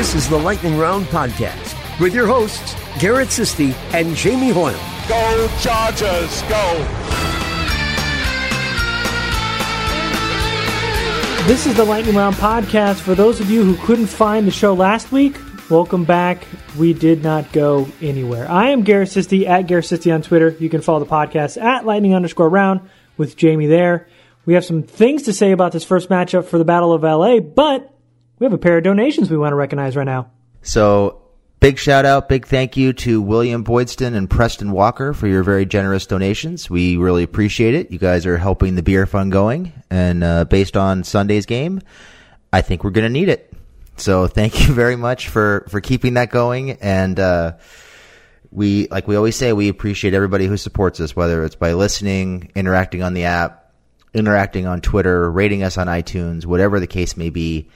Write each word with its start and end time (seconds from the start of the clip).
This 0.00 0.14
is 0.14 0.30
the 0.30 0.38
Lightning 0.38 0.78
Round 0.78 1.04
podcast 1.08 2.00
with 2.00 2.14
your 2.14 2.26
hosts, 2.26 2.74
Garrett 2.98 3.28
Sisti 3.28 3.74
and 3.92 4.16
Jamie 4.16 4.48
Hoyle. 4.48 4.72
Go 5.06 5.46
Chargers, 5.60 6.40
go! 6.48 6.86
This 11.46 11.66
is 11.66 11.76
the 11.76 11.84
Lightning 11.84 12.14
Round 12.14 12.34
podcast. 12.36 13.00
For 13.00 13.14
those 13.14 13.40
of 13.40 13.50
you 13.50 13.62
who 13.62 13.76
couldn't 13.86 14.06
find 14.06 14.46
the 14.46 14.50
show 14.50 14.72
last 14.72 15.12
week, 15.12 15.36
welcome 15.68 16.06
back. 16.06 16.46
We 16.78 16.94
did 16.94 17.22
not 17.22 17.52
go 17.52 17.86
anywhere. 18.00 18.50
I 18.50 18.70
am 18.70 18.84
Garrett 18.84 19.10
Sisti 19.10 19.46
at 19.46 19.66
Garrett 19.66 19.84
Sisti 19.84 20.14
on 20.14 20.22
Twitter. 20.22 20.56
You 20.58 20.70
can 20.70 20.80
follow 20.80 21.00
the 21.00 21.10
podcast 21.10 21.62
at 21.62 21.84
Lightning 21.84 22.14
underscore 22.14 22.48
round 22.48 22.88
with 23.18 23.36
Jamie 23.36 23.66
there. 23.66 24.08
We 24.46 24.54
have 24.54 24.64
some 24.64 24.82
things 24.82 25.24
to 25.24 25.34
say 25.34 25.52
about 25.52 25.72
this 25.72 25.84
first 25.84 26.08
matchup 26.08 26.46
for 26.46 26.56
the 26.56 26.64
Battle 26.64 26.94
of 26.94 27.02
LA, 27.02 27.40
but 27.40 27.94
we 28.40 28.46
have 28.46 28.52
a 28.52 28.58
pair 28.58 28.78
of 28.78 28.84
donations 28.84 29.30
we 29.30 29.36
want 29.36 29.52
to 29.52 29.56
recognize 29.56 29.94
right 29.94 30.04
now. 30.04 30.30
So, 30.62 31.22
big 31.60 31.78
shout 31.78 32.06
out, 32.06 32.28
big 32.28 32.46
thank 32.46 32.76
you 32.76 32.92
to 32.94 33.20
William 33.20 33.62
Boydston 33.62 34.14
and 34.14 34.28
Preston 34.28 34.72
Walker 34.72 35.12
for 35.12 35.28
your 35.28 35.42
very 35.42 35.66
generous 35.66 36.06
donations. 36.06 36.68
We 36.68 36.96
really 36.96 37.22
appreciate 37.22 37.74
it. 37.74 37.90
You 37.90 37.98
guys 37.98 38.26
are 38.26 38.38
helping 38.38 38.74
the 38.74 38.82
beer 38.82 39.06
fund 39.06 39.30
going, 39.30 39.72
and 39.90 40.24
uh, 40.24 40.46
based 40.46 40.76
on 40.76 41.04
Sunday's 41.04 41.46
game, 41.46 41.82
I 42.52 42.62
think 42.62 42.82
we're 42.82 42.90
going 42.90 43.04
to 43.04 43.12
need 43.12 43.28
it. 43.28 43.52
So, 43.96 44.26
thank 44.26 44.66
you 44.66 44.74
very 44.74 44.96
much 44.96 45.28
for 45.28 45.66
for 45.68 45.80
keeping 45.82 46.14
that 46.14 46.30
going, 46.30 46.72
and 46.72 47.20
uh, 47.20 47.52
we 48.50 48.88
like 48.88 49.06
we 49.06 49.16
always 49.16 49.36
say, 49.36 49.52
we 49.52 49.68
appreciate 49.68 50.14
everybody 50.14 50.46
who 50.46 50.56
supports 50.56 50.98
us, 50.98 51.14
whether 51.14 51.44
it's 51.44 51.56
by 51.56 51.74
listening, 51.74 52.50
interacting 52.54 53.02
on 53.02 53.12
the 53.14 53.24
app 53.24 53.58
interacting 54.12 54.66
on 54.66 54.80
Twitter, 54.80 55.30
rating 55.30 55.62
us 55.62 55.78
on 55.78 55.86
iTunes, 55.86 56.44
whatever 56.44 56.80
the 56.80 56.86
case 56.88 57.16
may 57.16 57.30
be. 57.30 57.68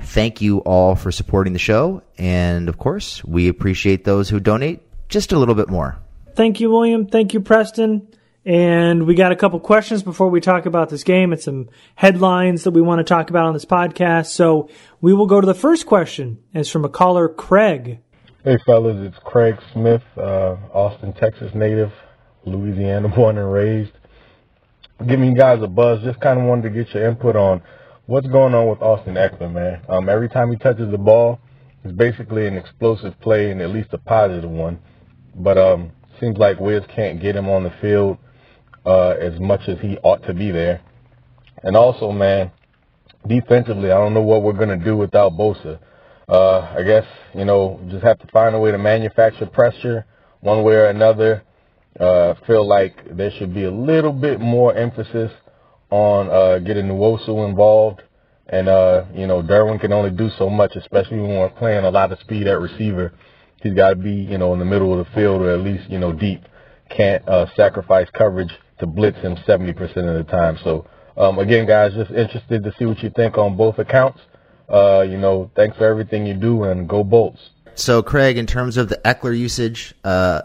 Thank 0.00 0.40
you 0.40 0.58
all 0.60 0.94
for 0.94 1.12
supporting 1.12 1.52
the 1.52 1.58
show. 1.58 2.02
And 2.18 2.68
of 2.68 2.78
course, 2.78 3.24
we 3.24 3.48
appreciate 3.48 4.04
those 4.04 4.28
who 4.28 4.40
donate 4.40 4.80
just 5.08 5.32
a 5.32 5.38
little 5.38 5.54
bit 5.54 5.68
more. 5.68 5.98
Thank 6.34 6.60
you, 6.60 6.70
William. 6.70 7.06
Thank 7.06 7.34
you, 7.34 7.40
Preston. 7.40 8.08
And 8.44 9.06
we 9.06 9.14
got 9.14 9.30
a 9.30 9.36
couple 9.36 9.60
questions 9.60 10.02
before 10.02 10.28
we 10.28 10.40
talk 10.40 10.66
about 10.66 10.88
this 10.88 11.04
game 11.04 11.32
and 11.32 11.40
some 11.40 11.68
headlines 11.94 12.64
that 12.64 12.72
we 12.72 12.80
want 12.80 12.98
to 12.98 13.04
talk 13.04 13.30
about 13.30 13.46
on 13.46 13.54
this 13.54 13.64
podcast. 13.64 14.26
So 14.26 14.68
we 15.00 15.14
will 15.14 15.26
go 15.26 15.40
to 15.40 15.46
the 15.46 15.54
first 15.54 15.86
question. 15.86 16.38
It's 16.52 16.68
from 16.68 16.84
a 16.84 16.88
caller, 16.88 17.28
Craig. 17.28 18.00
Hey, 18.42 18.58
fellas, 18.66 18.96
it's 19.06 19.18
Craig 19.24 19.58
Smith, 19.72 20.02
uh, 20.16 20.56
Austin, 20.72 21.12
Texas 21.12 21.54
native, 21.54 21.92
Louisiana 22.44 23.08
born 23.08 23.38
and 23.38 23.52
raised 23.52 23.92
giving 25.06 25.32
you 25.32 25.36
guys 25.36 25.62
a 25.62 25.66
buzz. 25.66 26.02
Just 26.02 26.20
kind 26.20 26.40
of 26.40 26.46
wanted 26.46 26.62
to 26.62 26.70
get 26.70 26.94
your 26.94 27.08
input 27.08 27.36
on 27.36 27.62
what's 28.06 28.26
going 28.26 28.54
on 28.54 28.68
with 28.68 28.82
Austin 28.82 29.14
Ekeler, 29.14 29.52
man. 29.52 29.80
Um, 29.88 30.08
every 30.08 30.28
time 30.28 30.50
he 30.50 30.56
touches 30.56 30.90
the 30.90 30.98
ball, 30.98 31.38
it's 31.84 31.92
basically 31.92 32.46
an 32.46 32.56
explosive 32.56 33.18
play 33.20 33.50
and 33.50 33.60
at 33.60 33.70
least 33.70 33.90
a 33.92 33.98
positive 33.98 34.50
one. 34.50 34.80
But 35.34 35.56
um, 35.58 35.92
seems 36.20 36.36
like 36.36 36.58
Wiz 36.58 36.82
can't 36.94 37.20
get 37.20 37.36
him 37.36 37.48
on 37.48 37.62
the 37.64 37.72
field 37.80 38.18
uh, 38.84 39.10
as 39.10 39.38
much 39.40 39.68
as 39.68 39.78
he 39.80 39.98
ought 40.02 40.24
to 40.26 40.34
be 40.34 40.50
there. 40.50 40.80
And 41.62 41.76
also, 41.76 42.10
man, 42.10 42.50
defensively, 43.26 43.90
I 43.90 43.98
don't 43.98 44.14
know 44.14 44.22
what 44.22 44.42
we're 44.42 44.52
to 44.52 44.84
do 44.84 44.96
without 44.96 45.32
Bosa. 45.32 45.78
Uh, 46.28 46.60
I 46.60 46.82
guess, 46.82 47.04
you 47.34 47.44
know, 47.44 47.80
just 47.88 48.04
have 48.04 48.18
to 48.18 48.26
find 48.32 48.54
a 48.54 48.58
way 48.58 48.72
to 48.72 48.78
manufacture 48.78 49.46
pressure 49.46 50.06
one 50.40 50.64
way 50.64 50.74
or 50.74 50.86
another 50.86 51.44
uh, 52.00 52.34
feel 52.46 52.66
like 52.66 53.16
there 53.16 53.30
should 53.38 53.54
be 53.54 53.64
a 53.64 53.70
little 53.70 54.12
bit 54.12 54.40
more 54.40 54.74
emphasis 54.74 55.30
on 55.92 56.30
uh, 56.30 56.58
getting 56.58 56.86
Nwosu 56.86 57.46
involved. 57.46 58.00
And, 58.48 58.66
uh, 58.66 59.04
you 59.14 59.26
know, 59.26 59.42
Derwin 59.42 59.78
can 59.78 59.92
only 59.92 60.10
do 60.10 60.30
so 60.38 60.48
much, 60.48 60.74
especially 60.74 61.18
when 61.18 61.30
we're 61.30 61.50
playing 61.50 61.84
a 61.84 61.90
lot 61.90 62.10
of 62.12 62.18
speed 62.20 62.46
at 62.46 62.58
receiver. 62.60 63.12
He's 63.62 63.74
got 63.74 63.90
to 63.90 63.96
be, 63.96 64.10
you 64.10 64.38
know, 64.38 64.54
in 64.54 64.58
the 64.58 64.64
middle 64.64 64.98
of 64.98 65.06
the 65.06 65.12
field 65.12 65.42
or 65.42 65.52
at 65.52 65.60
least, 65.60 65.90
you 65.90 65.98
know, 65.98 66.12
deep. 66.12 66.42
Can't 66.88 67.26
uh, 67.28 67.46
sacrifice 67.54 68.08
coverage 68.16 68.50
to 68.80 68.86
blitz 68.86 69.18
him 69.18 69.36
70% 69.46 69.80
of 69.80 70.26
the 70.26 70.30
time. 70.30 70.58
So, 70.64 70.86
um, 71.16 71.38
again, 71.38 71.66
guys, 71.66 71.92
just 71.92 72.10
interested 72.10 72.64
to 72.64 72.72
see 72.78 72.86
what 72.86 73.02
you 73.02 73.10
think 73.14 73.36
on 73.36 73.56
both 73.56 73.78
accounts. 73.78 74.20
Uh, 74.72 75.02
you 75.02 75.18
know, 75.18 75.50
thanks 75.54 75.76
for 75.76 75.86
everything 75.86 76.26
you 76.26 76.34
do 76.34 76.64
and 76.64 76.88
go 76.88 77.04
Bolts. 77.04 77.50
So, 77.74 78.02
Craig, 78.02 78.38
in 78.38 78.46
terms 78.46 78.78
of 78.78 78.88
the 78.88 78.98
Ekeler 79.04 79.38
usage, 79.38 79.94
uh, 80.04 80.42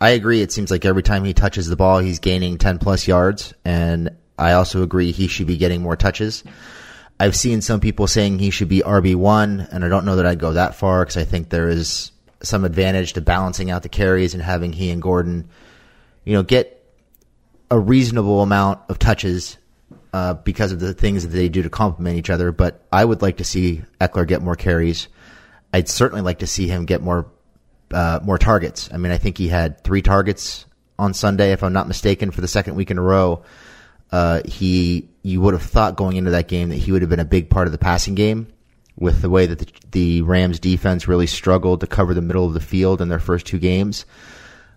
I 0.00 0.10
agree. 0.10 0.42
It 0.42 0.50
seems 0.50 0.72
like 0.72 0.84
every 0.84 1.02
time 1.04 1.24
he 1.24 1.34
touches 1.34 1.68
the 1.68 1.76
ball, 1.76 2.00
he's 2.00 2.18
gaining 2.18 2.58
10 2.58 2.78
plus 2.78 3.06
yards. 3.06 3.54
And 3.64 4.10
I 4.38 4.52
also 4.52 4.82
agree 4.82 5.12
he 5.12 5.26
should 5.26 5.46
be 5.46 5.56
getting 5.56 5.82
more 5.82 5.96
touches. 5.96 6.44
I've 7.20 7.36
seen 7.36 7.60
some 7.60 7.80
people 7.80 8.06
saying 8.06 8.38
he 8.38 8.50
should 8.50 8.68
be 8.68 8.80
RB1, 8.80 9.68
and 9.72 9.84
I 9.84 9.88
don't 9.88 10.04
know 10.04 10.16
that 10.16 10.26
I'd 10.26 10.38
go 10.38 10.52
that 10.52 10.76
far 10.76 11.02
because 11.04 11.16
I 11.16 11.24
think 11.24 11.48
there 11.48 11.68
is 11.68 12.12
some 12.42 12.64
advantage 12.64 13.14
to 13.14 13.20
balancing 13.20 13.70
out 13.70 13.82
the 13.82 13.88
carries 13.88 14.34
and 14.34 14.42
having 14.42 14.72
he 14.72 14.90
and 14.90 15.02
Gordon, 15.02 15.48
you 16.24 16.34
know, 16.34 16.44
get 16.44 16.74
a 17.70 17.78
reasonable 17.78 18.42
amount 18.42 18.80
of 18.88 18.98
touches 18.98 19.58
uh, 20.12 20.34
because 20.34 20.70
of 20.72 20.80
the 20.80 20.94
things 20.94 21.24
that 21.24 21.30
they 21.30 21.48
do 21.48 21.62
to 21.62 21.70
complement 21.70 22.16
each 22.16 22.30
other. 22.30 22.52
But 22.52 22.86
I 22.92 23.04
would 23.04 23.20
like 23.20 23.38
to 23.38 23.44
see 23.44 23.82
Ekeler 24.00 24.26
get 24.26 24.40
more 24.40 24.56
carries. 24.56 25.08
I'd 25.72 25.88
certainly 25.88 26.22
like 26.22 26.38
to 26.38 26.46
see 26.46 26.68
him 26.68 26.86
get 26.86 27.02
more 27.02 27.26
uh, 27.90 28.20
more 28.22 28.38
targets. 28.38 28.90
I 28.92 28.98
mean, 28.98 29.12
I 29.12 29.18
think 29.18 29.38
he 29.38 29.48
had 29.48 29.82
three 29.82 30.02
targets 30.02 30.66
on 30.98 31.14
Sunday, 31.14 31.52
if 31.52 31.62
I'm 31.62 31.72
not 31.72 31.88
mistaken, 31.88 32.30
for 32.30 32.40
the 32.40 32.48
second 32.48 32.74
week 32.74 32.90
in 32.90 32.98
a 32.98 33.02
row. 33.02 33.42
Uh, 34.10 34.40
he, 34.44 35.08
you 35.22 35.40
would 35.40 35.54
have 35.54 35.62
thought 35.62 35.96
going 35.96 36.16
into 36.16 36.30
that 36.30 36.48
game 36.48 36.70
that 36.70 36.76
he 36.76 36.92
would 36.92 37.02
have 37.02 37.10
been 37.10 37.20
a 37.20 37.24
big 37.24 37.50
part 37.50 37.66
of 37.66 37.72
the 37.72 37.78
passing 37.78 38.14
game 38.14 38.48
with 38.96 39.22
the 39.22 39.30
way 39.30 39.46
that 39.46 39.58
the, 39.58 39.66
the 39.90 40.22
Rams 40.22 40.58
defense 40.58 41.06
really 41.06 41.26
struggled 41.26 41.80
to 41.80 41.86
cover 41.86 42.14
the 42.14 42.22
middle 42.22 42.46
of 42.46 42.54
the 42.54 42.60
field 42.60 43.00
in 43.00 43.08
their 43.08 43.18
first 43.18 43.46
two 43.46 43.58
games. 43.58 44.06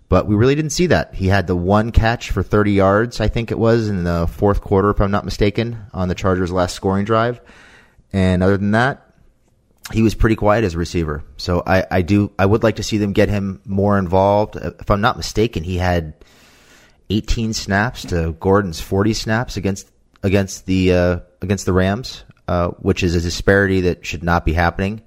But 0.10 0.28
we 0.28 0.36
really 0.36 0.56
didn't 0.56 0.72
see 0.72 0.88
that. 0.88 1.16
He 1.16 1.28
had 1.28 1.48
the 1.48 1.56
one 1.56 1.92
catch 1.92 2.32
for 2.32 2.44
30 2.44 2.74
yards, 2.74 3.22
I 3.22 3.30
think 3.30 3.50
it 3.50 3.58
was, 3.58 3.88
in 3.88 4.04
the 4.04 4.28
fourth 4.28 4.60
quarter, 4.60 4.90
if 4.90 5.00
I'm 5.00 5.12
not 5.12 5.24
mistaken, 5.24 5.86
on 5.94 6.10
the 6.10 6.16
Chargers' 6.16 6.52
last 6.52 6.76
scoring 6.76 7.06
drive. 7.06 7.40
And 8.12 8.44
other 8.44 8.58
than 8.58 8.72
that, 8.72 9.12
he 9.94 10.02
was 10.02 10.16
pretty 10.16 10.36
quiet 10.36 10.64
as 10.64 10.76
a 10.76 10.78
receiver. 10.78 11.24
So 11.38 11.64
I, 11.66 11.86
I 11.90 12.02
do 12.02 12.32
I 12.38 12.46
would 12.46 12.64
like 12.64 12.76
to 12.76 12.84
see 12.84 12.98
them 12.98 13.14
get 13.14 13.30
him 13.30 13.62
more 13.66 13.98
involved. 13.98 14.56
If 14.56 14.92
I'm 14.92 15.02
not 15.02 15.18
mistaken, 15.18 15.64
he 15.64 15.78
had 15.78 16.14
18 17.12 17.54
snaps 17.54 18.04
to 18.06 18.34
Gordon's 18.34 18.80
40 18.80 19.14
snaps 19.14 19.58
against 19.58 19.92
against 20.24 20.66
the 20.66 20.94
uh, 20.94 21.20
against 21.42 21.66
the 21.66 21.74
Rams, 21.74 22.24
uh, 22.48 22.70
which 22.70 23.04
is 23.04 23.16
a 23.16 23.22
disparity 23.22 23.82
that 23.82 24.06
should 24.06 24.24
not 24.24 24.46
be 24.46 24.54
happening 24.54 25.02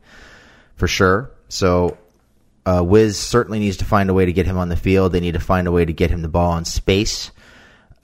for 0.77 0.87
sure. 0.87 1.31
So 1.49 1.97
uh, 2.67 2.83
Wiz 2.85 3.19
certainly 3.19 3.59
needs 3.59 3.79
to 3.79 3.85
find 3.85 4.11
a 4.11 4.15
way 4.15 4.27
to 4.27 4.33
get 4.33 4.47
him 4.47 4.59
on 4.59 4.69
the 4.69 4.77
field. 4.77 5.13
They 5.13 5.21
need 5.21 5.35
to 5.35 5.41
find 5.41 5.67
a 5.67 5.73
way 5.73 5.85
to 5.85 5.93
get 5.93 6.11
him 6.11 6.23
the 6.23 6.29
ball 6.29 6.57
in 6.57 6.65
space 6.65 7.31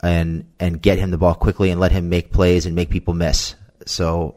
and 0.01 0.45
and 0.59 0.81
get 0.81 0.97
him 0.97 1.11
the 1.11 1.17
ball 1.17 1.35
quickly 1.35 1.69
and 1.69 1.79
let 1.79 1.91
him 1.91 2.09
make 2.09 2.31
plays 2.31 2.65
and 2.65 2.75
make 2.75 2.89
people 2.89 3.13
miss. 3.13 3.55
So 3.85 4.35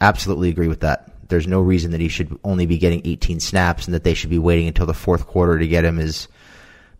absolutely 0.00 0.48
agree 0.48 0.68
with 0.68 0.80
that 0.80 1.12
there's 1.32 1.46
no 1.46 1.62
reason 1.62 1.92
that 1.92 2.00
he 2.00 2.08
should 2.08 2.38
only 2.44 2.66
be 2.66 2.76
getting 2.76 3.00
18 3.06 3.40
snaps 3.40 3.86
and 3.86 3.94
that 3.94 4.04
they 4.04 4.12
should 4.12 4.28
be 4.28 4.38
waiting 4.38 4.68
until 4.68 4.84
the 4.84 4.92
fourth 4.92 5.26
quarter 5.26 5.58
to 5.58 5.66
get 5.66 5.84
him 5.84 5.96
his 5.96 6.28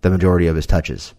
the 0.01 0.11
majority 0.11 0.47
of 0.47 0.57
his 0.57 0.67
touches. 0.67 1.13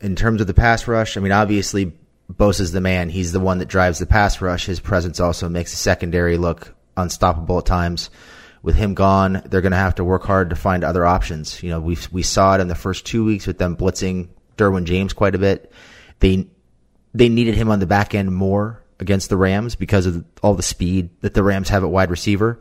In 0.00 0.16
terms 0.16 0.40
of 0.40 0.46
the 0.46 0.54
pass 0.54 0.88
rush, 0.88 1.16
I 1.16 1.20
mean, 1.20 1.32
obviously 1.32 1.92
Bosa's 2.32 2.72
the 2.72 2.80
man. 2.80 3.08
He's 3.10 3.32
the 3.32 3.40
one 3.40 3.58
that 3.58 3.68
drives 3.68 3.98
the 3.98 4.06
pass 4.06 4.40
rush. 4.40 4.66
His 4.66 4.80
presence 4.80 5.20
also 5.20 5.48
makes 5.48 5.72
the 5.72 5.76
secondary 5.76 6.36
look 6.36 6.74
unstoppable 6.96 7.58
at 7.58 7.66
times. 7.66 8.10
With 8.62 8.76
him 8.76 8.94
gone, 8.94 9.42
they're 9.46 9.62
going 9.62 9.72
to 9.72 9.78
have 9.78 9.94
to 9.96 10.04
work 10.04 10.24
hard 10.24 10.50
to 10.50 10.56
find 10.56 10.84
other 10.84 11.06
options. 11.06 11.62
You 11.62 11.70
know, 11.70 11.80
we 11.80 11.96
we 12.12 12.22
saw 12.22 12.54
it 12.54 12.60
in 12.60 12.68
the 12.68 12.74
first 12.74 13.06
two 13.06 13.24
weeks 13.24 13.46
with 13.46 13.58
them 13.58 13.76
blitzing 13.76 14.28
Derwin 14.58 14.84
James 14.84 15.14
quite 15.14 15.34
a 15.34 15.38
bit. 15.38 15.72
They 16.18 16.46
they 17.14 17.28
needed 17.28 17.54
him 17.54 17.70
on 17.70 17.80
the 17.80 17.86
back 17.86 18.14
end 18.14 18.34
more 18.34 18.82
against 19.00 19.30
the 19.30 19.36
Rams 19.36 19.74
because 19.76 20.06
of 20.06 20.24
all 20.42 20.54
the 20.54 20.62
speed 20.62 21.10
that 21.22 21.32
the 21.32 21.42
Rams 21.42 21.70
have 21.70 21.82
at 21.82 21.90
wide 21.90 22.10
receiver. 22.10 22.60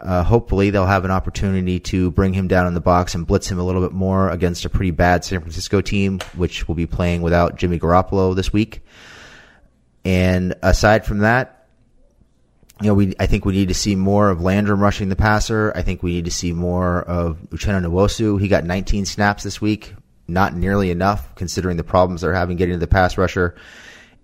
Uh, 0.00 0.22
hopefully, 0.22 0.70
they'll 0.70 0.86
have 0.86 1.04
an 1.04 1.10
opportunity 1.10 1.78
to 1.80 2.10
bring 2.10 2.32
him 2.32 2.48
down 2.48 2.66
in 2.66 2.74
the 2.74 2.80
box 2.80 3.14
and 3.14 3.26
blitz 3.26 3.50
him 3.50 3.58
a 3.58 3.62
little 3.62 3.80
bit 3.80 3.92
more 3.92 4.28
against 4.30 4.64
a 4.64 4.68
pretty 4.68 4.90
bad 4.90 5.24
San 5.24 5.40
Francisco 5.40 5.80
team, 5.80 6.18
which 6.34 6.66
will 6.68 6.74
be 6.74 6.86
playing 6.86 7.22
without 7.22 7.56
Jimmy 7.56 7.78
Garoppolo 7.78 8.34
this 8.34 8.52
week. 8.52 8.82
And 10.04 10.54
aside 10.62 11.06
from 11.06 11.18
that, 11.18 11.68
you 12.80 12.88
know, 12.88 12.94
we 12.94 13.14
I 13.20 13.26
think 13.26 13.44
we 13.44 13.52
need 13.52 13.68
to 13.68 13.74
see 13.74 13.94
more 13.94 14.30
of 14.30 14.42
Landrum 14.42 14.80
rushing 14.80 15.08
the 15.08 15.16
passer. 15.16 15.72
I 15.74 15.82
think 15.82 16.02
we 16.02 16.12
need 16.12 16.24
to 16.24 16.30
see 16.30 16.52
more 16.52 17.02
of 17.02 17.38
Uchenna 17.50 17.84
Nwosu. 17.84 18.40
He 18.40 18.48
got 18.48 18.64
19 18.64 19.06
snaps 19.06 19.44
this 19.44 19.60
week, 19.60 19.94
not 20.26 20.54
nearly 20.54 20.90
enough 20.90 21.34
considering 21.36 21.76
the 21.76 21.84
problems 21.84 22.22
they're 22.22 22.34
having 22.34 22.56
getting 22.56 22.74
to 22.74 22.80
the 22.80 22.86
pass 22.86 23.16
rusher. 23.16 23.54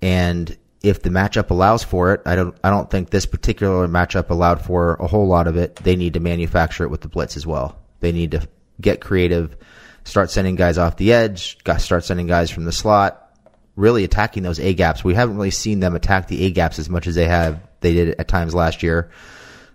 And 0.03 0.57
if 0.83 1.03
the 1.03 1.11
matchup 1.11 1.51
allows 1.51 1.85
for 1.85 2.15
it, 2.15 2.23
I 2.25 2.37
don't 2.37 2.57
I 2.65 2.71
don't 2.71 2.91
think 2.91 3.11
this 3.11 3.27
particular 3.27 3.87
matchup 3.87 4.31
allowed 4.31 4.65
for 4.65 4.95
a 4.95 5.07
whole 5.07 5.27
lot 5.27 5.47
of 5.47 5.57
it. 5.57 5.77
They 5.77 5.97
need 5.97 6.15
to 6.15 6.21
manufacture 6.21 6.85
it 6.85 6.91
with 6.91 7.03
the 7.03 7.09
blitz 7.09 7.37
as 7.37 7.47
well. 7.47 7.79
They 8.01 8.13
need 8.13 8.31
to 8.33 8.49
get 8.81 9.01
creative, 9.01 9.57
start 10.05 10.31
sending 10.31 10.57
guys 10.57 10.79
off 10.79 10.97
the 10.97 11.13
edge, 11.13 11.59
start 11.79 12.05
sending 12.05 12.27
guys 12.27 12.51
from 12.51 12.65
the 12.65 12.73
slot, 12.73 13.37
really 13.77 14.05
attacking 14.05 14.43
those 14.43 14.59
A 14.59 14.73
gaps. 14.73 15.05
We 15.05 15.15
haven't 15.15 15.37
really 15.37 15.51
seen 15.51 15.81
them 15.81 15.95
attack 15.95 16.29
the 16.29 16.45
A 16.45 16.51
gaps 16.51 16.79
as 16.79 16.89
much 16.89 17.07
as 17.07 17.15
they 17.15 17.27
have 17.27 17.61
they 17.81 17.93
did 17.93 18.15
at 18.19 18.29
times 18.29 18.55
last 18.55 18.83
year. 18.83 19.11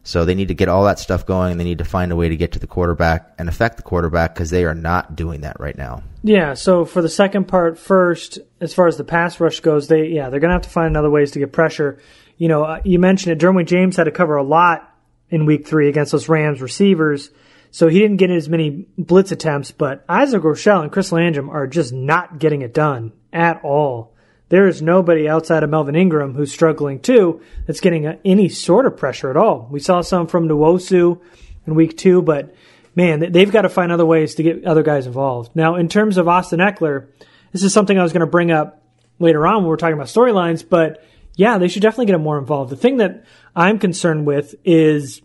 So 0.06 0.24
they 0.24 0.36
need 0.36 0.50
to 0.50 0.54
get 0.54 0.70
all 0.70 0.86
that 0.86 1.00
stuff 1.00 1.26
going. 1.26 1.52
And 1.52 1.60
they 1.60 1.64
need 1.64 1.80
to 1.80 1.84
find 1.84 2.12
a 2.12 2.16
way 2.16 2.30
to 2.30 2.38
get 2.38 2.52
to 2.54 2.60
the 2.60 2.68
quarterback 2.68 3.34
and 3.40 3.50
affect 3.50 3.78
the 3.78 3.84
quarterback 3.84 4.36
because 4.36 4.52
they 4.52 4.64
are 4.64 4.76
not 4.76 5.16
doing 5.16 5.42
that 5.42 5.60
right 5.60 5.76
now. 5.76 6.04
Yeah. 6.24 6.54
So 6.54 6.86
for 6.86 7.02
the 7.02 7.10
second 7.10 7.48
part 7.48 7.80
first, 7.80 8.38
as 8.62 8.74
far 8.74 8.88
as 8.88 8.98
the 8.98 9.04
pass 9.04 9.40
rush 9.40 9.60
goes, 9.60 9.88
they 9.88 10.06
yeah 10.06 10.30
they're 10.30 10.40
gonna 10.40 10.54
have 10.54 10.62
to 10.62 10.70
find 10.70 10.96
other 10.96 11.10
ways 11.10 11.32
to 11.32 11.40
get 11.40 11.52
pressure. 11.52 12.00
You 12.38 12.48
know, 12.48 12.64
uh, 12.64 12.82
you 12.84 13.00
mentioned 13.00 13.34
it. 13.34 13.44
Derwin 13.44 13.66
James 13.66 13.98
had 13.98 14.04
to 14.04 14.12
cover 14.12 14.36
a 14.36 14.44
lot 14.44 14.94
in 15.30 15.46
Week 15.46 15.68
Three 15.68 15.90
against 15.90 16.12
those 16.12 16.30
Rams 16.30 16.62
receivers, 16.62 17.32
so 17.72 17.88
he 17.88 18.00
didn't 18.00 18.18
get 18.18 18.30
as 18.30 18.48
many 18.48 18.88
blitz 18.98 19.32
attempts. 19.32 19.72
But 19.72 20.06
Isaac 20.08 20.44
Rochell 20.44 20.84
and 20.84 20.92
Chris 20.92 21.12
Landrum 21.12 21.50
are 21.50 21.66
just 21.66 21.94
not 21.94 22.38
getting 22.38 22.62
it 22.62 22.74
done 22.74 23.12
at 23.34 23.64
all. 23.64 24.15
There 24.50 24.68
is 24.68 24.82
nobody 24.82 25.28
outside 25.28 25.64
of 25.64 25.70
Melvin 25.70 25.96
Ingram 25.96 26.36
who's 26.36 26.52
struggling 26.52 27.00
too 27.00 27.42
that's 27.66 27.80
getting 27.80 28.06
any 28.06 28.50
sort 28.50 28.86
of 28.86 28.98
pressure 28.98 29.30
at 29.30 29.38
all. 29.38 29.68
We 29.72 29.80
saw 29.80 30.02
some 30.02 30.28
from 30.28 30.48
Nwosu 30.48 31.20
in 31.66 31.76
week 31.76 31.98
two, 31.98 32.22
but 32.22 32.54
man, 32.96 33.32
they've 33.32 33.52
got 33.52 33.64
to 33.64 33.70
find 33.70 33.92
other 33.92 34.06
ways 34.06 34.36
to 34.36 34.44
get 34.44 34.66
other 34.66 34.84
guys 34.84 35.08
involved. 35.08 35.56
Now, 35.56 35.76
in 35.76 35.90
terms 35.90 36.18
of 36.18 36.28
Austin 36.28 36.60
Ekeler, 36.60 37.08
this 37.52 37.64
is 37.64 37.74
something 37.74 37.98
I 37.98 38.04
was 38.04 38.14
going 38.14 38.22
to 38.22 38.28
bring 38.28 38.52
up 38.52 38.84
later 39.18 39.48
on 39.48 39.58
when 39.58 39.66
we're 39.66 39.78
talking 39.78 39.96
about 39.96 40.08
storylines, 40.08 40.68
but 40.68 41.04
yeah, 41.36 41.58
they 41.58 41.68
should 41.68 41.82
definitely 41.82 42.06
get 42.06 42.16
him 42.16 42.22
more 42.22 42.38
involved. 42.38 42.72
The 42.72 42.78
thing 42.78 42.98
that 42.98 43.26
I'm 43.56 43.80
concerned 43.80 44.26
with 44.26 44.56
is 44.64 45.22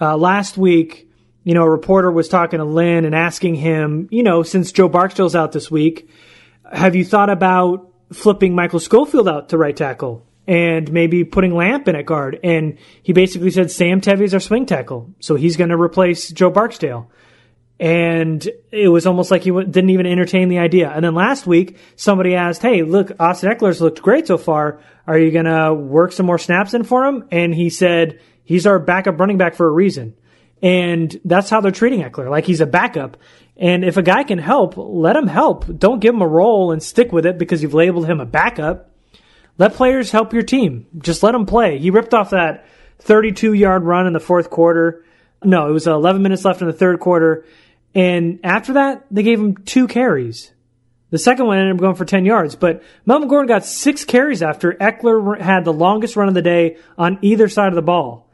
uh, 0.00 0.16
last 0.16 0.56
week, 0.56 1.08
you 1.44 1.54
know, 1.54 1.62
a 1.62 1.70
reporter 1.70 2.10
was 2.10 2.28
talking 2.28 2.58
to 2.58 2.64
Lynn 2.64 3.04
and 3.04 3.14
asking 3.14 3.56
him, 3.56 4.08
you 4.10 4.22
know, 4.22 4.42
since 4.42 4.72
Joe 4.72 4.88
Barksdale's 4.88 5.36
out 5.36 5.52
this 5.52 5.70
week, 5.70 6.08
have 6.72 6.96
you 6.96 7.04
thought 7.04 7.30
about 7.30 7.91
flipping 8.12 8.54
Michael 8.54 8.80
Schofield 8.80 9.28
out 9.28 9.48
to 9.50 9.58
right 9.58 9.76
tackle 9.76 10.26
and 10.46 10.92
maybe 10.92 11.24
putting 11.24 11.54
Lamp 11.54 11.88
in 11.88 11.96
at 11.96 12.06
guard. 12.06 12.38
And 12.42 12.78
he 13.02 13.12
basically 13.12 13.50
said 13.50 13.70
Sam 13.70 14.00
Tevi 14.00 14.22
is 14.22 14.34
our 14.34 14.40
swing 14.40 14.66
tackle, 14.66 15.14
so 15.20 15.34
he's 15.34 15.56
going 15.56 15.70
to 15.70 15.80
replace 15.80 16.30
Joe 16.30 16.50
Barksdale. 16.50 17.10
And 17.78 18.48
it 18.70 18.88
was 18.88 19.06
almost 19.06 19.30
like 19.30 19.42
he 19.42 19.50
didn't 19.50 19.90
even 19.90 20.06
entertain 20.06 20.48
the 20.48 20.58
idea. 20.58 20.90
And 20.90 21.04
then 21.04 21.14
last 21.14 21.46
week, 21.46 21.78
somebody 21.96 22.34
asked, 22.36 22.62
"Hey, 22.62 22.82
look, 22.82 23.10
Austin 23.18 23.50
Ekeler's 23.50 23.80
looked 23.80 24.02
great 24.02 24.28
so 24.28 24.38
far. 24.38 24.80
Are 25.06 25.18
you 25.18 25.32
going 25.32 25.46
to 25.46 25.74
work 25.74 26.12
some 26.12 26.26
more 26.26 26.38
snaps 26.38 26.74
in 26.74 26.84
for 26.84 27.04
him?" 27.04 27.24
And 27.32 27.52
he 27.52 27.70
said, 27.70 28.20
"He's 28.44 28.66
our 28.66 28.78
backup 28.78 29.18
running 29.18 29.38
back 29.38 29.54
for 29.54 29.66
a 29.66 29.72
reason." 29.72 30.14
And 30.62 31.18
that's 31.24 31.50
how 31.50 31.60
they're 31.60 31.72
treating 31.72 32.02
Ekeler, 32.02 32.30
like 32.30 32.46
he's 32.46 32.60
a 32.60 32.66
backup. 32.66 33.16
And 33.56 33.84
if 33.84 33.96
a 33.96 34.02
guy 34.02 34.24
can 34.24 34.38
help, 34.38 34.74
let 34.76 35.16
him 35.16 35.26
help. 35.26 35.66
Don't 35.78 36.00
give 36.00 36.14
him 36.14 36.22
a 36.22 36.28
role 36.28 36.72
and 36.72 36.82
stick 36.82 37.12
with 37.12 37.26
it 37.26 37.38
because 37.38 37.62
you've 37.62 37.74
labeled 37.74 38.08
him 38.08 38.20
a 38.20 38.26
backup. 38.26 38.90
Let 39.58 39.74
players 39.74 40.10
help 40.10 40.32
your 40.32 40.42
team. 40.42 40.86
Just 40.98 41.22
let 41.22 41.34
him 41.34 41.46
play. 41.46 41.78
He 41.78 41.90
ripped 41.90 42.14
off 42.14 42.30
that 42.30 42.66
32 43.00 43.52
yard 43.52 43.84
run 43.84 44.06
in 44.06 44.12
the 44.12 44.20
fourth 44.20 44.50
quarter. 44.50 45.04
No, 45.44 45.68
it 45.68 45.72
was 45.72 45.86
11 45.86 46.22
minutes 46.22 46.44
left 46.44 46.62
in 46.62 46.66
the 46.66 46.72
third 46.72 47.00
quarter. 47.00 47.44
And 47.94 48.40
after 48.42 48.74
that, 48.74 49.04
they 49.10 49.22
gave 49.22 49.38
him 49.38 49.56
two 49.56 49.86
carries. 49.86 50.52
The 51.10 51.18
second 51.18 51.46
one 51.46 51.58
ended 51.58 51.74
up 51.74 51.80
going 51.80 51.94
for 51.94 52.06
10 52.06 52.24
yards, 52.24 52.56
but 52.56 52.82
Melvin 53.04 53.28
Gordon 53.28 53.46
got 53.46 53.66
six 53.66 54.06
carries 54.06 54.42
after 54.42 54.72
Ekeler 54.72 55.38
had 55.38 55.66
the 55.66 55.72
longest 55.72 56.16
run 56.16 56.28
of 56.28 56.34
the 56.34 56.40
day 56.40 56.78
on 56.96 57.18
either 57.20 57.48
side 57.48 57.68
of 57.68 57.74
the 57.74 57.82
ball. 57.82 58.30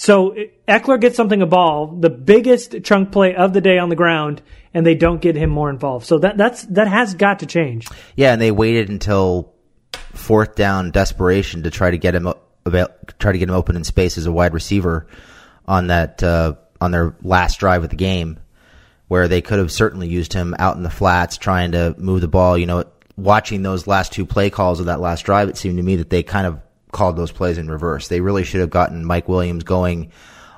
So 0.00 0.36
Ekeler 0.68 1.00
gets 1.00 1.16
something 1.16 1.46
ball, 1.48 1.88
the 1.88 2.08
biggest 2.08 2.84
chunk 2.84 3.10
play 3.10 3.34
of 3.34 3.52
the 3.52 3.60
day 3.60 3.78
on 3.78 3.88
the 3.88 3.96
ground, 3.96 4.40
and 4.72 4.86
they 4.86 4.94
don't 4.94 5.20
get 5.20 5.34
him 5.34 5.50
more 5.50 5.70
involved. 5.70 6.06
So 6.06 6.20
that 6.20 6.36
that's 6.36 6.62
that 6.66 6.86
has 6.86 7.14
got 7.14 7.40
to 7.40 7.46
change. 7.46 7.88
Yeah, 8.14 8.32
and 8.32 8.40
they 8.40 8.52
waited 8.52 8.90
until 8.90 9.52
fourth 10.12 10.54
down 10.54 10.92
desperation 10.92 11.64
to 11.64 11.72
try 11.72 11.90
to 11.90 11.98
get 11.98 12.14
him 12.14 12.32
try 13.18 13.32
to 13.32 13.38
get 13.38 13.48
him 13.48 13.56
open 13.56 13.74
in 13.74 13.82
space 13.82 14.16
as 14.16 14.26
a 14.26 14.30
wide 14.30 14.54
receiver 14.54 15.08
on 15.66 15.88
that 15.88 16.22
uh, 16.22 16.54
on 16.80 16.92
their 16.92 17.16
last 17.22 17.58
drive 17.58 17.82
of 17.82 17.90
the 17.90 17.96
game, 17.96 18.38
where 19.08 19.26
they 19.26 19.40
could 19.40 19.58
have 19.58 19.72
certainly 19.72 20.06
used 20.06 20.32
him 20.32 20.54
out 20.60 20.76
in 20.76 20.84
the 20.84 20.90
flats 20.90 21.38
trying 21.38 21.72
to 21.72 21.96
move 21.98 22.20
the 22.20 22.28
ball. 22.28 22.56
You 22.56 22.66
know, 22.66 22.84
watching 23.16 23.62
those 23.62 23.88
last 23.88 24.12
two 24.12 24.26
play 24.26 24.48
calls 24.48 24.78
of 24.78 24.86
that 24.86 25.00
last 25.00 25.22
drive, 25.22 25.48
it 25.48 25.56
seemed 25.56 25.78
to 25.78 25.82
me 25.82 25.96
that 25.96 26.08
they 26.08 26.22
kind 26.22 26.46
of 26.46 26.60
called 26.92 27.16
those 27.16 27.32
plays 27.32 27.58
in 27.58 27.70
reverse. 27.70 28.08
They 28.08 28.20
really 28.20 28.44
should 28.44 28.60
have 28.60 28.70
gotten 28.70 29.04
Mike 29.04 29.28
Williams 29.28 29.64
going 29.64 30.12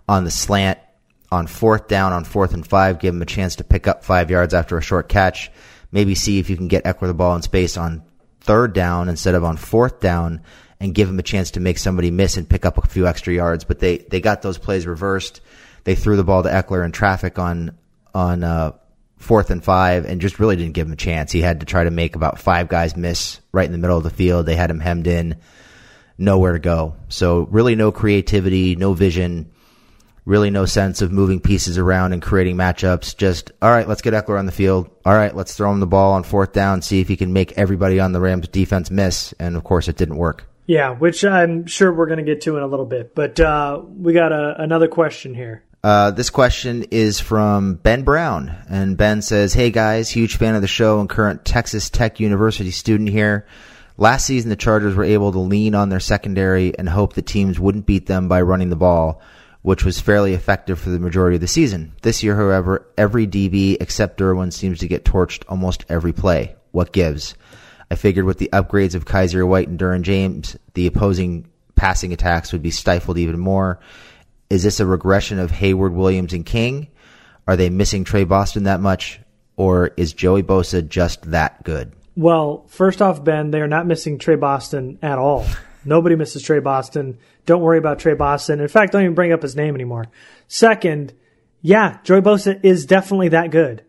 on 0.08 0.24
the 0.24 0.30
slant 0.30 0.78
on 1.32 1.46
fourth 1.46 1.88
down, 1.88 2.12
on 2.12 2.24
fourth 2.24 2.54
and 2.54 2.66
five, 2.66 2.98
give 2.98 3.14
him 3.14 3.22
a 3.22 3.26
chance 3.26 3.56
to 3.56 3.64
pick 3.64 3.86
up 3.86 4.04
five 4.04 4.30
yards 4.30 4.54
after 4.54 4.76
a 4.76 4.82
short 4.82 5.08
catch. 5.08 5.50
Maybe 5.92 6.14
see 6.14 6.38
if 6.38 6.50
you 6.50 6.56
can 6.56 6.68
get 6.68 6.84
Ekeler 6.84 7.08
the 7.08 7.14
ball 7.14 7.36
in 7.36 7.42
space 7.42 7.76
on 7.76 8.02
third 8.40 8.72
down 8.72 9.08
instead 9.08 9.34
of 9.34 9.44
on 9.44 9.56
fourth 9.56 10.00
down 10.00 10.42
and 10.80 10.94
give 10.94 11.08
him 11.08 11.18
a 11.18 11.22
chance 11.22 11.52
to 11.52 11.60
make 11.60 11.78
somebody 11.78 12.10
miss 12.10 12.36
and 12.36 12.48
pick 12.48 12.64
up 12.64 12.78
a 12.78 12.86
few 12.86 13.06
extra 13.06 13.32
yards. 13.32 13.64
But 13.64 13.78
they, 13.78 13.98
they 13.98 14.20
got 14.20 14.42
those 14.42 14.58
plays 14.58 14.86
reversed. 14.86 15.40
They 15.84 15.94
threw 15.94 16.16
the 16.16 16.24
ball 16.24 16.42
to 16.42 16.48
Ekeler 16.48 16.84
in 16.84 16.92
traffic 16.92 17.38
on, 17.38 17.76
on, 18.14 18.42
uh, 18.42 18.72
fourth 19.20 19.50
and 19.50 19.62
five 19.62 20.06
and 20.06 20.20
just 20.20 20.40
really 20.40 20.56
didn't 20.56 20.72
give 20.72 20.86
him 20.86 20.94
a 20.94 20.96
chance. 20.96 21.30
He 21.30 21.42
had 21.42 21.60
to 21.60 21.66
try 21.66 21.84
to 21.84 21.90
make 21.90 22.16
about 22.16 22.38
five 22.38 22.68
guys 22.68 22.96
miss 22.96 23.38
right 23.52 23.66
in 23.66 23.72
the 23.72 23.78
middle 23.78 23.98
of 23.98 24.02
the 24.02 24.10
field. 24.10 24.46
They 24.46 24.56
had 24.56 24.70
him 24.70 24.80
hemmed 24.80 25.06
in 25.06 25.36
nowhere 26.20 26.52
to 26.52 26.58
go. 26.58 26.96
So 27.08 27.46
really 27.50 27.74
no 27.74 27.90
creativity, 27.90 28.76
no 28.76 28.92
vision, 28.92 29.50
really 30.24 30.50
no 30.50 30.66
sense 30.66 31.02
of 31.02 31.10
moving 31.10 31.40
pieces 31.40 31.78
around 31.78 32.12
and 32.12 32.22
creating 32.22 32.56
matchups. 32.56 33.16
Just, 33.16 33.52
all 33.60 33.70
right, 33.70 33.88
let's 33.88 34.02
get 34.02 34.14
Ekeler 34.14 34.38
on 34.38 34.46
the 34.46 34.52
field. 34.52 34.90
All 35.04 35.14
right, 35.14 35.34
let's 35.34 35.56
throw 35.56 35.72
him 35.72 35.80
the 35.80 35.86
ball 35.86 36.12
on 36.12 36.22
fourth 36.22 36.52
down, 36.52 36.82
see 36.82 37.00
if 37.00 37.08
he 37.08 37.16
can 37.16 37.32
make 37.32 37.52
everybody 37.52 37.98
on 37.98 38.12
the 38.12 38.20
Rams 38.20 38.48
defense 38.48 38.90
miss. 38.90 39.32
And 39.40 39.56
of 39.56 39.64
course, 39.64 39.88
it 39.88 39.96
didn't 39.96 40.16
work. 40.16 40.46
Yeah, 40.66 40.90
which 40.90 41.24
I'm 41.24 41.66
sure 41.66 41.92
we're 41.92 42.06
going 42.06 42.24
to 42.24 42.24
get 42.24 42.42
to 42.42 42.56
in 42.56 42.62
a 42.62 42.66
little 42.66 42.86
bit. 42.86 43.14
But 43.14 43.40
uh, 43.40 43.82
we 43.84 44.12
got 44.12 44.30
a, 44.30 44.54
another 44.62 44.86
question 44.86 45.34
here. 45.34 45.64
Uh, 45.82 46.10
this 46.10 46.28
question 46.28 46.84
is 46.90 47.18
from 47.18 47.74
Ben 47.74 48.02
Brown. 48.02 48.54
And 48.68 48.96
Ben 48.96 49.22
says, 49.22 49.54
Hey 49.54 49.70
guys, 49.70 50.10
huge 50.10 50.36
fan 50.36 50.54
of 50.54 50.62
the 50.62 50.68
show 50.68 51.00
and 51.00 51.08
current 51.08 51.44
Texas 51.44 51.88
Tech 51.88 52.20
University 52.20 52.70
student 52.70 53.08
here. 53.08 53.46
Last 54.00 54.24
season, 54.24 54.48
the 54.48 54.56
Chargers 54.56 54.94
were 54.94 55.04
able 55.04 55.30
to 55.30 55.38
lean 55.38 55.74
on 55.74 55.90
their 55.90 56.00
secondary 56.00 56.76
and 56.78 56.88
hope 56.88 57.12
that 57.12 57.26
teams 57.26 57.60
wouldn't 57.60 57.84
beat 57.84 58.06
them 58.06 58.28
by 58.28 58.40
running 58.40 58.70
the 58.70 58.74
ball, 58.74 59.20
which 59.60 59.84
was 59.84 60.00
fairly 60.00 60.32
effective 60.32 60.80
for 60.80 60.88
the 60.88 60.98
majority 60.98 61.34
of 61.34 61.42
the 61.42 61.46
season. 61.46 61.92
This 62.00 62.22
year, 62.22 62.34
however, 62.34 62.86
every 62.96 63.26
DB 63.26 63.76
except 63.78 64.18
Derwin 64.18 64.54
seems 64.54 64.78
to 64.78 64.88
get 64.88 65.04
torched 65.04 65.44
almost 65.50 65.84
every 65.90 66.14
play. 66.14 66.56
What 66.70 66.94
gives? 66.94 67.34
I 67.90 67.94
figured 67.94 68.24
with 68.24 68.38
the 68.38 68.48
upgrades 68.54 68.94
of 68.94 69.04
Kyzir 69.04 69.46
White 69.46 69.68
and 69.68 69.78
Derwin 69.78 70.00
James, 70.00 70.56
the 70.72 70.86
opposing 70.86 71.50
passing 71.74 72.14
attacks 72.14 72.52
would 72.52 72.62
be 72.62 72.70
stifled 72.70 73.18
even 73.18 73.38
more. 73.38 73.80
Is 74.48 74.62
this 74.62 74.80
a 74.80 74.86
regression 74.86 75.38
of 75.38 75.50
Hayward, 75.50 75.92
Williams, 75.92 76.32
and 76.32 76.46
King? 76.46 76.88
Are 77.46 77.54
they 77.56 77.68
missing 77.68 78.04
Tre 78.04 78.24
Boston 78.24 78.62
that 78.62 78.80
much? 78.80 79.20
Or 79.56 79.88
is 79.98 80.14
Joey 80.14 80.42
Bosa 80.42 80.88
just 80.88 81.32
that 81.32 81.64
good? 81.64 81.92
Well, 82.20 82.66
first 82.68 83.00
off, 83.00 83.24
Ben, 83.24 83.50
they 83.50 83.62
are 83.62 83.66
not 83.66 83.86
missing 83.86 84.18
Tre 84.18 84.36
Boston 84.36 84.98
at 85.00 85.16
all. 85.16 85.46
Nobody 85.86 86.16
misses 86.16 86.42
Tre 86.42 86.60
Boston. 86.60 87.16
Don't 87.46 87.62
worry 87.62 87.78
about 87.78 87.98
Tre 87.98 88.12
Boston. 88.12 88.60
In 88.60 88.68
fact, 88.68 88.92
don't 88.92 89.04
even 89.04 89.14
bring 89.14 89.32
up 89.32 89.40
his 89.40 89.56
name 89.56 89.74
anymore. 89.74 90.04
Second, 90.46 91.14
yeah, 91.62 91.96
Joey 92.04 92.20
Bosa 92.20 92.62
is 92.62 92.84
definitely 92.84 93.30
that 93.30 93.50
good. 93.50 93.86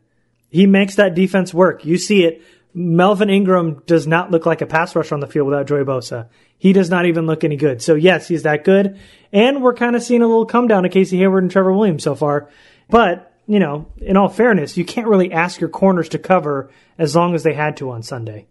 He 0.50 0.65
makes 0.65 0.95
that 0.95 1.13
defense 1.13 1.53
work. 1.53 1.83
You 1.83 1.97
see 1.97 2.23
it. 2.23 2.41
Melvin 2.73 3.29
Ingram 3.29 3.83
does 3.85 4.07
not 4.07 4.31
look 4.31 4.45
like 4.45 4.61
a 4.61 4.65
pass 4.65 4.95
rusher 4.95 5.13
on 5.13 5.19
the 5.19 5.27
field 5.27 5.50
without 5.50 5.67
Joey 5.67 5.83
Bosa. 5.83 6.29
He 6.57 6.71
does 6.71 6.89
not 6.89 7.07
even 7.07 7.25
look 7.25 7.43
any 7.43 7.57
good. 7.57 7.81
So 7.81 7.95
yes, 7.95 8.29
he's 8.29 8.43
that 8.43 8.63
good. 8.63 8.97
And 9.33 9.61
we're 9.61 9.73
kind 9.73 9.93
of 9.93 10.03
seeing 10.03 10.21
a 10.21 10.27
little 10.27 10.45
come 10.45 10.69
down 10.69 10.83
to 10.83 10.89
Casey 10.89 11.17
Hayward 11.17 11.43
and 11.43 11.51
Trevor 11.51 11.73
Williams 11.73 12.05
so 12.05 12.15
far. 12.15 12.50
But 12.88 13.30
you 13.48 13.60
know, 13.60 13.88
in 13.98 14.17
all 14.17 14.29
fairness, 14.29 14.77
you 14.77 14.86
can't 14.86 15.07
really 15.07 15.31
ask 15.31 15.60
your 15.60 15.69
corners 15.69 16.10
to 16.10 16.19
cover 16.19 16.71
as 16.98 17.15
long 17.15 17.36
as 17.36 17.43
they 17.43 17.53
had 17.53 17.77
to 17.77 17.91
on 17.91 18.03
Sunday. 18.03 18.48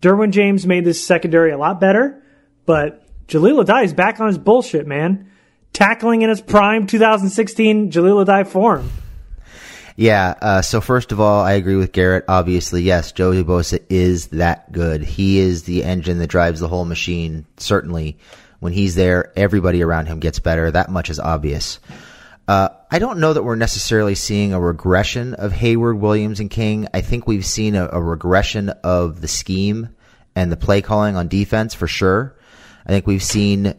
Derwin 0.00 0.30
James 0.30 0.66
made 0.66 0.84
this 0.84 1.04
secondary 1.04 1.50
a 1.50 1.58
lot 1.58 1.80
better, 1.80 2.22
but 2.66 3.04
Jahleel 3.26 3.64
Addae 3.64 3.84
is 3.84 3.92
back 3.92 4.20
on 4.20 4.28
his 4.28 4.38
bullshit, 4.38 4.86
man. 4.86 5.30
Tackling 5.72 6.22
in 6.22 6.30
his 6.30 6.40
prime 6.40 6.86
2016 6.86 7.90
Jahleel 7.90 8.24
Addae 8.24 8.46
form. 8.46 8.90
Yeah. 9.96 10.34
Uh, 10.40 10.62
so 10.62 10.80
first 10.80 11.10
of 11.10 11.20
all, 11.20 11.42
I 11.42 11.52
agree 11.54 11.74
with 11.74 11.90
Garrett. 11.90 12.24
Obviously, 12.28 12.82
yes, 12.82 13.10
Joey 13.10 13.42
Bosa 13.42 13.84
is 13.90 14.28
that 14.28 14.70
good. 14.70 15.02
He 15.02 15.38
is 15.38 15.64
the 15.64 15.82
engine 15.82 16.18
that 16.18 16.28
drives 16.28 16.60
the 16.60 16.68
whole 16.68 16.84
machine. 16.84 17.46
Certainly, 17.56 18.16
when 18.60 18.72
he's 18.72 18.94
there, 18.94 19.32
everybody 19.36 19.82
around 19.82 20.06
him 20.06 20.20
gets 20.20 20.38
better. 20.38 20.70
That 20.70 20.88
much 20.88 21.10
is 21.10 21.18
obvious. 21.18 21.80
Uh, 22.48 22.70
I 22.90 22.98
don't 22.98 23.18
know 23.18 23.34
that 23.34 23.42
we're 23.42 23.56
necessarily 23.56 24.14
seeing 24.14 24.54
a 24.54 24.60
regression 24.60 25.34
of 25.34 25.52
Hayward, 25.52 26.00
Williams, 26.00 26.40
and 26.40 26.48
King. 26.48 26.88
I 26.94 27.02
think 27.02 27.26
we've 27.26 27.44
seen 27.44 27.74
a, 27.74 27.90
a 27.92 28.00
regression 28.00 28.70
of 28.70 29.20
the 29.20 29.28
scheme 29.28 29.90
and 30.34 30.50
the 30.50 30.56
play 30.56 30.80
calling 30.80 31.14
on 31.14 31.28
defense 31.28 31.74
for 31.74 31.86
sure. 31.86 32.38
I 32.86 32.88
think 32.88 33.06
we've 33.06 33.22
seen 33.22 33.74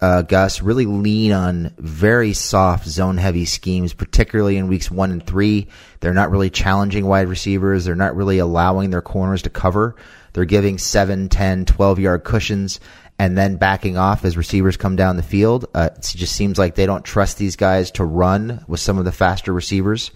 uh, 0.00 0.22
Gus 0.22 0.62
really 0.62 0.86
lean 0.86 1.32
on 1.32 1.74
very 1.76 2.32
soft 2.32 2.86
zone 2.86 3.18
heavy 3.18 3.44
schemes, 3.44 3.92
particularly 3.92 4.56
in 4.56 4.68
weeks 4.68 4.90
one 4.90 5.10
and 5.10 5.26
three. 5.26 5.68
They're 6.00 6.14
not 6.14 6.30
really 6.30 6.48
challenging 6.48 7.04
wide 7.04 7.28
receivers. 7.28 7.84
They're 7.84 7.94
not 7.94 8.16
really 8.16 8.38
allowing 8.38 8.88
their 8.88 9.02
corners 9.02 9.42
to 9.42 9.50
cover. 9.50 9.96
They're 10.32 10.46
giving 10.46 10.78
7, 10.78 11.28
10, 11.28 11.66
12 11.66 11.98
yard 12.00 12.24
cushions 12.24 12.80
and 13.18 13.38
then 13.38 13.56
backing 13.56 13.96
off 13.96 14.24
as 14.24 14.36
receivers 14.36 14.76
come 14.76 14.96
down 14.96 15.16
the 15.16 15.22
field. 15.22 15.66
Uh, 15.74 15.90
it 15.94 16.02
just 16.02 16.34
seems 16.34 16.58
like 16.58 16.74
they 16.74 16.86
don't 16.86 17.04
trust 17.04 17.38
these 17.38 17.56
guys 17.56 17.90
to 17.92 18.04
run 18.04 18.64
with 18.66 18.80
some 18.80 18.98
of 18.98 19.04
the 19.04 19.12
faster 19.12 19.52
receivers. 19.52 20.10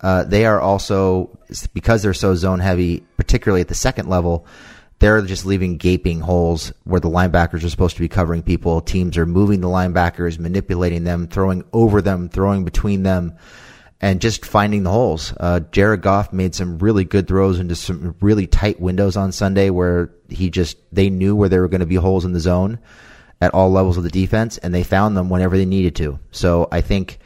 Uh, 0.00 0.24
they 0.24 0.46
are 0.46 0.60
also, 0.60 1.38
because 1.74 2.02
they're 2.02 2.14
so 2.14 2.34
zone 2.34 2.60
heavy, 2.60 3.04
particularly 3.18 3.60
at 3.60 3.68
the 3.68 3.74
second 3.74 4.08
level, 4.08 4.46
they're 4.98 5.22
just 5.22 5.46
leaving 5.46 5.76
gaping 5.76 6.20
holes 6.20 6.72
where 6.84 7.00
the 7.00 7.08
linebackers 7.08 7.64
are 7.64 7.70
supposed 7.70 7.96
to 7.96 8.02
be 8.02 8.08
covering 8.08 8.42
people. 8.42 8.80
Teams 8.80 9.18
are 9.18 9.26
moving 9.26 9.60
the 9.60 9.68
linebackers, 9.68 10.38
manipulating 10.38 11.04
them, 11.04 11.26
throwing 11.26 11.64
over 11.72 12.00
them, 12.02 12.28
throwing 12.28 12.64
between 12.64 13.02
them, 13.02 13.36
and 14.00 14.20
just 14.20 14.46
finding 14.46 14.82
the 14.82 14.90
holes. 14.90 15.34
Uh, 15.38 15.60
Jared 15.60 16.02
Goff 16.02 16.32
made 16.32 16.54
some 16.54 16.78
really 16.78 17.04
good 17.04 17.28
throws 17.28 17.58
into 17.58 17.74
some 17.74 18.16
really 18.20 18.46
tight 18.46 18.80
windows 18.80 19.16
on 19.16 19.32
Sunday 19.32 19.70
where 19.70 20.10
he 20.28 20.48
just, 20.48 20.78
they 20.92 21.10
knew 21.10 21.36
where 21.36 21.48
there 21.48 21.60
were 21.60 21.68
going 21.68 21.80
to 21.80 21.86
be 21.86 21.96
holes 21.96 22.24
in 22.24 22.32
the 22.32 22.40
zone 22.40 22.78
at 23.40 23.54
all 23.54 23.70
levels 23.70 23.96
of 23.96 24.02
the 24.02 24.10
defense, 24.10 24.58
and 24.58 24.74
they 24.74 24.82
found 24.82 25.16
them 25.16 25.30
whenever 25.30 25.56
they 25.56 25.64
needed 25.64 25.96
to. 25.96 26.18
So 26.30 26.68
I 26.70 26.80
think 26.80 27.18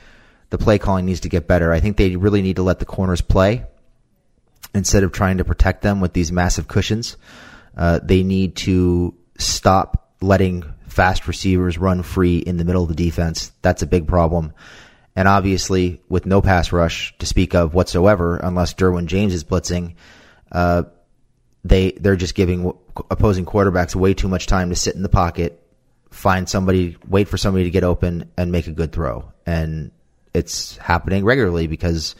the 0.50 0.58
play 0.58 0.78
calling 0.78 1.06
needs 1.06 1.20
to 1.20 1.28
get 1.28 1.48
better. 1.48 1.72
I 1.72 1.80
think 1.80 1.96
they 1.96 2.16
really 2.16 2.42
need 2.42 2.56
to 2.56 2.62
let 2.62 2.78
the 2.78 2.84
corners 2.84 3.20
play 3.20 3.64
instead 4.74 5.02
of 5.02 5.12
trying 5.12 5.38
to 5.38 5.44
protect 5.44 5.82
them 5.82 6.00
with 6.00 6.12
these 6.12 6.32
massive 6.32 6.68
cushions. 6.68 7.16
Uh, 7.76 8.00
they 8.02 8.22
need 8.22 8.56
to 8.56 9.14
stop 9.38 10.12
letting 10.20 10.64
fast 10.86 11.26
receivers 11.26 11.78
run 11.78 12.02
free 12.02 12.38
in 12.38 12.56
the 12.56 12.64
middle 12.64 12.82
of 12.82 12.88
the 12.88 12.94
defense. 12.94 13.52
That's 13.62 13.82
a 13.82 13.86
big 13.86 14.06
problem. 14.06 14.52
And 15.16 15.28
obviously, 15.28 16.02
with 16.08 16.26
no 16.26 16.42
pass 16.42 16.72
rush 16.72 17.16
to 17.18 17.26
speak 17.26 17.54
of 17.54 17.72
whatsoever, 17.72 18.36
unless 18.36 18.74
Derwin 18.74 19.06
James 19.06 19.32
is 19.32 19.44
blitzing, 19.44 19.94
uh, 20.50 20.84
they 21.62 21.92
they're 21.92 22.16
just 22.16 22.34
giving 22.34 22.72
opposing 23.10 23.46
quarterbacks 23.46 23.94
way 23.94 24.14
too 24.14 24.28
much 24.28 24.46
time 24.46 24.70
to 24.70 24.76
sit 24.76 24.94
in 24.94 25.02
the 25.02 25.08
pocket, 25.08 25.62
find 26.10 26.48
somebody, 26.48 26.96
wait 27.08 27.28
for 27.28 27.38
somebody 27.38 27.64
to 27.64 27.70
get 27.70 27.84
open, 27.84 28.30
and 28.36 28.50
make 28.52 28.66
a 28.66 28.72
good 28.72 28.92
throw. 28.92 29.32
And 29.46 29.92
it's 30.32 30.76
happening 30.78 31.24
regularly 31.24 31.68
because 31.68 32.16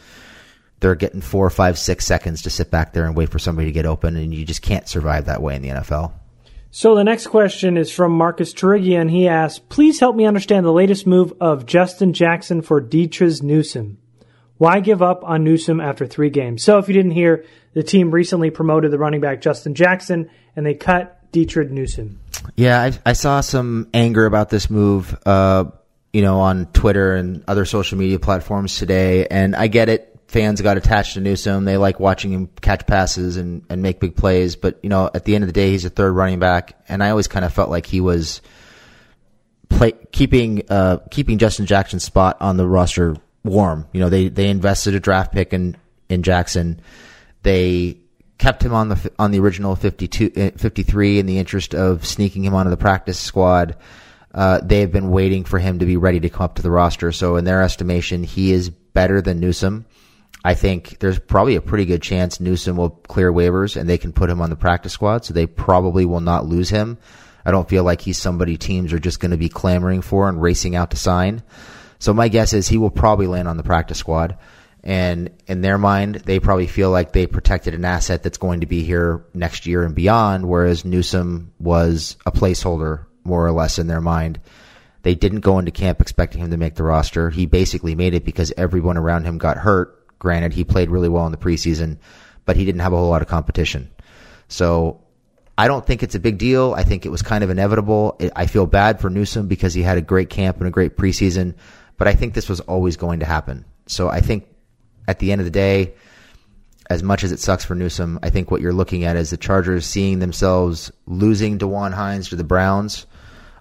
they're 0.79 0.95
getting 0.95 1.21
four, 1.21 1.49
five, 1.49 1.77
six 1.77 2.05
seconds 2.05 2.43
to 2.43 2.49
sit 2.49 2.71
back 2.71 2.93
there 2.93 3.05
and 3.05 3.15
wait 3.15 3.29
for 3.29 3.39
somebody 3.39 3.67
to 3.67 3.73
get 3.73 3.85
open, 3.85 4.15
and 4.15 4.33
you 4.33 4.45
just 4.45 4.61
can't 4.61 4.87
survive 4.87 5.25
that 5.25 5.41
way 5.41 5.55
in 5.55 5.61
the 5.61 5.69
NFL. 5.69 6.13
So 6.77 6.93
the 6.93 7.05
next 7.05 7.27
question 7.27 7.77
is 7.77 7.89
from 7.89 8.11
Marcus 8.11 8.53
Turigia, 8.53 8.99
and 8.99 9.09
he 9.09 9.29
asks, 9.29 9.59
"Please 9.59 10.01
help 10.01 10.13
me 10.13 10.25
understand 10.25 10.65
the 10.65 10.73
latest 10.73 11.07
move 11.07 11.31
of 11.39 11.65
Justin 11.65 12.11
Jackson 12.11 12.61
for 12.61 12.81
Detrez 12.81 13.41
Newsome. 13.41 13.97
Why 14.57 14.81
give 14.81 15.01
up 15.01 15.23
on 15.23 15.45
Newsome 15.45 15.79
after 15.79 16.05
three 16.05 16.29
games?" 16.29 16.63
So 16.63 16.77
if 16.77 16.89
you 16.89 16.93
didn't 16.93 17.11
hear, 17.11 17.45
the 17.75 17.81
team 17.81 18.11
recently 18.11 18.49
promoted 18.49 18.91
the 18.91 18.97
running 18.97 19.21
back 19.21 19.39
Justin 19.39 19.73
Jackson, 19.73 20.29
and 20.53 20.65
they 20.65 20.73
cut 20.73 21.31
Detrez 21.31 21.69
Newsome. 21.69 22.19
Yeah, 22.57 22.81
I, 22.81 22.91
I, 23.05 23.13
saw 23.13 23.39
some 23.39 23.87
anger 23.93 24.25
about 24.25 24.49
this 24.49 24.69
move, 24.69 25.17
uh, 25.25 25.63
you 26.11 26.23
know, 26.23 26.41
on 26.41 26.65
Twitter 26.65 27.15
and 27.15 27.41
other 27.47 27.63
social 27.63 27.97
media 27.97 28.19
platforms 28.19 28.77
today, 28.77 29.27
and 29.27 29.55
I 29.55 29.67
get 29.67 29.87
it 29.87 30.14
fans 30.27 30.61
got 30.61 30.77
attached 30.77 31.13
to 31.13 31.21
Newsome. 31.21 31.65
They 31.65 31.77
like 31.77 31.99
watching 31.99 32.31
him 32.31 32.49
catch 32.61 32.85
passes 32.85 33.37
and, 33.37 33.63
and 33.69 33.81
make 33.81 33.99
big 33.99 34.15
plays. 34.15 34.55
But, 34.55 34.79
you 34.83 34.89
know, 34.89 35.09
at 35.13 35.25
the 35.25 35.35
end 35.35 35.43
of 35.43 35.47
the 35.47 35.53
day, 35.53 35.71
he's 35.71 35.85
a 35.85 35.89
third 35.89 36.11
running 36.11 36.39
back. 36.39 36.77
And 36.89 37.03
I 37.03 37.11
always 37.11 37.27
kind 37.27 37.45
of 37.45 37.53
felt 37.53 37.69
like 37.69 37.85
he 37.85 38.01
was 38.01 38.41
play, 39.69 39.93
keeping, 40.11 40.63
uh, 40.69 40.97
keeping 41.11 41.37
Justin 41.37 41.65
Jackson's 41.65 42.03
spot 42.03 42.37
on 42.41 42.57
the 42.57 42.67
roster 42.67 43.15
warm. 43.43 43.87
You 43.93 43.99
know, 43.99 44.09
they, 44.09 44.29
they 44.29 44.49
invested 44.49 44.95
a 44.95 44.99
draft 44.99 45.31
pick 45.31 45.53
in, 45.53 45.77
in 46.09 46.23
Jackson. 46.23 46.81
They 47.43 47.99
kept 48.37 48.63
him 48.63 48.73
on 48.73 48.89
the, 48.89 49.11
on 49.19 49.31
the 49.31 49.39
original 49.39 49.75
52, 49.75 50.31
uh, 50.35 50.57
53 50.57 51.19
in 51.19 51.25
the 51.27 51.37
interest 51.37 51.75
of 51.75 52.05
sneaking 52.05 52.43
him 52.43 52.55
onto 52.55 52.71
the 52.71 52.77
practice 52.77 53.19
squad. 53.19 53.77
Uh, 54.33 54.59
they've 54.61 54.91
been 54.91 55.11
waiting 55.11 55.45
for 55.45 55.59
him 55.59 55.79
to 55.79 55.85
be 55.85 55.95
ready 55.95 56.19
to 56.19 56.29
come 56.29 56.43
up 56.43 56.55
to 56.55 56.61
the 56.61 56.71
roster. 56.71 57.11
So 57.13 57.37
in 57.37 57.45
their 57.45 57.61
estimation, 57.61 58.23
he 58.23 58.51
is 58.51 58.69
better 58.69 59.21
than 59.21 59.39
Newsome. 59.39 59.85
I 60.45 60.53
think 60.53 60.99
there's 60.99 61.17
probably 61.17 61.55
a 61.55 61.61
pretty 61.61 61.85
good 61.85 62.03
chance 62.03 62.39
Newsome 62.39 62.77
will 62.77 62.91
clear 62.91 63.33
waivers 63.33 63.75
and 63.75 63.89
they 63.89 63.97
can 63.97 64.13
put 64.13 64.29
him 64.29 64.41
on 64.41 64.51
the 64.51 64.55
practice 64.55 64.93
squad, 64.93 65.25
so 65.25 65.33
they 65.33 65.47
probably 65.47 66.05
will 66.05 66.19
not 66.19 66.45
lose 66.45 66.69
him. 66.69 66.99
I 67.43 67.49
don't 67.49 67.67
feel 67.67 67.83
like 67.83 67.99
he's 67.99 68.19
somebody 68.19 68.55
teams 68.55 68.93
are 68.93 68.99
just 68.99 69.19
going 69.19 69.31
to 69.31 69.37
be 69.37 69.49
clamoring 69.49 70.03
for 70.03 70.29
and 70.29 70.39
racing 70.39 70.75
out 70.75 70.91
to 70.91 70.97
sign. 70.97 71.41
So 71.97 72.13
my 72.13 72.27
guess 72.27 72.53
is 72.53 72.67
he 72.67 72.77
will 72.77 72.91
probably 72.91 73.25
land 73.25 73.47
on 73.47 73.57
the 73.57 73.63
practice 73.63 73.97
squad. 73.97 74.37
And 74.83 75.31
in 75.47 75.61
their 75.61 75.79
mind, 75.79 76.17
they 76.25 76.39
probably 76.39 76.67
feel 76.67 76.91
like 76.91 77.11
they 77.11 77.25
protected 77.25 77.73
an 77.73 77.83
asset 77.83 78.21
that's 78.21 78.37
going 78.37 78.59
to 78.59 78.67
be 78.67 78.83
here 78.83 79.25
next 79.33 79.65
year 79.65 79.83
and 79.83 79.95
beyond, 79.95 80.47
whereas 80.47 80.85
Newsome 80.85 81.53
was 81.57 82.17
a 82.23 82.31
placeholder 82.31 83.05
more 83.23 83.43
or 83.47 83.51
less 83.51 83.79
in 83.79 83.87
their 83.87 83.99
mind. 83.99 84.39
They 85.01 85.15
didn't 85.15 85.39
go 85.39 85.57
into 85.57 85.71
camp 85.71 86.01
expecting 86.01 86.41
him 86.41 86.51
to 86.51 86.57
make 86.57 86.75
the 86.75 86.83
roster. 86.83 87.31
He 87.31 87.47
basically 87.47 87.95
made 87.95 88.13
it 88.13 88.25
because 88.25 88.53
everyone 88.55 88.97
around 88.97 89.23
him 89.23 89.39
got 89.39 89.57
hurt 89.57 90.03
Granted, 90.25 90.53
he 90.53 90.63
played 90.63 90.89
really 90.89 91.07
well 91.07 91.27
in 91.27 91.31
the 91.31 91.37
preseason, 91.37 91.99
but 92.45 92.55
he 92.55 92.65
didn't 92.65 92.81
have 92.81 92.93
a 92.93 92.97
whole 92.97 93.11
lot 93.11 93.21
of 93.21 93.27
competition. 93.27 93.91
So 94.47 95.03
I 95.55 95.67
don't 95.67 95.85
think 95.85 96.01
it's 96.01 96.15
a 96.15 96.19
big 96.19 96.39
deal. 96.39 96.73
I 96.75 96.81
think 96.81 97.05
it 97.05 97.09
was 97.09 97.21
kind 97.21 97.43
of 97.43 97.51
inevitable. 97.51 98.19
I 98.35 98.47
feel 98.47 98.65
bad 98.65 98.99
for 98.99 99.11
Newsome 99.11 99.47
because 99.47 99.75
he 99.75 99.83
had 99.83 99.99
a 99.99 100.01
great 100.01 100.31
camp 100.31 100.57
and 100.57 100.67
a 100.67 100.71
great 100.71 100.97
preseason, 100.97 101.53
but 101.97 102.07
I 102.07 102.15
think 102.15 102.33
this 102.33 102.49
was 102.49 102.59
always 102.61 102.97
going 102.97 103.19
to 103.19 103.25
happen. 103.27 103.65
So 103.85 104.09
I 104.09 104.19
think 104.19 104.47
at 105.07 105.19
the 105.19 105.31
end 105.31 105.41
of 105.41 105.45
the 105.45 105.51
day, 105.51 105.93
as 106.89 107.03
much 107.03 107.23
as 107.23 107.31
it 107.31 107.39
sucks 107.39 107.63
for 107.63 107.75
Newsome, 107.75 108.17
I 108.23 108.31
think 108.31 108.49
what 108.49 108.61
you're 108.61 108.73
looking 108.73 109.03
at 109.03 109.17
is 109.17 109.29
the 109.29 109.37
Chargers 109.37 109.85
seeing 109.85 110.17
themselves 110.17 110.91
losing 111.05 111.59
Dewan 111.59 111.91
Hines 111.91 112.29
to 112.29 112.35
the 112.35 112.43
Browns 112.43 113.05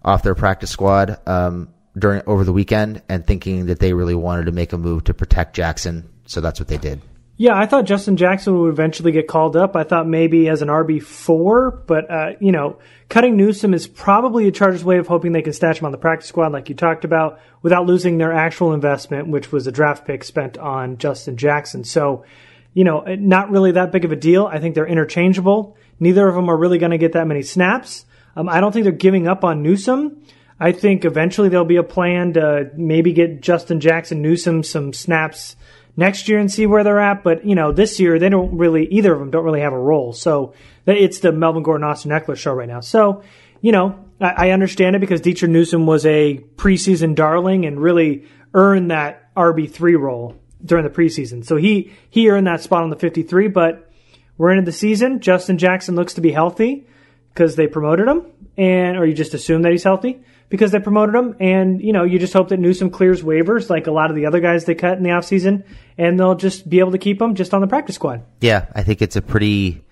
off 0.03 0.23
their 0.23 0.35
practice 0.35 0.71
squad 0.71 1.19
um, 1.29 1.69
during 1.99 2.23
over 2.27 2.43
the 2.43 2.55
weekend, 2.55 3.03
and 3.11 3.27
thinking 3.27 3.67
that 3.67 3.81
they 3.81 3.93
really 3.93 4.15
wanted 4.15 4.47
to 4.47 4.53
make 4.53 4.73
a 4.73 4.79
move 4.79 5.05
to 5.05 5.13
protect 5.13 5.55
Jackson 5.57 6.09
so 6.27 6.41
that's 6.41 6.61
what 6.61 6.69
they 6.69 6.79
did. 6.79 7.01
Yeah, 7.37 7.59
I 7.59 7.67
thought 7.67 7.85
Justin 7.85 8.17
Jackson 8.17 8.57
would 8.61 8.69
eventually 8.69 9.11
get 9.11 9.27
called 9.27 9.57
up. 9.57 9.75
I 9.75 9.83
thought 9.83 10.07
maybe 10.07 10.49
as 10.49 10.63
an 10.63 10.69
RB 10.69 11.03
four, 11.03 11.73
but 11.73 12.09
uh, 12.09 12.33
you 12.39 12.53
know, 12.53 12.79
cutting 13.09 13.37
Newsome 13.37 13.75
is 13.75 13.89
probably 13.89 14.47
a 14.47 14.53
Chargers' 14.53 14.85
way 14.85 14.99
of 14.99 15.09
hoping 15.09 15.33
they 15.33 15.43
can 15.43 15.53
stash 15.53 15.81
him 15.81 15.87
on 15.87 15.93
the 15.93 15.99
practice 15.99 16.29
squad, 16.29 16.53
like 16.53 16.69
you 16.69 16.77
talked 16.77 17.05
about, 17.05 17.41
without 17.61 17.87
losing 17.87 18.19
their 18.19 18.33
actual 18.33 18.73
investment, 18.73 19.27
which 19.27 19.51
was 19.51 19.67
a 19.67 19.73
draft 19.73 20.07
pick 20.07 20.23
spent 20.23 20.59
on 20.59 20.97
Justin 20.97 21.37
Jackson. 21.37 21.83
So, 21.83 22.25
you 22.73 22.85
know, 22.85 23.01
not 23.01 23.51
really 23.51 23.73
that 23.73 23.91
big 23.91 24.05
of 24.05 24.13
a 24.13 24.17
deal. 24.17 24.47
I 24.47 24.61
think 24.61 24.77
they're 24.77 24.87
interchangeable. 24.87 25.77
Neither 25.99 26.29
of 26.29 26.37
them 26.37 26.49
are 26.49 26.57
really 26.57 26.79
going 26.79 26.93
to 26.93 26.99
get 26.99 27.15
that 27.15 27.27
many 27.27 27.43
snaps. 27.43 28.05
Um, 28.37 28.49
I 28.49 28.61
don't 28.61 28.71
think 28.71 28.85
they're 28.85 28.93
giving 28.93 29.27
up 29.27 29.43
on 29.43 29.63
Newsome. 29.63 30.23
I 30.61 30.71
think 30.71 31.05
eventually 31.05 31.49
there'll 31.49 31.65
be 31.65 31.77
a 31.77 31.83
plan 31.83 32.35
to 32.35 32.71
maybe 32.77 33.13
get 33.13 33.41
Justin 33.41 33.81
Jackson 33.81 34.23
Newsome 34.23 34.63
some 34.63 34.93
snaps 34.93 35.57
next 35.97 36.29
year 36.29 36.39
and 36.39 36.51
see 36.51 36.67
where 36.67 36.85
they're 36.85 37.01
at. 37.01 37.23
But 37.23 37.45
you 37.45 37.55
know, 37.55 37.73
this 37.73 38.01
year 38.01 38.19
they 38.19 38.29
don't 38.29 38.57
really 38.57 38.87
either 38.87 39.13
of 39.13 39.19
them 39.19 39.31
don't 39.31 39.45
really 39.45 39.61
have 39.61 39.73
a 39.73 39.79
role. 39.79 40.13
So 40.13 40.55
it's 40.87 41.21
the 41.21 41.33
Melvin 41.33 41.63
Gordon 41.63 41.85
Austin 41.85 42.11
Ekeler 42.11 42.37
show 42.37 42.53
right 42.53 42.69
now. 42.69 42.81
So 42.81 43.23
you 43.61 43.73
know, 43.73 43.99
I, 44.21 44.49
I 44.49 44.51
understand 44.51 44.95
it 44.97 44.99
because 44.99 45.23
Detrez 45.23 45.49
Newsome 45.49 45.87
was 45.87 46.05
a 46.05 46.45
preseason 46.57 47.15
darling 47.15 47.65
and 47.65 47.81
really 47.81 48.27
earned 48.53 48.91
that 48.91 49.35
RB 49.35 49.71
three 49.71 49.97
role 49.97 50.37
during 50.65 50.85
the 50.85 50.91
preseason. 50.91 51.45
So 51.45 51.57
he 51.57 51.93
he 52.11 52.29
earned 52.29 52.47
that 52.47 52.61
spot 52.61 52.83
on 52.83 52.91
the 52.91 52.97
fifty 52.97 53.23
three. 53.23 53.49
But 53.49 53.91
we're 54.37 54.51
into 54.51 54.65
the 54.65 54.73
season. 54.73 55.21
Justin 55.21 55.59
Jackson 55.59 55.95
looks 55.95 56.15
to 56.15 56.21
be 56.21 56.33
healthy 56.33 56.87
because 57.33 57.57
they 57.57 57.67
promoted 57.67 58.07
him, 58.09 58.27
and 58.57 58.97
or 58.97 59.07
you 59.07 59.15
just 59.15 59.35
assume 59.35 59.63
that 59.63 59.73
he's 59.73 59.85
healthy 59.85 60.23
because 60.49 60.71
they 60.71 60.81
promoted 60.81 61.15
him. 61.15 61.37
And, 61.41 61.81
you 61.81 61.93
know, 61.93 62.05
you 62.05 62.19
just 62.19 62.33
hope 62.33 62.49
that 62.51 62.59
Newsome 62.59 62.91
clears 62.91 63.23
waivers 63.23 63.71
like 63.71 63.87
a 63.87 63.91
lot 63.93 64.11
of 64.11 64.17
the 64.17 64.27
other 64.27 64.41
guys 64.41 64.65
they 64.65 64.75
cut 64.75 64.97
in 64.97 65.03
the 65.03 65.11
offseason, 65.11 65.65
and 65.99 66.19
they'll 66.19 66.35
just 66.37 66.69
be 66.69 66.79
able 66.79 66.93
to 66.93 66.99
keep 66.99 67.21
him 67.21 67.35
just 67.35 67.55
on 67.55 67.61
the 67.61 67.67
practice 67.67 67.97
squad. 67.97 68.23
Yeah, 68.41 68.67
I 68.75 68.83
think 68.83 69.03
it's 69.03 69.17
a 69.17 69.23
pretty, 69.23 69.83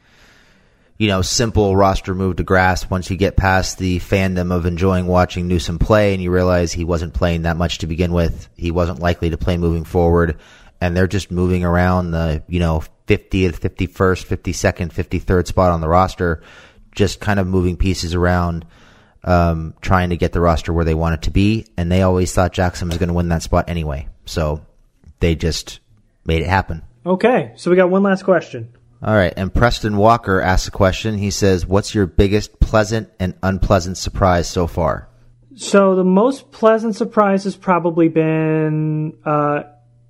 you 0.98 1.08
know, 1.08 1.22
simple 1.22 1.74
roster 1.74 2.14
move 2.14 2.36
to 2.36 2.44
grasp 2.44 2.90
once 2.90 3.10
you 3.10 3.16
get 3.16 3.36
past 3.36 3.78
the 3.78 3.98
fandom 3.98 4.54
of 4.54 4.66
enjoying 4.66 5.06
watching 5.06 5.48
Newsome 5.48 5.78
play 5.78 6.14
and 6.14 6.22
you 6.22 6.30
realize 6.30 6.72
he 6.72 6.84
wasn't 6.84 7.14
playing 7.14 7.42
that 7.42 7.56
much 7.56 7.78
to 7.78 7.86
begin 7.86 8.12
with. 8.12 8.48
He 8.56 8.70
wasn't 8.70 9.00
likely 9.00 9.30
to 9.30 9.38
play 9.38 9.56
moving 9.56 9.84
forward. 9.84 10.38
And 10.80 10.96
they're 10.96 11.06
just 11.06 11.30
moving 11.30 11.64
around 11.64 12.10
the, 12.10 12.42
you 12.48 12.58
know, 12.58 12.82
50th, 13.06 13.60
51st, 13.60 14.26
52nd, 14.26 14.92
53rd 14.92 15.46
spot 15.46 15.70
on 15.70 15.80
the 15.80 15.88
roster, 15.88 16.42
just 16.92 17.20
kind 17.20 17.40
of 17.40 17.46
moving 17.46 17.76
pieces 17.76 18.14
around 18.14 18.64
um, 19.24 19.74
trying 19.80 20.10
to 20.10 20.16
get 20.16 20.32
the 20.32 20.40
roster 20.40 20.72
where 20.72 20.84
they 20.84 20.94
want 20.94 21.14
it 21.14 21.22
to 21.22 21.30
be, 21.30 21.66
and 21.76 21.90
they 21.90 22.02
always 22.02 22.32
thought 22.32 22.52
Jackson 22.52 22.88
was 22.88 22.98
going 22.98 23.08
to 23.08 23.14
win 23.14 23.28
that 23.28 23.42
spot 23.42 23.66
anyway. 23.68 24.08
So 24.24 24.64
they 25.20 25.34
just 25.34 25.80
made 26.24 26.42
it 26.42 26.48
happen. 26.48 26.82
Okay, 27.04 27.52
so 27.56 27.70
we 27.70 27.76
got 27.76 27.90
one 27.90 28.02
last 28.02 28.24
question. 28.24 28.72
All 29.02 29.14
right, 29.14 29.32
and 29.36 29.52
Preston 29.52 29.96
Walker 29.96 30.40
asks 30.40 30.68
a 30.68 30.70
question. 30.70 31.18
He 31.18 31.30
says, 31.30 31.66
"What's 31.66 31.94
your 31.94 32.06
biggest 32.06 32.60
pleasant 32.60 33.10
and 33.18 33.34
unpleasant 33.42 33.96
surprise 33.96 34.48
so 34.48 34.66
far?" 34.68 35.08
So 35.54 35.96
the 35.96 36.04
most 36.04 36.52
pleasant 36.52 36.96
surprise 36.96 37.44
has 37.44 37.56
probably 37.56 38.08
been 38.08 39.18
uh, 39.24 39.64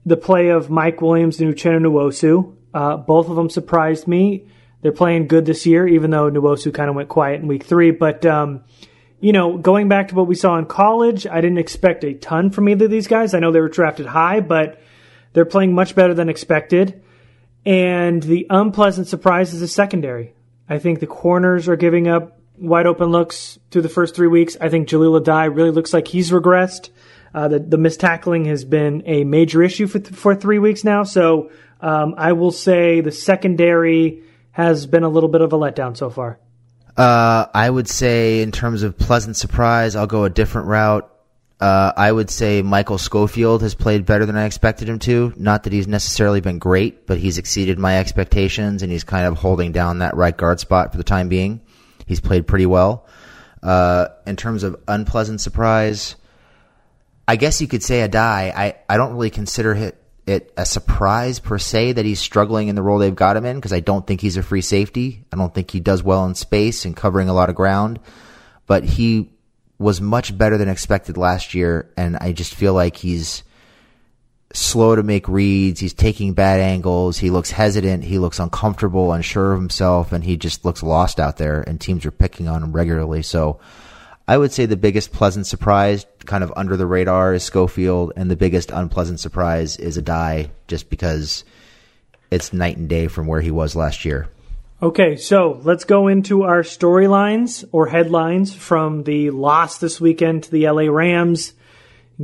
the 0.04 0.16
play 0.16 0.48
of 0.48 0.70
Mike 0.70 1.00
Williams 1.00 1.40
and 1.40 1.52
Uchenna 1.52 1.80
Nwosu. 1.80 2.54
Uh, 2.74 2.96
both 2.98 3.28
of 3.28 3.36
them 3.36 3.50
surprised 3.50 4.06
me. 4.06 4.46
They're 4.82 4.92
playing 4.92 5.28
good 5.28 5.46
this 5.46 5.64
year, 5.64 5.86
even 5.86 6.10
though 6.10 6.30
Nwosu 6.30 6.74
kind 6.74 6.90
of 6.90 6.96
went 6.96 7.08
quiet 7.08 7.40
in 7.40 7.46
week 7.46 7.64
three. 7.64 7.92
But, 7.92 8.26
um, 8.26 8.64
you 9.20 9.32
know, 9.32 9.56
going 9.56 9.88
back 9.88 10.08
to 10.08 10.14
what 10.14 10.26
we 10.26 10.34
saw 10.34 10.58
in 10.58 10.66
college, 10.66 11.26
I 11.26 11.40
didn't 11.40 11.58
expect 11.58 12.04
a 12.04 12.14
ton 12.14 12.50
from 12.50 12.68
either 12.68 12.86
of 12.86 12.90
these 12.90 13.06
guys. 13.06 13.32
I 13.32 13.38
know 13.38 13.52
they 13.52 13.60
were 13.60 13.68
drafted 13.68 14.06
high, 14.06 14.40
but 14.40 14.80
they're 15.32 15.44
playing 15.44 15.74
much 15.74 15.94
better 15.94 16.14
than 16.14 16.28
expected. 16.28 17.02
And 17.64 18.22
the 18.22 18.46
unpleasant 18.50 19.06
surprise 19.06 19.54
is 19.54 19.60
the 19.60 19.68
secondary. 19.68 20.34
I 20.68 20.78
think 20.78 20.98
the 20.98 21.06
corners 21.06 21.68
are 21.68 21.76
giving 21.76 22.08
up 22.08 22.38
wide 22.58 22.86
open 22.86 23.10
looks 23.10 23.58
through 23.70 23.82
the 23.82 23.88
first 23.88 24.14
three 24.14 24.28
weeks. 24.28 24.56
I 24.60 24.68
think 24.68 24.88
Jahleel 24.88 25.20
Addae 25.20 25.54
really 25.54 25.70
looks 25.70 25.92
like 25.92 26.08
he's 26.08 26.30
regressed. 26.30 26.90
Uh, 27.34 27.48
the, 27.48 27.58
the 27.60 27.78
missed 27.78 28.00
tackling 28.00 28.44
has 28.46 28.64
been 28.64 29.02
a 29.06 29.24
major 29.24 29.62
issue 29.62 29.86
for, 29.86 29.98
th- 29.98 30.14
for 30.14 30.34
three 30.34 30.58
weeks 30.58 30.84
now. 30.84 31.02
So 31.02 31.50
um, 31.80 32.14
I 32.18 32.32
will 32.32 32.50
say 32.50 33.00
the 33.00 33.12
secondary 33.12 34.22
has 34.52 34.86
been 34.86 35.02
a 35.02 35.08
little 35.08 35.28
bit 35.28 35.40
of 35.40 35.52
a 35.52 35.58
letdown 35.58 35.96
so 35.96 36.08
far. 36.10 36.38
Uh, 36.96 37.46
I 37.54 37.68
would 37.68 37.88
say, 37.88 38.42
in 38.42 38.52
terms 38.52 38.82
of 38.82 38.98
pleasant 38.98 39.36
surprise, 39.36 39.96
I'll 39.96 40.06
go 40.06 40.24
a 40.24 40.30
different 40.30 40.68
route. 40.68 41.08
Uh, 41.58 41.92
I 41.96 42.10
would 42.10 42.28
say 42.28 42.60
Michael 42.60 42.98
Schofield 42.98 43.62
has 43.62 43.74
played 43.74 44.04
better 44.04 44.26
than 44.26 44.36
I 44.36 44.46
expected 44.46 44.88
him 44.88 44.98
to. 45.00 45.32
Not 45.36 45.62
that 45.62 45.72
he's 45.72 45.86
necessarily 45.86 46.40
been 46.40 46.58
great, 46.58 47.06
but 47.06 47.18
he's 47.18 47.38
exceeded 47.38 47.78
my 47.78 47.98
expectations, 47.98 48.82
and 48.82 48.90
he's 48.90 49.04
kind 49.04 49.26
of 49.26 49.38
holding 49.38 49.72
down 49.72 50.00
that 50.00 50.16
right 50.16 50.36
guard 50.36 50.60
spot 50.60 50.90
for 50.90 50.98
the 50.98 51.04
time 51.04 51.28
being. 51.28 51.60
He's 52.06 52.20
played 52.20 52.46
pretty 52.46 52.66
well. 52.66 53.06
Uh, 53.62 54.08
in 54.26 54.34
terms 54.36 54.64
of 54.64 54.82
unpleasant 54.88 55.40
surprise, 55.40 56.16
I 57.28 57.36
guess 57.36 57.60
you 57.60 57.68
could 57.68 57.82
say 57.82 58.06
Addae. 58.06 58.52
I, 58.54 58.76
I 58.88 58.96
don't 58.96 59.12
really 59.12 59.30
consider 59.30 59.72
it, 59.72 60.01
it 60.26 60.52
a 60.56 60.64
surprise 60.64 61.40
per 61.40 61.58
se 61.58 61.92
that 61.92 62.04
he's 62.04 62.20
struggling 62.20 62.68
in 62.68 62.74
the 62.74 62.82
role 62.82 62.98
they've 62.98 63.14
got 63.14 63.36
him 63.36 63.44
in 63.44 63.56
because 63.56 63.72
I 63.72 63.80
don't 63.80 64.06
think 64.06 64.20
he's 64.20 64.36
a 64.36 64.42
free 64.42 64.62
safety. 64.62 65.24
I 65.32 65.36
don't 65.36 65.52
think 65.52 65.70
he 65.70 65.80
does 65.80 66.02
well 66.02 66.24
in 66.26 66.34
space 66.34 66.84
and 66.84 66.96
covering 66.96 67.28
a 67.28 67.34
lot 67.34 67.48
of 67.48 67.56
ground, 67.56 67.98
but 68.66 68.84
he 68.84 69.30
was 69.78 70.00
much 70.00 70.36
better 70.36 70.56
than 70.58 70.68
expected 70.68 71.16
last 71.16 71.54
year, 71.54 71.90
and 71.96 72.16
I 72.16 72.32
just 72.32 72.54
feel 72.54 72.72
like 72.72 72.96
he's 72.96 73.42
slow 74.54 74.94
to 74.94 75.02
make 75.02 75.26
reads. 75.28 75.80
He's 75.80 75.94
taking 75.94 76.34
bad 76.34 76.60
angles. 76.60 77.18
He 77.18 77.30
looks 77.30 77.50
hesitant. 77.50 78.04
He 78.04 78.18
looks 78.18 78.38
uncomfortable, 78.38 79.12
unsure 79.12 79.52
of 79.52 79.58
himself, 79.58 80.12
and 80.12 80.22
he 80.22 80.36
just 80.36 80.64
looks 80.64 80.82
lost 80.82 81.18
out 81.18 81.36
there. 81.36 81.62
And 81.62 81.80
teams 81.80 82.06
are 82.06 82.12
picking 82.12 82.48
on 82.48 82.62
him 82.62 82.72
regularly. 82.72 83.22
So 83.22 83.60
I 84.26 84.38
would 84.38 84.52
say 84.52 84.66
the 84.66 84.76
biggest 84.76 85.12
pleasant 85.12 85.46
surprise, 85.46 86.06
kind 86.24 86.44
of 86.44 86.52
under 86.56 86.76
the 86.76 86.86
radar, 86.86 87.34
is 87.34 87.42
Schofield, 87.42 88.12
and 88.16 88.30
the 88.30 88.36
biggest 88.36 88.70
unpleasant 88.70 89.20
surprise 89.20 89.76
is 89.76 89.98
Addae, 89.98 90.50
just 90.68 90.90
because 90.90 91.44
it's 92.30 92.52
night 92.52 92.76
and 92.76 92.88
day 92.88 93.08
from 93.08 93.26
where 93.26 93.40
he 93.40 93.50
was 93.50 93.74
last 93.74 94.04
year. 94.04 94.28
Okay, 94.80 95.16
so 95.16 95.60
let's 95.62 95.84
go 95.84 96.08
into 96.08 96.42
our 96.42 96.62
storylines 96.62 97.64
or 97.72 97.86
headlines 97.86 98.54
from 98.54 99.04
the 99.04 99.30
loss 99.30 99.78
this 99.78 100.00
weekend 100.00 100.44
to 100.44 100.50
the 100.50 100.68
LA 100.68 100.90
Rams. 100.90 101.52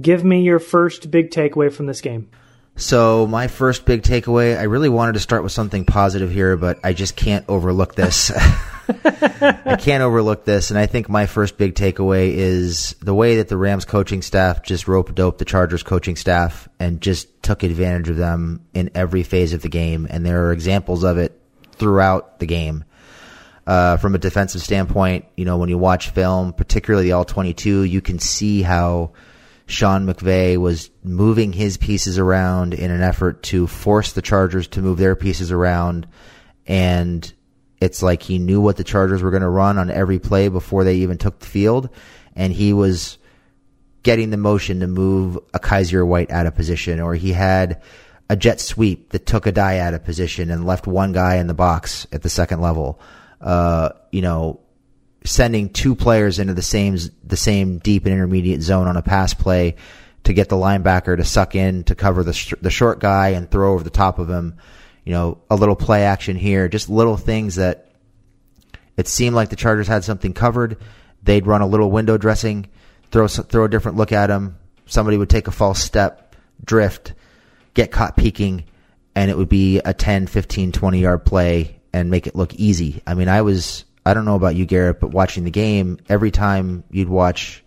Give 0.00 0.24
me 0.24 0.42
your 0.42 0.58
first 0.58 1.10
big 1.10 1.30
takeaway 1.30 1.72
from 1.72 1.86
this 1.86 2.00
game. 2.00 2.30
So 2.74 3.26
my 3.26 3.48
first 3.48 3.84
big 3.84 4.02
takeaway, 4.02 4.56
I 4.56 4.64
really 4.64 4.88
wanted 4.88 5.14
to 5.14 5.20
start 5.20 5.42
with 5.42 5.52
something 5.52 5.84
positive 5.84 6.30
here, 6.30 6.56
but 6.56 6.78
I 6.84 6.92
just 6.92 7.16
can't 7.16 7.44
overlook 7.48 7.94
this. 7.94 8.30
I 8.88 9.76
can't 9.78 10.02
overlook 10.02 10.44
this, 10.44 10.70
and 10.70 10.78
I 10.78 10.86
think 10.86 11.08
my 11.08 11.26
first 11.26 11.58
big 11.58 11.74
takeaway 11.74 12.32
is 12.32 12.94
the 13.00 13.14
way 13.14 13.36
that 13.36 13.48
the 13.48 13.56
Rams 13.56 13.84
coaching 13.84 14.22
staff 14.22 14.62
just 14.62 14.88
rope 14.88 15.14
doped 15.14 15.38
the 15.38 15.44
Chargers 15.44 15.82
coaching 15.82 16.16
staff 16.16 16.68
and 16.80 17.00
just 17.00 17.42
took 17.42 17.62
advantage 17.62 18.08
of 18.08 18.16
them 18.16 18.66
in 18.72 18.90
every 18.94 19.22
phase 19.22 19.52
of 19.52 19.62
the 19.62 19.68
game, 19.68 20.06
and 20.08 20.24
there 20.24 20.46
are 20.46 20.52
examples 20.52 21.04
of 21.04 21.18
it 21.18 21.40
throughout 21.72 22.38
the 22.38 22.46
game. 22.46 22.84
Uh, 23.66 23.98
from 23.98 24.14
a 24.14 24.18
defensive 24.18 24.62
standpoint, 24.62 25.26
you 25.36 25.44
know, 25.44 25.58
when 25.58 25.68
you 25.68 25.76
watch 25.76 26.08
film, 26.08 26.54
particularly 26.54 27.04
the 27.04 27.12
all 27.12 27.26
22, 27.26 27.82
you 27.82 28.00
can 28.00 28.18
see 28.18 28.62
how 28.62 29.12
Sean 29.66 30.06
McVay 30.06 30.56
was 30.56 30.88
moving 31.04 31.52
his 31.52 31.76
pieces 31.76 32.18
around 32.18 32.72
in 32.72 32.90
an 32.90 33.02
effort 33.02 33.42
to 33.42 33.66
force 33.66 34.12
the 34.12 34.22
Chargers 34.22 34.68
to 34.68 34.80
move 34.80 34.96
their 34.96 35.14
pieces 35.14 35.52
around. 35.52 36.08
And 36.66 37.30
it's 37.80 38.02
like 38.02 38.22
he 38.22 38.38
knew 38.38 38.60
what 38.60 38.76
the 38.76 38.84
Chargers 38.84 39.22
were 39.22 39.30
going 39.30 39.42
to 39.42 39.48
run 39.48 39.78
on 39.78 39.90
every 39.90 40.18
play 40.18 40.48
before 40.48 40.84
they 40.84 40.96
even 40.96 41.18
took 41.18 41.38
the 41.38 41.46
field. 41.46 41.88
And 42.34 42.52
he 42.52 42.72
was 42.72 43.18
getting 44.02 44.30
the 44.30 44.36
motion 44.36 44.80
to 44.80 44.86
move 44.86 45.38
a 45.54 45.58
Kyzir 45.58 46.06
White 46.06 46.30
out 46.30 46.46
of 46.46 46.54
position, 46.54 47.00
or 47.00 47.14
he 47.14 47.32
had 47.32 47.82
a 48.28 48.36
jet 48.36 48.60
sweep 48.60 49.10
that 49.10 49.26
took 49.26 49.44
Addae 49.44 49.78
out 49.78 49.94
of 49.94 50.04
position 50.04 50.50
and 50.50 50.66
left 50.66 50.86
one 50.86 51.12
guy 51.12 51.36
in 51.36 51.46
the 51.46 51.54
box 51.54 52.06
at 52.12 52.22
the 52.22 52.28
second 52.28 52.60
level. 52.60 53.00
Uh, 53.40 53.90
you 54.10 54.22
know, 54.22 54.60
sending 55.24 55.70
two 55.70 55.94
players 55.94 56.38
into 56.38 56.54
the 56.54 56.62
same 56.62 56.96
the 57.24 57.36
same 57.36 57.78
deep 57.78 58.04
and 58.04 58.14
intermediate 58.14 58.62
zone 58.62 58.86
on 58.86 58.96
a 58.96 59.02
pass 59.02 59.34
play 59.34 59.76
to 60.24 60.32
get 60.32 60.48
the 60.48 60.56
linebacker 60.56 61.16
to 61.16 61.24
suck 61.24 61.54
in 61.54 61.84
to 61.84 61.94
cover 61.94 62.22
the 62.22 62.32
sh- 62.32 62.54
the 62.60 62.70
short 62.70 63.00
guy 63.00 63.30
and 63.30 63.50
throw 63.50 63.72
over 63.74 63.84
the 63.84 63.90
top 63.90 64.18
of 64.18 64.28
him. 64.28 64.56
You 65.08 65.14
know, 65.14 65.38
a 65.48 65.56
little 65.56 65.74
play 65.74 66.04
action 66.04 66.36
here, 66.36 66.68
just 66.68 66.90
little 66.90 67.16
things 67.16 67.54
that 67.54 67.92
it 68.98 69.08
seemed 69.08 69.34
like 69.34 69.48
the 69.48 69.56
Chargers 69.56 69.88
had 69.88 70.04
something 70.04 70.34
covered. 70.34 70.76
They'd 71.22 71.46
run 71.46 71.62
a 71.62 71.66
little 71.66 71.90
window 71.90 72.18
dressing, 72.18 72.68
throw 73.10 73.26
throw 73.26 73.64
a 73.64 73.70
different 73.70 73.96
look 73.96 74.12
at 74.12 74.28
him. 74.28 74.58
Somebody 74.84 75.16
would 75.16 75.30
take 75.30 75.48
a 75.48 75.50
false 75.50 75.82
step, 75.82 76.36
drift, 76.62 77.14
get 77.72 77.90
caught 77.90 78.18
peeking, 78.18 78.64
and 79.14 79.30
it 79.30 79.38
would 79.38 79.48
be 79.48 79.78
a 79.78 79.94
10, 79.94 80.26
15, 80.26 80.72
20 80.72 81.00
yard 81.00 81.24
play 81.24 81.80
and 81.90 82.10
make 82.10 82.26
it 82.26 82.36
look 82.36 82.52
easy. 82.56 83.00
I 83.06 83.14
mean, 83.14 83.28
I 83.28 83.40
was, 83.40 83.86
I 84.04 84.12
don't 84.12 84.26
know 84.26 84.36
about 84.36 84.56
you, 84.56 84.66
Garrett, 84.66 85.00
but 85.00 85.10
watching 85.10 85.44
the 85.44 85.50
game, 85.50 86.00
every 86.10 86.30
time 86.30 86.84
you'd 86.90 87.08
watch 87.08 87.64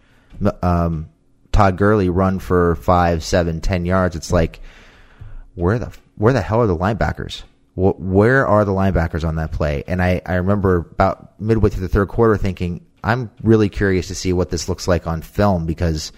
um, 0.62 1.10
Todd 1.52 1.76
Gurley 1.76 2.10
run 2.10 2.38
for 2.38 2.76
five, 2.76 3.24
seven, 3.24 3.62
ten 3.62 3.84
yards, 3.86 4.16
it's 4.16 4.32
like, 4.32 4.60
where 5.56 5.80
the 5.80 5.92
where 6.22 6.34
the 6.34 6.42
hell 6.42 6.62
are 6.62 6.68
the 6.68 6.78
linebackers? 6.78 7.42
Where 7.74 8.46
are 8.46 8.64
the 8.64 8.72
linebackers 8.72 9.28
on 9.28 9.38
that 9.38 9.52
play? 9.52 9.84
And 9.88 10.04
I, 10.04 10.22
I 10.24 10.36
remember 10.36 10.78
about 10.92 11.42
midway 11.42 11.72
through 11.72 11.82
the 11.82 11.88
third 11.88 12.10
quarter 12.10 12.38
thinking, 12.38 12.86
I'm 13.04 13.32
really 13.42 13.70
curious 13.70 14.08
to 14.10 14.16
see 14.16 14.32
what 14.32 14.52
this 14.52 14.70
looks 14.70 14.88
like 14.88 15.08
on 15.08 15.24
film 15.24 15.66
because 15.66 16.12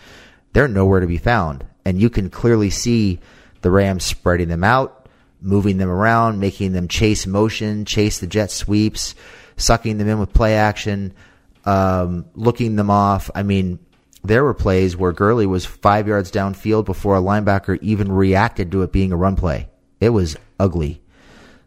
they're 0.52 0.68
nowhere 0.68 1.00
to 1.00 1.08
be 1.08 1.18
found. 1.18 1.66
And 1.86 2.02
you 2.02 2.10
can 2.10 2.30
clearly 2.30 2.70
see 2.70 3.22
the 3.62 3.72
Rams 3.72 4.04
spreading 4.04 4.50
them 4.50 4.66
out, 4.66 5.08
moving 5.40 5.78
them 5.78 5.90
around, 5.90 6.38
making 6.38 6.74
them 6.74 6.90
chase 6.90 7.26
motion, 7.26 7.86
chase 7.86 8.20
the 8.20 8.28
jet 8.28 8.52
sweeps, 8.52 9.16
sucking 9.56 10.00
them 10.00 10.10
in 10.10 10.20
with 10.20 10.34
play 10.34 10.56
action, 10.56 11.14
um, 11.64 12.26
looking 12.36 12.76
them 12.76 12.90
off. 12.90 13.32
I 13.34 13.44
mean, 13.44 13.80
there 14.22 14.44
were 14.44 14.54
plays 14.54 14.98
where 14.98 15.14
Gurley 15.14 15.46
was 15.46 15.66
five 15.66 16.10
yards 16.10 16.30
downfield 16.30 16.84
before 16.84 17.16
a 17.16 17.22
linebacker 17.22 17.80
even 17.82 18.12
reacted 18.12 18.70
to 18.74 18.82
it 18.82 18.92
being 18.92 19.14
a 19.14 19.18
run 19.18 19.38
play. 19.38 19.70
It 20.04 20.10
was 20.10 20.36
ugly. 20.60 21.02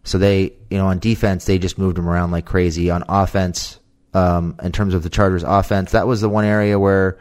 So 0.05 0.18
they, 0.18 0.53
you 0.70 0.79
know, 0.79 0.87
on 0.87 0.99
defense, 0.99 1.44
they 1.44 1.59
just 1.59 1.79
moved 1.79 1.99
him 1.99 2.09
around 2.09 2.31
like 2.31 2.44
crazy. 2.44 2.90
On 2.90 3.03
offense, 3.09 3.81
um, 4.14 4.57
in 4.62 4.72
terms 4.72 4.94
of 4.94 5.03
the 5.03 5.11
Chargers 5.11 5.42
offense, 5.42 5.92
that 5.92 6.07
was 6.07 6.20
the 6.20 6.29
one 6.29 6.44
area 6.44 6.79
where 6.79 7.18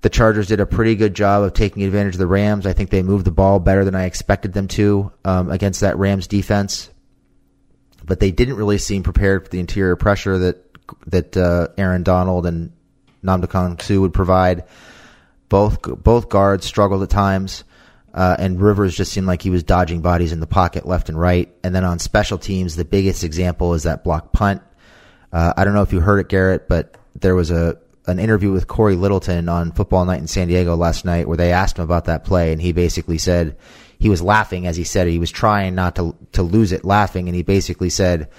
the 0.00 0.08
Chargers 0.08 0.46
did 0.46 0.60
a 0.60 0.66
pretty 0.66 0.94
good 0.94 1.14
job 1.14 1.42
of 1.42 1.54
taking 1.54 1.82
advantage 1.82 2.14
of 2.14 2.20
the 2.20 2.26
Rams. 2.26 2.66
I 2.66 2.72
think 2.72 2.90
they 2.90 3.02
moved 3.02 3.24
the 3.24 3.32
ball 3.32 3.58
better 3.58 3.84
than 3.84 3.94
I 3.94 4.04
expected 4.04 4.52
them 4.52 4.68
to 4.68 5.12
um, 5.24 5.50
against 5.50 5.80
that 5.80 5.98
Rams 5.98 6.26
defense, 6.26 6.90
but 8.04 8.20
they 8.20 8.30
didn't 8.30 8.56
really 8.56 8.78
seem 8.78 9.02
prepared 9.02 9.44
for 9.44 9.50
the 9.50 9.60
interior 9.60 9.96
pressure 9.96 10.38
that 10.38 10.64
that 11.06 11.36
uh, 11.36 11.68
Aaron 11.76 12.02
Donald 12.02 12.46
and 12.46 12.72
Ndamukong 13.24 13.82
Suh 13.82 14.00
would 14.00 14.14
provide. 14.14 14.64
Both 15.48 15.82
both 15.82 16.28
guards 16.28 16.66
struggled 16.66 17.02
at 17.02 17.10
times, 17.10 17.64
uh, 18.14 18.36
and 18.38 18.60
Rivers 18.60 18.96
just 18.96 19.12
seemed 19.12 19.26
like 19.26 19.42
he 19.42 19.50
was 19.50 19.62
dodging 19.62 20.00
bodies 20.00 20.32
in 20.32 20.40
the 20.40 20.46
pocket 20.46 20.86
left 20.86 21.08
and 21.08 21.20
right. 21.20 21.54
And 21.62 21.74
then 21.74 21.84
on 21.84 21.98
special 21.98 22.38
teams, 22.38 22.76
the 22.76 22.84
biggest 22.84 23.24
example 23.24 23.74
is 23.74 23.82
that 23.82 24.04
block 24.04 24.32
punt. 24.32 24.62
Uh, 25.32 25.52
I 25.56 25.64
don't 25.64 25.74
know 25.74 25.82
if 25.82 25.92
you 25.92 26.00
heard 26.00 26.20
it, 26.20 26.28
Garrett, 26.28 26.68
but 26.68 26.96
there 27.14 27.34
was 27.34 27.50
a 27.50 27.78
an 28.06 28.18
interview 28.18 28.50
with 28.50 28.66
Cory 28.66 28.96
Littleton 28.96 29.50
on 29.50 29.70
Football 29.72 30.06
Night 30.06 30.20
in 30.20 30.26
San 30.26 30.48
Diego 30.48 30.74
last 30.74 31.04
night 31.04 31.28
where 31.28 31.36
they 31.36 31.52
asked 31.52 31.76
him 31.76 31.84
about 31.84 32.06
that 32.06 32.24
play, 32.24 32.52
and 32.52 32.62
he 32.62 32.72
basically 32.72 33.18
said 33.18 33.58
he 33.98 34.08
was 34.08 34.22
laughing 34.22 34.66
as 34.66 34.78
he 34.78 34.84
said 34.84 35.06
it. 35.06 35.10
He 35.10 35.18
was 35.18 35.30
trying 35.30 35.74
not 35.74 35.96
to 35.96 36.16
to 36.32 36.42
lose 36.42 36.72
it, 36.72 36.86
laughing, 36.86 37.28
and 37.28 37.36
he 37.36 37.42
basically 37.42 37.90
said, 37.90 38.30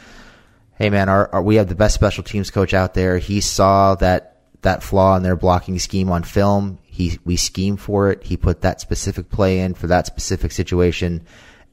"Hey 0.75 0.89
man, 0.89 1.08
our, 1.08 1.29
our, 1.32 1.41
we 1.43 1.58
have 1.58 1.69
the 1.69 1.75
best 1.75 1.93
special 1.93 2.23
teams 2.23 2.49
coach 2.49 2.73
out 2.73 2.95
there. 2.95 3.19
He 3.19 3.41
saw 3.41 3.93
that 3.95 4.41
that 4.62 4.82
flaw 4.82 5.15
in 5.15 5.23
their 5.23 5.36
blocking 5.36 5.77
scheme 5.77 6.10
on 6.12 6.23
film. 6.23 6.79
He 6.99 7.17
we 7.25 7.35
schemed 7.35 7.81
for 7.81 8.12
it. 8.12 8.23
He 8.23 8.38
put 8.38 8.62
that 8.62 8.81
specific 8.81 9.29
play 9.29 9.59
in 9.59 9.73
for 9.73 9.88
that 9.88 10.05
specific 10.05 10.51
situation, 10.51 11.25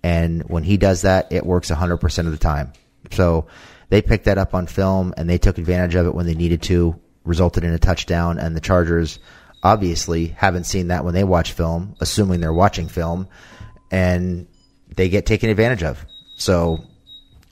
and 0.03 0.43
when 0.49 0.63
he 0.63 0.77
does 0.79 1.03
that, 1.03 1.31
it 1.31 1.45
works 1.45 1.71
100% 1.71 2.27
of 2.27 2.33
the 2.33 2.39
time. 2.39 2.73
So." 3.11 3.47
They 3.89 4.03
picked 4.03 4.25
that 4.25 4.37
up 4.37 4.53
on 4.53 4.67
film 4.67 5.15
and 5.17 5.31
they 5.31 5.39
took 5.39 5.59
advantage 5.59 5.95
of 5.95 6.07
it 6.07 6.15
when 6.17 6.27
they 6.27 6.35
needed 6.35 6.61
to 6.63 7.01
resulted 7.27 7.65
in 7.65 7.73
a 7.73 7.79
touchdown, 7.79 8.39
and 8.39 8.57
the 8.57 8.61
Chargers 8.61 9.19
obviously 9.63 10.29
haven't 10.29 10.65
seen 10.65 10.89
that 10.89 11.05
when 11.05 11.15
they 11.15 11.25
watch 11.25 11.53
film, 11.53 11.97
assuming 12.01 12.41
they're 12.41 12.53
watching 12.53 12.89
film, 12.89 13.29
and 13.91 14.47
they 14.95 15.09
get 15.09 15.27
taken 15.27 15.51
advantage 15.51 15.83
of. 15.83 16.07
So 16.37 16.79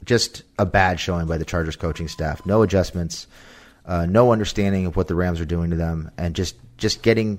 just 0.05 0.43
a 0.59 0.65
bad 0.65 1.01
showing 1.01 1.27
by 1.27 1.39
the 1.39 1.45
Chargers 1.45 1.77
coaching 1.77 2.09
staff. 2.09 2.47
No 2.47 2.63
adjustments, 2.63 3.27
uh, 3.85 4.07
no 4.07 4.33
understanding 4.33 4.87
of 4.87 4.97
what 4.97 5.09
the 5.09 5.15
Rams 5.15 5.41
are 5.41 5.47
doing 5.47 5.71
to 5.71 5.77
them, 5.77 6.11
and 6.17 6.35
just 6.35 6.57
just 6.79 7.03
getting 7.03 7.39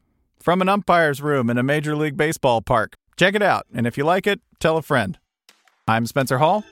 from 0.41 0.61
an 0.61 0.69
umpire's 0.69 1.21
room 1.21 1.49
in 1.49 1.57
a 1.57 1.63
Major 1.63 1.95
League 1.95 2.17
Baseball 2.17 2.61
park. 2.61 2.95
Check 3.15 3.35
it 3.35 3.41
out, 3.41 3.67
and 3.73 3.85
if 3.85 3.97
you 3.97 4.03
like 4.03 4.25
it, 4.25 4.41
tell 4.59 4.77
a 4.77 4.81
friend. 4.81 5.19
I'm 5.87 6.05
Spencer 6.05 6.39
Hall. 6.39 6.63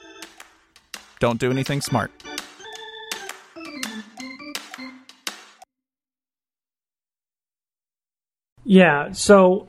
Don't 1.19 1.39
do 1.39 1.51
anything 1.51 1.81
smart. 1.81 2.11
Yeah, 8.63 9.11
so 9.13 9.67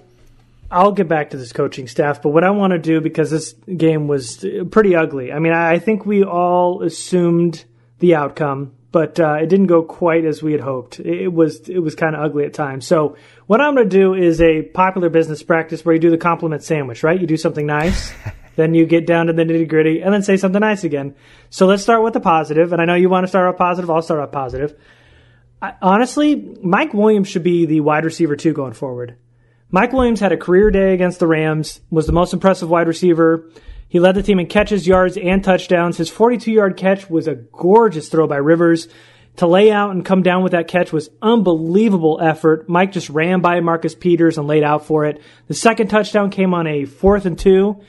I'll 0.70 0.92
get 0.92 1.08
back 1.08 1.30
to 1.30 1.36
this 1.36 1.52
coaching 1.52 1.88
staff, 1.88 2.22
but 2.22 2.30
what 2.30 2.44
I 2.44 2.50
want 2.50 2.72
to 2.72 2.78
do 2.78 3.00
because 3.00 3.30
this 3.30 3.54
game 3.76 4.08
was 4.08 4.44
pretty 4.70 4.94
ugly. 4.94 5.32
I 5.32 5.38
mean, 5.38 5.52
I 5.52 5.78
think 5.78 6.06
we 6.06 6.22
all 6.22 6.82
assumed 6.82 7.64
the 7.98 8.14
outcome, 8.14 8.74
but 8.92 9.20
uh, 9.20 9.34
it 9.34 9.48
didn't 9.48 9.66
go 9.66 9.82
quite 9.82 10.24
as 10.24 10.42
we 10.42 10.52
had 10.52 10.60
hoped. 10.60 10.98
It 11.00 11.28
was 11.28 11.68
it 11.68 11.78
was 11.78 11.94
kind 11.94 12.16
of 12.16 12.22
ugly 12.22 12.44
at 12.44 12.54
times. 12.54 12.86
So 12.86 13.16
what 13.46 13.60
I'm 13.60 13.74
going 13.74 13.88
to 13.88 13.96
do 13.96 14.14
is 14.14 14.40
a 14.40 14.62
popular 14.62 15.08
business 15.08 15.42
practice 15.42 15.84
where 15.84 15.94
you 15.94 16.00
do 16.00 16.10
the 16.10 16.18
compliment 16.18 16.62
sandwich, 16.62 17.02
right? 17.02 17.20
You 17.20 17.26
do 17.26 17.36
something 17.36 17.66
nice. 17.66 18.12
then 18.56 18.74
you 18.74 18.86
get 18.86 19.06
down 19.06 19.26
to 19.26 19.32
the 19.32 19.42
nitty 19.42 19.68
gritty 19.68 20.00
and 20.02 20.12
then 20.12 20.22
say 20.22 20.36
something 20.36 20.60
nice 20.60 20.84
again. 20.84 21.14
So 21.50 21.66
let's 21.66 21.82
start 21.82 22.02
with 22.02 22.14
the 22.14 22.20
positive. 22.20 22.72
And 22.72 22.82
I 22.82 22.84
know 22.84 22.94
you 22.94 23.08
want 23.08 23.24
to 23.24 23.28
start 23.28 23.48
off 23.48 23.58
positive. 23.58 23.90
I'll 23.90 24.02
start 24.02 24.20
off 24.20 24.32
positive. 24.32 24.74
I, 25.62 25.74
honestly, 25.80 26.56
Mike 26.62 26.92
Williams 26.92 27.28
should 27.28 27.44
be 27.44 27.66
the 27.66 27.80
wide 27.80 28.04
receiver 28.04 28.34
two 28.34 28.52
going 28.52 28.72
forward. 28.72 29.16
Mike 29.70 29.92
Williams 29.92 30.18
had 30.18 30.32
a 30.32 30.36
career 30.36 30.70
day 30.72 30.94
against 30.94 31.20
the 31.20 31.28
Rams, 31.28 31.80
was 31.90 32.06
the 32.06 32.12
most 32.12 32.32
impressive 32.32 32.68
wide 32.68 32.88
receiver. 32.88 33.48
He 33.90 33.98
led 33.98 34.14
the 34.14 34.22
team 34.22 34.38
in 34.38 34.46
catches, 34.46 34.86
yards, 34.86 35.16
and 35.16 35.42
touchdowns. 35.42 35.98
His 35.98 36.08
42 36.08 36.52
yard 36.52 36.76
catch 36.76 37.10
was 37.10 37.26
a 37.26 37.34
gorgeous 37.34 38.08
throw 38.08 38.26
by 38.28 38.36
Rivers. 38.36 38.88
To 39.36 39.48
lay 39.48 39.72
out 39.72 39.90
and 39.90 40.04
come 40.04 40.22
down 40.22 40.44
with 40.44 40.52
that 40.52 40.68
catch 40.68 40.92
was 40.92 41.10
unbelievable 41.20 42.20
effort. 42.22 42.68
Mike 42.68 42.92
just 42.92 43.10
ran 43.10 43.40
by 43.40 43.58
Marcus 43.60 43.96
Peters 43.96 44.38
and 44.38 44.46
laid 44.46 44.62
out 44.62 44.86
for 44.86 45.06
it. 45.06 45.20
The 45.48 45.54
second 45.54 45.88
touchdown 45.88 46.30
came 46.30 46.54
on 46.54 46.68
a 46.68 46.84
fourth 46.84 47.26
and 47.26 47.36
two 47.36 47.80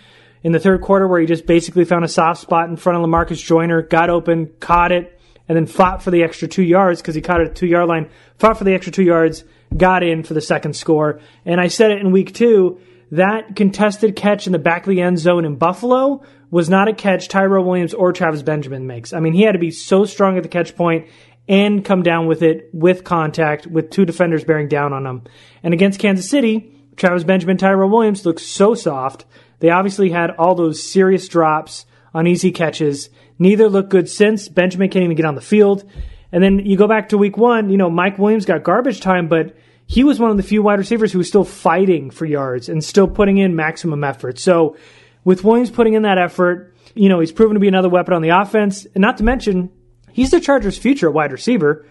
in 0.41 0.53
the 0.53 0.59
third 0.59 0.81
quarter 0.81 1.07
where 1.07 1.21
he 1.21 1.27
just 1.27 1.45
basically 1.45 1.85
found 1.85 2.03
a 2.03 2.07
soft 2.07 2.41
spot 2.41 2.69
in 2.69 2.77
front 2.77 2.97
of 2.97 3.07
Lamarcus 3.07 3.43
Joyner, 3.43 3.83
got 3.83 4.09
open, 4.09 4.51
caught 4.59 4.91
it, 4.91 5.19
and 5.47 5.55
then 5.55 5.67
fought 5.67 6.01
for 6.01 6.09
the 6.09 6.23
extra 6.23 6.47
two 6.47 6.63
yards 6.63 6.99
because 6.99 7.13
he 7.13 7.21
caught 7.21 7.41
it 7.41 7.49
at 7.49 7.55
two 7.55 7.67
yard 7.67 7.87
line, 7.87 8.09
fought 8.39 8.57
for 8.57 8.63
the 8.63 8.73
extra 8.73 8.91
two 8.91 9.03
yards, 9.03 9.43
got 9.77 10.01
in 10.01 10.23
for 10.23 10.33
the 10.33 10.41
second 10.41 10.75
score. 10.75 11.19
And 11.45 11.61
I 11.61 11.67
said 11.67 11.91
it 11.91 11.99
in 11.99 12.11
week 12.11 12.33
two 12.33 12.79
that 13.11 13.55
contested 13.55 14.15
catch 14.15 14.47
in 14.47 14.53
the 14.53 14.59
back 14.59 14.83
of 14.83 14.89
the 14.89 15.01
end 15.01 15.19
zone 15.19 15.45
in 15.45 15.57
Buffalo 15.57 16.23
was 16.49 16.69
not 16.69 16.87
a 16.87 16.93
catch 16.93 17.27
Tyrell 17.27 17.63
Williams 17.63 17.93
or 17.93 18.13
Travis 18.13 18.41
Benjamin 18.41 18.87
makes. 18.87 19.13
I 19.13 19.19
mean, 19.19 19.33
he 19.33 19.43
had 19.43 19.53
to 19.53 19.59
be 19.59 19.71
so 19.71 20.05
strong 20.05 20.37
at 20.37 20.43
the 20.43 20.49
catch 20.49 20.75
point 20.75 21.07
and 21.47 21.83
come 21.83 22.03
down 22.03 22.27
with 22.27 22.41
it 22.41 22.69
with 22.73 23.03
contact 23.03 23.67
with 23.67 23.89
two 23.89 24.05
defenders 24.05 24.43
bearing 24.43 24.67
down 24.67 24.93
on 24.93 25.05
him. 25.05 25.23
And 25.63 25.73
against 25.73 25.99
Kansas 25.99 26.29
City, 26.29 26.73
Travis 26.95 27.23
Benjamin, 27.23 27.57
Tyrell 27.57 27.89
Williams 27.89 28.25
looked 28.25 28.41
so 28.41 28.75
soft. 28.75 29.25
They 29.59 29.69
obviously 29.69 30.09
had 30.09 30.31
all 30.31 30.55
those 30.55 30.91
serious 30.91 31.27
drops 31.27 31.85
on 32.13 32.27
easy 32.27 32.51
catches. 32.51 33.09
Neither 33.39 33.69
looked 33.69 33.89
good 33.89 34.09
since. 34.09 34.47
Benjamin 34.47 34.89
can't 34.89 35.03
even 35.03 35.17
get 35.17 35.25
on 35.25 35.35
the 35.35 35.41
field. 35.41 35.83
And 36.31 36.43
then 36.43 36.59
you 36.59 36.77
go 36.77 36.87
back 36.87 37.09
to 37.09 37.17
week 37.17 37.37
one, 37.37 37.69
you 37.69 37.77
know, 37.77 37.89
Mike 37.89 38.17
Williams 38.17 38.45
got 38.45 38.63
garbage 38.63 39.01
time, 39.01 39.27
but 39.27 39.55
he 39.91 40.05
was 40.05 40.21
one 40.21 40.31
of 40.31 40.37
the 40.37 40.43
few 40.43 40.63
wide 40.63 40.79
receivers 40.79 41.11
who 41.11 41.17
was 41.17 41.27
still 41.27 41.43
fighting 41.43 42.11
for 42.11 42.25
yards 42.25 42.69
and 42.69 42.81
still 42.81 43.09
putting 43.09 43.39
in 43.39 43.57
maximum 43.57 44.05
effort. 44.05 44.39
So 44.39 44.77
with 45.25 45.43
Williams 45.43 45.69
putting 45.69 45.95
in 45.95 46.03
that 46.03 46.17
effort, 46.17 46.73
you 46.95 47.09
know, 47.09 47.19
he's 47.19 47.33
proven 47.33 47.55
to 47.55 47.59
be 47.59 47.67
another 47.67 47.89
weapon 47.89 48.13
on 48.13 48.21
the 48.21 48.29
offense. 48.29 48.85
And 48.95 49.01
not 49.01 49.17
to 49.17 49.25
mention, 49.25 49.69
he's 50.13 50.31
the 50.31 50.39
Chargers' 50.39 50.77
future 50.77 51.11
wide 51.11 51.33
receiver 51.33 51.85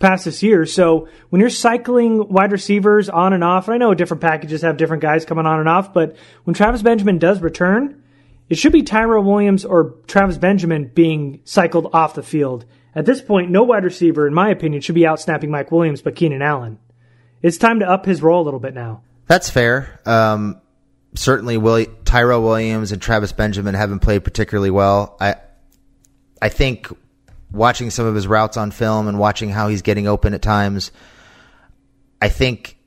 past 0.00 0.24
this 0.24 0.42
year. 0.42 0.66
So 0.66 1.06
when 1.30 1.38
you're 1.38 1.48
cycling 1.48 2.28
wide 2.28 2.50
receivers 2.50 3.08
on 3.08 3.32
and 3.32 3.44
off, 3.44 3.68
and 3.68 3.74
I 3.76 3.78
know 3.78 3.94
different 3.94 4.20
packages 4.20 4.62
have 4.62 4.76
different 4.76 5.02
guys 5.02 5.24
coming 5.24 5.46
on 5.46 5.60
and 5.60 5.68
off, 5.68 5.94
but 5.94 6.16
when 6.42 6.54
Travis 6.54 6.82
Benjamin 6.82 7.20
does 7.20 7.40
return, 7.40 8.02
it 8.48 8.58
should 8.58 8.72
be 8.72 8.82
Tyrell 8.82 9.22
Williams 9.22 9.64
or 9.64 9.94
Travis 10.08 10.38
Benjamin 10.38 10.90
being 10.92 11.38
cycled 11.44 11.88
off 11.92 12.16
the 12.16 12.22
field. 12.24 12.64
At 12.96 13.06
this 13.06 13.22
point, 13.22 13.52
no 13.52 13.62
wide 13.62 13.84
receiver, 13.84 14.26
in 14.26 14.34
my 14.34 14.50
opinion, 14.50 14.82
should 14.82 14.96
be 14.96 15.06
out 15.06 15.20
snapping 15.20 15.52
Mike 15.52 15.70
Williams 15.70 16.02
but 16.02 16.16
Keenan 16.16 16.42
Allen. 16.42 16.80
It's 17.44 17.58
time 17.58 17.80
to 17.80 17.86
up 17.86 18.06
his 18.06 18.22
role 18.22 18.40
a 18.40 18.46
little 18.46 18.58
bit 18.58 18.72
now. 18.72 19.02
That's 19.26 19.50
fair. 19.50 20.00
Um, 20.06 20.62
certainly, 21.14 21.58
Willie, 21.58 21.88
Tyrell 22.06 22.42
Williams 22.42 22.90
and 22.90 23.02
Travis 23.02 23.32
Benjamin 23.32 23.74
haven't 23.74 23.98
played 23.98 24.24
particularly 24.24 24.70
well. 24.70 25.14
I, 25.20 25.36
I 26.40 26.48
think 26.48 26.88
watching 27.50 27.90
some 27.90 28.06
of 28.06 28.14
his 28.14 28.26
routes 28.26 28.56
on 28.56 28.70
film 28.70 29.08
and 29.08 29.18
watching 29.18 29.50
how 29.50 29.68
he's 29.68 29.82
getting 29.82 30.06
open 30.08 30.32
at 30.32 30.40
times, 30.40 30.90
I 32.18 32.30
think 32.30 32.78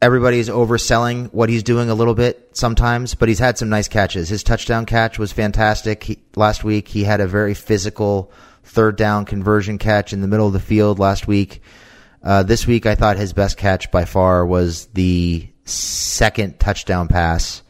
everybody's 0.00 0.48
overselling 0.48 1.34
what 1.34 1.48
he's 1.48 1.64
doing 1.64 1.90
a 1.90 1.96
little 1.96 2.14
bit 2.14 2.50
sometimes, 2.52 3.16
but 3.16 3.28
he's 3.28 3.40
had 3.40 3.58
some 3.58 3.68
nice 3.68 3.88
catches. 3.88 4.28
His 4.28 4.44
touchdown 4.44 4.86
catch 4.86 5.18
was 5.18 5.32
fantastic 5.32 6.04
he, 6.04 6.18
last 6.36 6.62
week. 6.62 6.86
He 6.86 7.02
had 7.02 7.20
a 7.20 7.26
very 7.26 7.54
physical 7.54 8.30
third 8.62 8.94
down 8.94 9.24
conversion 9.24 9.78
catch 9.78 10.12
in 10.12 10.20
the 10.20 10.28
middle 10.28 10.46
of 10.46 10.52
the 10.52 10.60
field 10.60 11.00
last 11.00 11.26
week. 11.26 11.60
Uh, 12.26 12.42
this 12.42 12.66
week, 12.66 12.86
I 12.86 12.96
thought 12.96 13.18
his 13.18 13.32
best 13.32 13.56
catch 13.56 13.92
by 13.92 14.04
far 14.04 14.44
was 14.44 14.86
the 14.86 15.48
second 15.64 16.58
touchdown 16.58 17.06
pass 17.06 17.62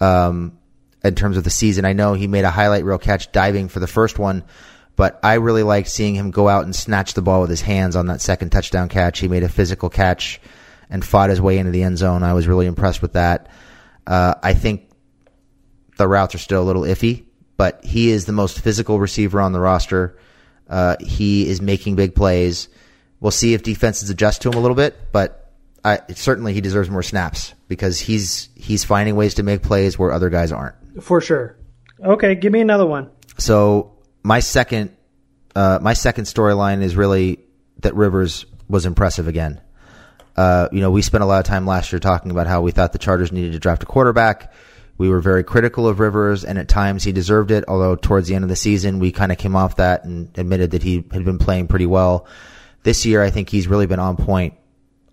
um, 0.00 0.58
in 1.02 1.14
terms 1.14 1.38
of 1.38 1.44
the 1.44 1.50
season. 1.50 1.86
I 1.86 1.94
know 1.94 2.12
he 2.12 2.26
made 2.26 2.44
a 2.44 2.50
highlight 2.50 2.84
reel 2.84 2.98
catch 2.98 3.32
diving 3.32 3.68
for 3.68 3.80
the 3.80 3.86
first 3.86 4.18
one, 4.18 4.44
but 4.96 5.18
I 5.22 5.34
really 5.36 5.62
liked 5.62 5.88
seeing 5.88 6.14
him 6.14 6.30
go 6.30 6.46
out 6.46 6.64
and 6.64 6.76
snatch 6.76 7.14
the 7.14 7.22
ball 7.22 7.40
with 7.40 7.48
his 7.48 7.62
hands 7.62 7.96
on 7.96 8.08
that 8.08 8.20
second 8.20 8.50
touchdown 8.50 8.90
catch. 8.90 9.18
He 9.18 9.28
made 9.28 9.44
a 9.44 9.48
physical 9.48 9.88
catch 9.88 10.42
and 10.90 11.02
fought 11.02 11.30
his 11.30 11.40
way 11.40 11.56
into 11.56 11.72
the 11.72 11.82
end 11.82 11.96
zone. 11.96 12.22
I 12.22 12.34
was 12.34 12.46
really 12.46 12.66
impressed 12.66 13.00
with 13.00 13.14
that. 13.14 13.48
Uh, 14.06 14.34
I 14.42 14.52
think 14.52 14.90
the 15.96 16.06
routes 16.06 16.34
are 16.34 16.38
still 16.38 16.62
a 16.62 16.68
little 16.68 16.82
iffy, 16.82 17.24
but 17.56 17.82
he 17.82 18.10
is 18.10 18.26
the 18.26 18.32
most 18.32 18.60
physical 18.60 19.00
receiver 19.00 19.40
on 19.40 19.52
the 19.52 19.60
roster. 19.60 20.18
Uh, 20.68 20.96
he 21.00 21.48
is 21.48 21.62
making 21.62 21.96
big 21.96 22.14
plays. 22.14 22.68
We'll 23.20 23.30
see 23.30 23.54
if 23.54 23.62
defenses 23.62 24.10
adjust 24.10 24.42
to 24.42 24.50
him 24.50 24.54
a 24.58 24.60
little 24.60 24.74
bit, 24.74 25.12
but 25.12 25.52
I, 25.84 26.00
certainly 26.14 26.52
he 26.52 26.60
deserves 26.60 26.90
more 26.90 27.02
snaps 27.02 27.54
because 27.68 27.98
he's 27.98 28.48
he's 28.54 28.84
finding 28.84 29.16
ways 29.16 29.34
to 29.34 29.42
make 29.42 29.62
plays 29.62 29.98
where 29.98 30.12
other 30.12 30.30
guys 30.30 30.52
aren't. 30.52 30.74
For 31.02 31.20
sure. 31.20 31.56
Okay, 32.04 32.34
give 32.34 32.52
me 32.52 32.60
another 32.60 32.86
one. 32.86 33.10
So 33.38 33.96
my 34.22 34.40
second 34.40 34.96
uh, 35.54 35.78
my 35.80 35.94
second 35.94 36.24
storyline 36.24 36.82
is 36.82 36.96
really 36.96 37.40
that 37.80 37.94
Rivers 37.94 38.44
was 38.68 38.84
impressive 38.84 39.28
again. 39.28 39.60
Uh, 40.36 40.68
you 40.70 40.80
know, 40.80 40.90
we 40.90 41.00
spent 41.00 41.22
a 41.22 41.26
lot 41.26 41.38
of 41.38 41.44
time 41.46 41.66
last 41.66 41.92
year 41.92 41.98
talking 41.98 42.30
about 42.30 42.46
how 42.46 42.60
we 42.60 42.70
thought 42.70 42.92
the 42.92 42.98
Chargers 42.98 43.32
needed 43.32 43.52
to 43.52 43.58
draft 43.58 43.82
a 43.82 43.86
quarterback. 43.86 44.52
We 44.98 45.08
were 45.08 45.20
very 45.20 45.44
critical 45.44 45.88
of 45.88 46.00
Rivers, 46.00 46.44
and 46.44 46.58
at 46.58 46.68
times 46.68 47.04
he 47.04 47.12
deserved 47.12 47.50
it. 47.50 47.64
Although 47.68 47.96
towards 47.96 48.28
the 48.28 48.34
end 48.34 48.44
of 48.44 48.50
the 48.50 48.56
season, 48.56 48.98
we 48.98 49.12
kind 49.12 49.32
of 49.32 49.38
came 49.38 49.56
off 49.56 49.76
that 49.76 50.04
and 50.04 50.36
admitted 50.38 50.72
that 50.72 50.82
he 50.82 51.04
had 51.10 51.24
been 51.24 51.38
playing 51.38 51.68
pretty 51.68 51.86
well. 51.86 52.26
This 52.86 53.04
year, 53.04 53.20
I 53.20 53.30
think 53.30 53.48
he's 53.48 53.66
really 53.66 53.86
been 53.86 53.98
on 53.98 54.16
point 54.16 54.54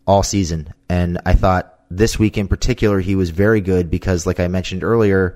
all 0.05 0.21
season, 0.21 0.71
and 0.89 1.19
I 1.25 1.33
thought 1.33 1.73
this 1.89 2.19
week 2.19 2.37
in 2.37 2.47
particular 2.47 2.99
he 2.99 3.15
was 3.15 3.31
very 3.31 3.61
good 3.61 3.89
because, 3.89 4.27
like 4.27 4.39
I 4.39 4.47
mentioned 4.47 4.83
earlier, 4.83 5.35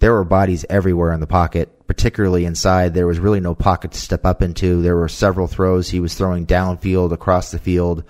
there 0.00 0.12
were 0.12 0.24
bodies 0.24 0.66
everywhere 0.68 1.12
in 1.12 1.20
the 1.20 1.28
pocket, 1.28 1.86
particularly 1.86 2.44
inside. 2.44 2.94
There 2.94 3.06
was 3.06 3.20
really 3.20 3.38
no 3.38 3.54
pocket 3.54 3.92
to 3.92 3.98
step 4.00 4.26
up 4.26 4.42
into. 4.42 4.82
There 4.82 4.96
were 4.96 5.08
several 5.08 5.46
throws 5.46 5.88
he 5.88 6.00
was 6.00 6.14
throwing 6.14 6.46
downfield, 6.46 7.12
across 7.12 7.52
the 7.52 7.60
field 7.60 8.02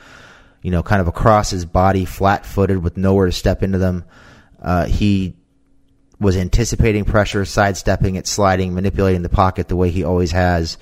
you 0.62 0.70
know, 0.70 0.82
kind 0.82 1.00
of 1.00 1.08
across 1.08 1.50
his 1.50 1.64
body, 1.64 2.04
flat 2.04 2.44
footed 2.44 2.82
with 2.82 2.96
nowhere 2.96 3.26
to 3.26 3.32
step 3.32 3.62
into 3.62 3.78
them. 3.78 4.04
Uh, 4.60 4.86
he 4.86 5.36
was 6.20 6.36
anticipating 6.36 7.04
pressure, 7.04 7.44
sidestepping 7.44 8.16
it, 8.16 8.26
sliding, 8.26 8.74
manipulating 8.74 9.22
the 9.22 9.28
pocket 9.28 9.68
the 9.68 9.76
way 9.76 9.90
he 9.90 10.02
always 10.02 10.32
has, 10.32 10.76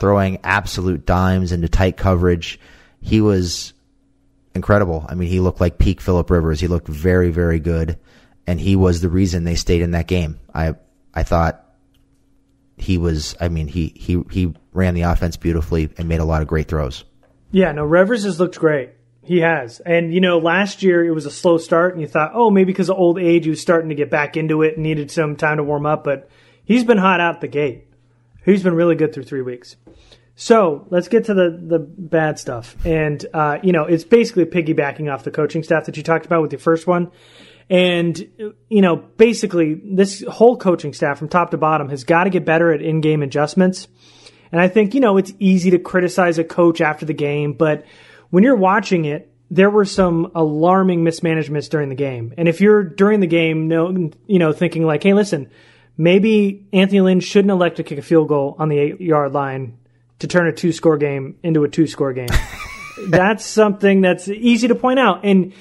throwing 0.00 0.38
absolute 0.44 1.06
dimes 1.06 1.52
into 1.52 1.68
tight 1.68 1.96
coverage. 1.96 2.58
He 3.00 3.20
was 3.20 3.72
incredible. 4.54 5.06
I 5.08 5.14
mean, 5.14 5.28
he 5.28 5.40
looked 5.40 5.60
like 5.60 5.78
peak 5.78 6.00
Philip 6.00 6.30
Rivers. 6.30 6.60
He 6.60 6.66
looked 6.66 6.88
very, 6.88 7.30
very 7.30 7.60
good, 7.60 7.98
and 8.46 8.60
he 8.60 8.76
was 8.76 9.00
the 9.00 9.08
reason 9.08 9.44
they 9.44 9.54
stayed 9.54 9.82
in 9.82 9.92
that 9.92 10.06
game. 10.06 10.40
I 10.54 10.74
I 11.14 11.22
thought 11.22 11.64
he 12.76 12.98
was. 12.98 13.36
I 13.40 13.48
mean, 13.48 13.68
he 13.68 13.92
he 13.96 14.22
he 14.30 14.54
ran 14.72 14.94
the 14.94 15.02
offense 15.02 15.36
beautifully 15.36 15.90
and 15.98 16.08
made 16.08 16.20
a 16.20 16.24
lot 16.24 16.42
of 16.42 16.48
great 16.48 16.68
throws. 16.68 17.04
Yeah, 17.50 17.72
no, 17.72 17.84
Rivers 17.84 18.24
has 18.24 18.38
looked 18.38 18.58
great. 18.58 18.90
He 19.22 19.40
has. 19.40 19.80
And, 19.80 20.14
you 20.14 20.20
know, 20.20 20.38
last 20.38 20.82
year 20.82 21.04
it 21.04 21.10
was 21.10 21.26
a 21.26 21.30
slow 21.30 21.58
start, 21.58 21.92
and 21.92 22.00
you 22.00 22.08
thought, 22.08 22.32
oh, 22.32 22.50
maybe 22.50 22.72
because 22.72 22.88
of 22.88 22.96
old 22.96 23.18
age, 23.18 23.44
he 23.44 23.50
was 23.50 23.60
starting 23.60 23.90
to 23.90 23.94
get 23.94 24.10
back 24.10 24.38
into 24.38 24.62
it 24.62 24.74
and 24.74 24.82
needed 24.82 25.10
some 25.10 25.36
time 25.36 25.58
to 25.58 25.64
warm 25.64 25.84
up. 25.84 26.02
But 26.02 26.30
he's 26.64 26.84
been 26.84 26.96
hot 26.96 27.20
out 27.20 27.42
the 27.42 27.48
gate. 27.48 27.87
He's 28.48 28.62
been 28.62 28.74
really 28.74 28.94
good 28.94 29.12
through 29.12 29.24
three 29.24 29.42
weeks. 29.42 29.76
So 30.34 30.86
let's 30.90 31.08
get 31.08 31.24
to 31.24 31.34
the, 31.34 31.60
the 31.60 31.78
bad 31.78 32.38
stuff. 32.38 32.76
And, 32.86 33.24
uh, 33.34 33.58
you 33.62 33.72
know, 33.72 33.84
it's 33.84 34.04
basically 34.04 34.44
piggybacking 34.44 35.12
off 35.12 35.24
the 35.24 35.30
coaching 35.30 35.62
staff 35.62 35.86
that 35.86 35.96
you 35.96 36.02
talked 36.02 36.26
about 36.26 36.42
with 36.42 36.52
your 36.52 36.60
first 36.60 36.86
one. 36.86 37.10
And, 37.68 38.16
you 38.68 38.80
know, 38.80 38.96
basically, 38.96 39.74
this 39.74 40.24
whole 40.26 40.56
coaching 40.56 40.92
staff 40.92 41.18
from 41.18 41.28
top 41.28 41.50
to 41.50 41.58
bottom 41.58 41.88
has 41.90 42.04
got 42.04 42.24
to 42.24 42.30
get 42.30 42.44
better 42.44 42.72
at 42.72 42.80
in 42.80 43.00
game 43.00 43.22
adjustments. 43.22 43.88
And 44.50 44.60
I 44.60 44.68
think, 44.68 44.94
you 44.94 45.00
know, 45.00 45.18
it's 45.18 45.32
easy 45.38 45.70
to 45.72 45.78
criticize 45.78 46.38
a 46.38 46.44
coach 46.44 46.80
after 46.80 47.04
the 47.04 47.12
game, 47.12 47.52
but 47.52 47.84
when 48.30 48.44
you're 48.44 48.56
watching 48.56 49.04
it, 49.04 49.30
there 49.50 49.70
were 49.70 49.84
some 49.84 50.30
alarming 50.34 51.04
mismanagements 51.04 51.68
during 51.68 51.88
the 51.88 51.94
game. 51.94 52.34
And 52.38 52.48
if 52.48 52.60
you're 52.60 52.82
during 52.82 53.20
the 53.20 53.26
game, 53.26 53.68
no, 53.68 54.10
you 54.26 54.38
know, 54.38 54.52
thinking 54.52 54.84
like, 54.84 55.02
hey, 55.02 55.14
listen, 55.14 55.50
maybe 55.98 56.66
Anthony 56.72 57.00
Lynn 57.02 57.20
shouldn't 57.20 57.50
elect 57.50 57.76
to 57.76 57.82
kick 57.82 57.98
a 57.98 58.02
field 58.02 58.28
goal 58.28 58.56
on 58.58 58.70
the 58.70 58.78
eight 58.78 59.00
yard 59.00 59.32
line 59.32 59.76
to 60.20 60.28
turn 60.28 60.46
a 60.46 60.52
two 60.52 60.72
score 60.72 60.96
game 60.96 61.36
into 61.42 61.64
a 61.64 61.68
two 61.68 61.86
score 61.86 62.12
game. 62.12 62.28
that's 63.08 63.44
something 63.44 64.00
that's 64.00 64.28
easy 64.28 64.68
to 64.68 64.74
point 64.74 64.98
out. 64.98 65.24
And 65.24 65.52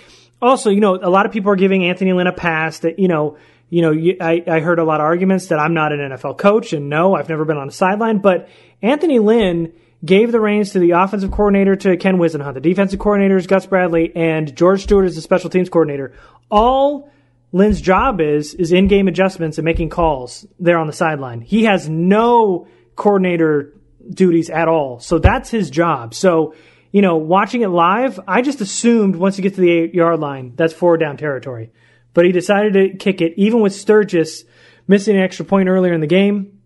also, 0.42 0.70
you 0.70 0.80
know, 0.80 0.96
a 0.96 1.10
lot 1.10 1.26
of 1.26 1.32
people 1.32 1.52
are 1.52 1.56
giving 1.58 1.84
Anthony 1.86 2.14
Lynn 2.14 2.28
a 2.28 2.34
pass 2.34 2.80
that, 2.80 3.00
you 3.00 3.08
know, 3.08 3.38
you 3.70 3.82
know, 3.82 4.16
I, 4.22 4.44
I 4.48 4.60
heard 4.62 4.80
a 4.80 4.86
lot 4.86 5.02
of 5.02 5.06
arguments 5.06 5.48
that 5.48 5.60
I'm 5.60 5.74
not 5.74 5.92
an 5.92 6.00
NFL 6.00 6.38
coach, 6.38 6.72
and 6.72 6.90
no, 6.90 7.16
I've 7.16 7.28
never 7.28 7.44
been 7.44 7.58
on 7.58 7.68
a 7.68 7.72
sideline. 7.72 8.20
But 8.20 8.48
Anthony 8.82 9.20
Lynn 9.20 9.74
gave 10.06 10.32
the 10.32 10.40
reins 10.40 10.72
to 10.72 10.80
the 10.80 10.92
offensive 10.92 11.32
coordinator 11.32 11.76
to 11.76 11.98
Ken 11.98 12.18
Whisenhunt, 12.18 12.54
the 12.54 12.62
defensive 12.62 13.00
coordinator 13.00 13.36
is 13.36 13.48
Gus 13.48 13.66
Bradley, 13.66 14.16
and 14.16 14.56
George 14.56 14.84
Stewart 14.84 15.06
is 15.06 15.16
the 15.16 15.22
special 15.22 15.50
teams 15.50 15.70
coordinator. 15.70 16.14
All 16.50 17.12
Lynn's 17.52 17.82
job 17.82 18.22
is 18.22 18.54
is 18.54 18.72
in 18.72 18.88
game 18.88 19.08
adjustments 19.08 19.58
and 19.58 19.66
making 19.66 19.90
calls 19.90 20.46
there 20.60 20.78
on 20.78 20.88
the 20.88 20.94
sideline. 20.94 21.42
He 21.42 21.64
has 21.64 21.88
no 21.88 22.68
coordinator 22.96 23.74
duties 24.10 24.50
at 24.50 24.68
all, 24.68 25.00
so 25.00 25.20
that's 25.20 25.50
his 25.50 25.70
job. 25.70 26.14
So 26.14 26.54
you 26.92 27.02
know, 27.02 27.18
watching 27.18 27.62
it 27.62 27.68
live, 27.68 28.20
I 28.28 28.42
just 28.42 28.62
assumed 28.62 29.18
once 29.18 29.38
you 29.38 29.42
get 29.42 29.56
to 29.56 29.62
the 29.62 29.70
eight 29.70 29.94
yard 29.94 30.20
line, 30.20 30.54
that's 30.56 30.74
four 30.74 30.98
down 30.98 31.18
territory 31.18 31.72
but 32.18 32.26
he 32.26 32.32
decided 32.32 32.74
to 32.74 32.98
kick 32.98 33.22
it 33.22 33.36
even 33.38 33.62
with 33.62 33.76
Sturgis 33.76 34.44
missing 34.88 35.16
an 35.16 35.22
extra 35.22 35.46
point 35.46 35.70
earlier 35.70 35.94
in 35.94 36.02
the 36.02 36.08
game 36.08 36.60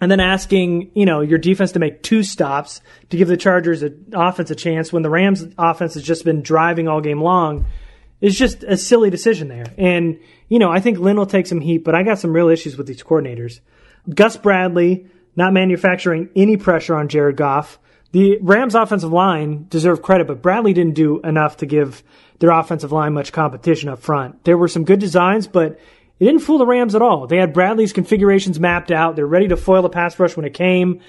and 0.00 0.10
then 0.10 0.18
asking, 0.18 0.92
you 0.94 1.04
know, 1.04 1.20
your 1.20 1.36
defense 1.36 1.72
to 1.72 1.78
make 1.78 2.02
two 2.02 2.22
stops 2.22 2.80
to 3.10 3.18
give 3.18 3.28
the 3.28 3.36
Chargers 3.36 3.82
an 3.82 4.06
offense 4.14 4.50
a 4.50 4.54
chance 4.54 4.94
when 4.94 5.02
the 5.02 5.10
Rams 5.10 5.44
offense 5.58 5.92
has 5.92 6.02
just 6.02 6.24
been 6.24 6.40
driving 6.40 6.88
all 6.88 7.02
game 7.02 7.20
long 7.20 7.66
is 8.24 8.38
just 8.38 8.64
a 8.64 8.78
silly 8.78 9.10
decision 9.10 9.48
there. 9.48 9.66
And, 9.76 10.18
you 10.48 10.58
know, 10.58 10.70
I 10.70 10.80
think 10.80 10.98
Lynn 10.98 11.18
will 11.18 11.26
take 11.26 11.46
some 11.46 11.60
heat, 11.60 11.84
but 11.84 11.94
I 11.94 12.02
got 12.02 12.18
some 12.18 12.32
real 12.32 12.48
issues 12.48 12.78
with 12.78 12.86
these 12.86 13.02
coordinators. 13.02 13.60
Gus 14.08 14.38
Bradley 14.38 15.08
not 15.36 15.52
manufacturing 15.52 16.30
any 16.34 16.56
pressure 16.56 16.94
on 16.96 17.08
Jared 17.08 17.36
Goff. 17.36 17.78
The 18.12 18.38
Rams 18.40 18.74
offensive 18.74 19.12
line 19.12 19.66
deserve 19.68 20.00
credit, 20.00 20.26
but 20.26 20.40
Bradley 20.40 20.72
didn't 20.72 20.94
do 20.94 21.20
enough 21.20 21.58
to 21.58 21.66
give 21.66 22.02
their 22.38 22.50
offensive 22.50 22.92
line 22.92 23.12
much 23.12 23.30
competition 23.30 23.90
up 23.90 23.98
front. 23.98 24.42
There 24.44 24.56
were 24.56 24.68
some 24.68 24.84
good 24.84 25.00
designs, 25.00 25.46
but 25.46 25.72
it 26.18 26.24
didn't 26.24 26.40
fool 26.40 26.56
the 26.56 26.66
Rams 26.66 26.94
at 26.94 27.02
all. 27.02 27.26
They 27.26 27.36
had 27.36 27.52
Bradley's 27.52 27.92
configurations 27.92 28.58
mapped 28.58 28.90
out. 28.90 29.16
They're 29.16 29.26
ready 29.26 29.48
to 29.48 29.56
foil 29.58 29.82
the 29.82 29.90
pass 29.90 30.18
rush 30.18 30.34
when 30.34 30.46
it 30.46 30.54
came. 30.54 31.00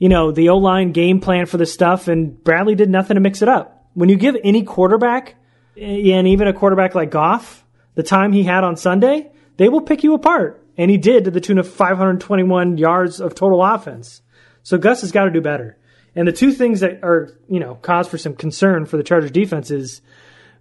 You 0.00 0.08
know, 0.08 0.32
the 0.32 0.48
O 0.48 0.56
line 0.56 0.90
game 0.90 1.20
plan 1.20 1.46
for 1.46 1.58
this 1.58 1.72
stuff, 1.72 2.08
and 2.08 2.42
Bradley 2.42 2.74
did 2.74 2.90
nothing 2.90 3.14
to 3.14 3.20
mix 3.20 3.40
it 3.40 3.48
up. 3.48 3.88
When 3.94 4.08
you 4.08 4.16
give 4.16 4.36
any 4.42 4.64
quarterback, 4.64 5.36
and 5.80 6.28
even 6.28 6.48
a 6.48 6.52
quarterback 6.52 6.94
like 6.94 7.10
Goff, 7.10 7.64
the 7.94 8.02
time 8.02 8.32
he 8.32 8.42
had 8.42 8.64
on 8.64 8.76
Sunday, 8.76 9.30
they 9.56 9.68
will 9.68 9.80
pick 9.80 10.02
you 10.02 10.14
apart. 10.14 10.62
And 10.76 10.90
he 10.90 10.98
did 10.98 11.24
to 11.24 11.30
the 11.30 11.40
tune 11.40 11.58
of 11.58 11.68
521 11.68 12.78
yards 12.78 13.20
of 13.20 13.34
total 13.34 13.64
offense. 13.64 14.22
So 14.62 14.78
Gus 14.78 15.00
has 15.00 15.12
got 15.12 15.24
to 15.24 15.30
do 15.30 15.40
better. 15.40 15.78
And 16.14 16.26
the 16.26 16.32
two 16.32 16.52
things 16.52 16.80
that 16.80 17.02
are, 17.02 17.38
you 17.48 17.60
know, 17.60 17.74
cause 17.76 18.08
for 18.08 18.18
some 18.18 18.34
concern 18.34 18.86
for 18.86 18.96
the 18.96 19.02
Chargers 19.02 19.30
defense 19.30 19.70
is 19.70 20.00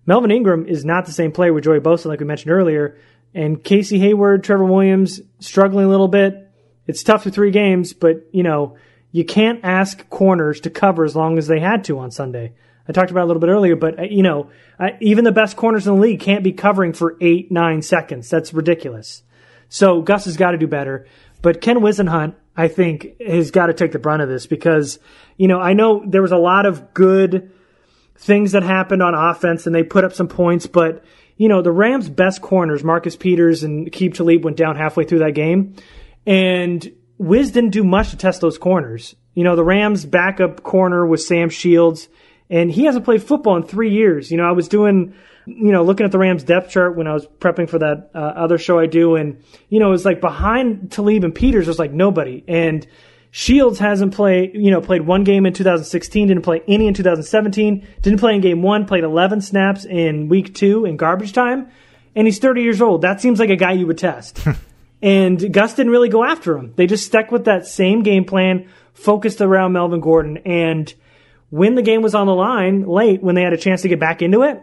Melvin 0.06 0.32
Ingram 0.32 0.68
is 0.68 0.86
not 0.86 1.06
the 1.06 1.12
same 1.12 1.32
player 1.32 1.54
with 1.54 1.64
Joey 1.64 1.80
Bosa, 1.80 2.06
like 2.06 2.20
we 2.20 2.26
mentioned 2.26 2.52
earlier. 2.52 2.98
And 3.34 3.64
Casey 3.64 4.00
Hayward, 4.00 4.44
Trevor 4.44 4.66
Williams, 4.66 5.22
struggling 5.40 5.86
a 5.86 5.90
little 5.90 6.08
bit. 6.08 6.50
It's 6.88 7.04
tough 7.04 7.24
for 7.24 7.30
three 7.30 7.52
games, 7.52 7.94
but, 7.94 8.28
you 8.32 8.44
know, 8.44 8.78
you 9.12 9.26
can't 9.26 9.62
ask 9.64 10.10
corners 10.10 10.60
to 10.62 10.70
cover 10.70 11.04
as 11.04 11.16
long 11.16 11.38
as 11.38 11.48
they 11.48 11.60
had 11.60 11.86
to 11.86 12.00
on 12.00 12.12
Sunday. 12.12 12.54
I 12.88 12.92
talked 12.92 13.12
about 13.12 13.24
a 13.24 13.28
little 13.28 13.40
bit 13.40 13.50
earlier, 13.50 13.76
but, 13.76 14.00
uh, 14.00 14.04
you 14.04 14.24
know, 14.24 14.50
even 15.02 15.24
the 15.24 15.32
best 15.32 15.58
corners 15.58 15.88
in 15.88 15.96
the 15.96 16.02
league 16.02 16.20
can't 16.20 16.44
be 16.44 16.52
covering 16.52 16.94
for 16.94 17.18
eight, 17.22 17.52
nine 17.52 17.82
seconds. 17.82 18.30
That's 18.30 18.54
ridiculous. 18.54 19.24
So 19.70 20.02
Gus 20.02 20.26
has 20.26 20.38
got 20.38 20.52
to 20.52 20.58
do 20.58 20.68
better. 20.68 21.08
But 21.42 21.62
Ken 21.62 21.78
Whisenhunt, 21.78 22.36
I 22.56 22.68
think, 22.68 23.20
has 23.22 23.52
got 23.52 23.68
to 23.68 23.74
take 23.74 23.92
the 23.92 24.00
brunt 24.00 24.22
of 24.22 24.30
this 24.30 24.46
because, 24.46 25.00
you 25.38 25.48
know, 25.48 25.60
I 25.60 25.74
know 25.74 26.04
there 26.06 26.22
was 26.22 26.32
a 26.32 26.38
lot 26.38 26.66
of 26.66 26.94
good 26.94 27.52
things 28.18 28.54
that 28.54 28.64
happened 28.64 29.02
on 29.02 29.14
offense 29.14 29.66
and 29.66 29.76
they 29.76 29.84
put 29.84 30.04
up 30.04 30.14
some 30.14 30.28
points, 30.28 30.68
but 30.68 31.04
you 31.38 31.50
know, 31.50 31.62
the 31.62 31.72
Rams' 31.72 32.10
best 32.10 32.42
corners, 32.42 32.84
Marcus 32.84 33.16
Peters 33.16 33.64
and 33.64 33.92
Aqib 33.92 34.14
Talib 34.14 34.44
went 34.44 34.58
down 34.58 34.76
halfway 34.76 35.04
through 35.04 35.20
that 35.20 35.36
game. 35.36 35.76
And 36.26 36.94
Wiz 37.18 37.52
didn't 37.52 37.72
do 37.72 37.84
much 37.84 38.12
to 38.12 38.18
test 38.18 38.42
those 38.42 38.58
corners. 38.58 39.16
You 39.34 39.44
know, 39.44 39.56
the 39.56 39.64
Rams' 39.64 40.06
backup 40.06 40.64
corner 40.64 41.06
was 41.06 41.28
Sam 41.28 41.50
Shields, 41.50 42.08
and 42.50 42.72
he 42.72 42.86
hasn't 42.86 43.06
played 43.06 43.24
football 43.24 43.58
in 43.58 43.64
three 43.64 43.92
years. 43.92 44.32
You 44.32 44.38
know, 44.38 44.48
I 44.48 44.52
was 44.52 44.68
doing, 44.68 45.14
you 45.46 45.72
know, 45.72 45.84
looking 45.84 46.06
at 46.06 46.12
the 46.12 46.20
Rams' 46.20 46.44
depth 46.44 46.70
chart 46.70 46.96
when 46.96 47.08
I 47.08 47.14
was 47.14 47.26
prepping 47.26 47.70
for 47.70 47.80
that 47.80 48.12
uh, 48.14 48.18
other 48.18 48.58
show 48.58 48.80
I 48.80 48.86
do, 48.86 49.16
and, 49.16 49.44
you 49.70 49.80
know, 49.80 49.88
it 49.88 49.92
was 49.92 50.06
like 50.06 50.22
behind 50.22 50.92
Talib 50.92 51.24
and 51.24 51.34
Peters 51.34 51.68
was 51.68 51.80
like 51.80 51.92
nobody. 51.92 52.44
And 52.48 52.86
Shields 53.32 53.80
hasn't 53.80 54.14
played, 54.14 54.52
you 54.54 54.72
know, 54.72 54.80
played 54.80 55.02
one 55.02 55.26
game 55.26 55.46
in 55.46 55.54
2016, 55.54 56.30
didn't 56.30 56.44
play 56.44 56.62
any 56.70 56.88
in 56.88 56.94
2017, 56.94 57.86
didn't 58.02 58.20
play 58.20 58.36
in 58.36 58.42
game 58.42 58.62
one, 58.62 58.86
played 58.86 59.04
11 59.04 59.42
snaps 59.42 59.84
in 59.84 60.30
week 60.30 60.56
two 60.56 60.86
in 60.86 60.96
garbage 60.96 61.34
time, 61.34 61.70
and 62.16 62.28
he's 62.28 62.40
30 62.40 62.62
years 62.62 62.82
old. 62.82 63.02
That 63.02 63.20
seems 63.20 63.38
like 63.38 63.50
a 63.50 63.58
guy 63.58 63.74
you 63.74 63.88
would 63.88 63.98
test. 63.98 64.40
and 65.02 65.52
Gus 65.52 65.74
didn't 65.74 65.92
really 65.92 66.08
go 66.08 66.24
after 66.24 66.58
him. 66.58 66.74
They 66.78 66.88
just 66.88 67.06
stuck 67.06 67.30
with 67.30 67.44
that 67.44 67.68
same 67.68 68.04
game 68.04 68.24
plan, 68.24 68.70
focused 68.94 69.42
around 69.42 69.74
Melvin 69.74 70.00
Gordon. 70.00 70.38
And 70.46 70.94
when 71.56 71.76
the 71.76 71.82
game 71.82 72.02
was 72.02 72.16
on 72.16 72.28
the 72.28 72.36
line 72.36 72.86
late, 72.86 73.22
when 73.24 73.36
they 73.36 73.44
had 73.44 73.54
a 73.54 73.58
chance 73.58 73.82
to 73.84 73.88
get 73.88 74.00
back 74.00 74.22
into 74.22 74.44
it, 74.44 74.62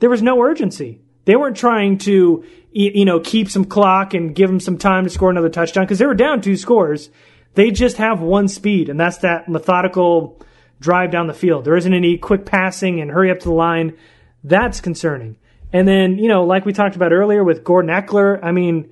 there 0.00 0.10
was 0.10 0.22
no 0.22 0.42
urgency. 0.42 1.00
They 1.24 1.36
weren't 1.36 1.56
trying 1.56 1.98
to, 1.98 2.44
you 2.70 3.04
know, 3.04 3.20
keep 3.20 3.50
some 3.50 3.64
clock 3.64 4.14
and 4.14 4.34
give 4.34 4.48
them 4.48 4.60
some 4.60 4.78
time 4.78 5.04
to 5.04 5.10
score 5.10 5.30
another 5.30 5.48
touchdown 5.48 5.84
because 5.84 5.98
they 5.98 6.06
were 6.06 6.14
down 6.14 6.40
two 6.40 6.56
scores 6.56 7.10
they 7.56 7.70
just 7.70 7.96
have 7.96 8.20
one 8.20 8.48
speed, 8.48 8.90
and 8.90 9.00
that's 9.00 9.18
that 9.18 9.48
methodical 9.48 10.40
drive 10.78 11.10
down 11.10 11.26
the 11.26 11.34
field. 11.34 11.64
There 11.64 11.76
isn't 11.76 11.92
any 11.92 12.18
quick 12.18 12.44
passing 12.44 13.00
and 13.00 13.10
hurry 13.10 13.30
up 13.30 13.40
to 13.40 13.48
the 13.48 13.54
line. 13.54 13.96
That's 14.44 14.80
concerning. 14.82 15.36
And 15.72 15.88
then, 15.88 16.18
you 16.18 16.28
know, 16.28 16.44
like 16.44 16.66
we 16.66 16.74
talked 16.74 16.96
about 16.96 17.12
earlier 17.12 17.42
with 17.42 17.64
Gordon 17.64 17.90
Ekeler, 17.90 18.38
I 18.42 18.52
mean, 18.52 18.90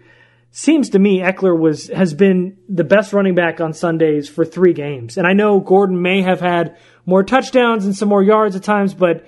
seems 0.57 0.91
to 0.91 1.01
me 1.01 1.19
Ekeler 1.19 1.59
was 1.59 1.89
has 1.89 2.15
been 2.15 2.57
the 2.69 2.85
best 2.85 3.13
running 3.13 3.35
back 3.35 3.61
on 3.61 3.73
Sundays 3.73 4.29
for 4.29 4.45
three 4.45 4.73
games. 4.73 5.19
And 5.19 5.27
I 5.27 5.33
know 5.33 5.59
Gordon 5.59 6.01
may 6.01 6.23
have 6.23 6.41
had 6.41 6.77
more 7.05 7.25
touchdowns 7.25 7.85
and 7.85 7.97
some 7.97 8.09
more 8.09 8.23
yards 8.23 8.55
at 8.55 8.63
times, 8.63 8.95
but 8.95 9.27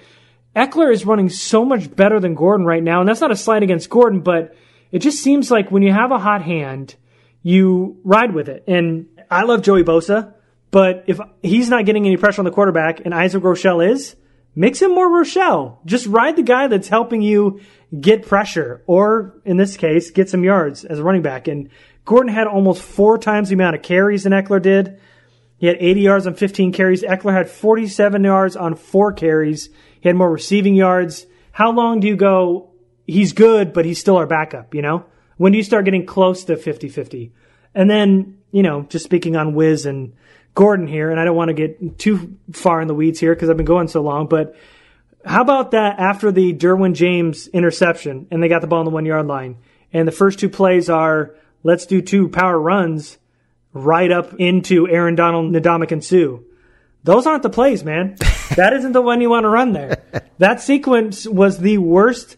Ekeler 0.54 0.92
is 0.92 1.04
running 1.04 1.28
so 1.28 1.64
much 1.64 1.94
better 1.94 2.20
than 2.20 2.36
Gordon 2.36 2.64
right 2.64 2.82
now. 2.82 3.00
And 3.00 3.08
that's 3.08 3.20
not 3.20 3.32
a 3.32 3.36
slight 3.36 3.64
against 3.64 3.90
Gordon, 3.90 4.20
but 4.20 4.54
it 4.92 5.00
just 5.00 5.20
seems 5.20 5.50
like 5.50 5.72
when 5.72 5.82
you 5.82 5.92
have 5.92 6.12
a 6.12 6.18
hot 6.18 6.42
hand, 6.42 6.94
you 7.42 7.98
ride 8.04 8.32
with 8.32 8.48
it. 8.48 8.62
And 8.68 9.06
I 9.28 9.42
love 9.42 9.62
Joey 9.62 9.82
Bosa, 9.82 10.32
but 10.70 11.02
if 11.08 11.18
he's 11.42 11.68
not 11.68 11.86
getting 11.86 12.06
any 12.06 12.16
pressure 12.16 12.40
on 12.40 12.44
the 12.44 12.52
quarterback 12.52 13.00
and 13.04 13.12
Isaac 13.12 13.42
Rochell 13.42 13.84
is, 13.90 14.14
mix 14.54 14.80
him 14.80 14.94
more 14.94 15.10
Rochell. 15.10 15.78
Just 15.86 16.06
ride 16.06 16.36
the 16.36 16.44
guy 16.44 16.68
that's 16.68 16.86
helping 16.86 17.20
you 17.20 17.60
get 18.00 18.26
pressure, 18.26 18.82
or 18.86 19.34
in 19.44 19.56
this 19.56 19.76
case, 19.76 20.10
get 20.10 20.28
some 20.28 20.44
yards 20.44 20.84
as 20.84 20.98
a 20.98 21.04
running 21.04 21.22
back. 21.22 21.48
And 21.48 21.70
Gordon 22.04 22.32
had 22.32 22.46
almost 22.46 22.82
four 22.82 23.18
times 23.18 23.48
the 23.48 23.54
amount 23.54 23.76
of 23.76 23.82
carries 23.82 24.24
than 24.24 24.32
Ekeler 24.32 24.62
did. 24.62 25.00
He 25.58 25.66
had 25.66 25.76
80 25.80 26.00
yards 26.00 26.26
on 26.26 26.34
15 26.34 26.72
carries. 26.72 27.02
Ekeler 27.02 27.32
had 27.32 27.48
47 27.48 28.24
yards 28.24 28.56
on 28.56 28.74
four 28.74 29.12
carries. 29.12 29.70
He 30.00 30.08
had 30.08 30.16
more 30.16 30.30
receiving 30.30 30.74
yards. 30.74 31.26
How 31.52 31.72
long 31.72 32.00
do 32.00 32.06
you 32.06 32.16
go, 32.16 32.70
he's 33.06 33.32
good, 33.32 33.72
but 33.72 33.84
he's 33.84 33.98
still 33.98 34.16
our 34.16 34.26
backup, 34.26 34.74
you 34.74 34.82
know? 34.82 35.06
When 35.38 35.52
do 35.52 35.58
you 35.58 35.64
start 35.64 35.84
getting 35.84 36.06
close 36.06 36.44
to 36.44 36.56
50 36.56 36.88
50? 36.88 37.32
And 37.74 37.90
then, 37.90 38.38
you 38.52 38.62
know, 38.62 38.82
just 38.82 39.04
speaking 39.04 39.36
on 39.36 39.54
Wiz 39.54 39.86
and 39.86 40.14
Gordon 40.54 40.86
here, 40.86 41.10
and 41.10 41.20
I 41.20 41.24
don't 41.24 41.36
want 41.36 41.48
to 41.48 41.54
get 41.54 41.98
too 41.98 42.36
far 42.52 42.80
in 42.80 42.88
the 42.88 42.94
weeds 42.94 43.20
here 43.20 43.34
because 43.34 43.50
I've 43.50 43.56
been 43.56 43.66
going 43.66 43.88
so 43.88 44.00
long, 44.02 44.26
but 44.26 44.56
how 45.26 45.42
about 45.42 45.72
that 45.72 45.98
after 45.98 46.30
the 46.32 46.52
Derwin 46.54 46.94
James 46.94 47.48
interception 47.48 48.28
and 48.30 48.42
they 48.42 48.48
got 48.48 48.60
the 48.60 48.66
ball 48.66 48.78
on 48.80 48.84
the 48.84 48.90
one 48.90 49.04
yard 49.06 49.26
line? 49.26 49.56
And 49.92 50.06
the 50.06 50.12
first 50.12 50.38
two 50.38 50.48
plays 50.48 50.88
are 50.88 51.34
let's 51.62 51.86
do 51.86 52.00
two 52.00 52.28
power 52.28 52.58
runs. 52.58 53.18
right 53.72 54.10
up 54.10 54.32
into 54.38 54.88
Aaron 54.88 55.14
Donald, 55.16 55.52
Nadamic, 55.52 55.92
and 55.92 56.02
Sue. 56.02 56.44
Those 57.04 57.26
aren't 57.26 57.42
the 57.42 57.50
plays, 57.50 57.84
man. 57.84 58.16
that 58.56 58.72
isn't 58.72 58.92
the 58.92 59.02
one 59.02 59.20
you 59.20 59.28
want 59.30 59.44
to 59.44 59.48
run 59.48 59.72
there. 59.72 60.02
That 60.38 60.60
sequence 60.60 61.26
was 61.26 61.58
the 61.58 61.78
worst 61.78 62.36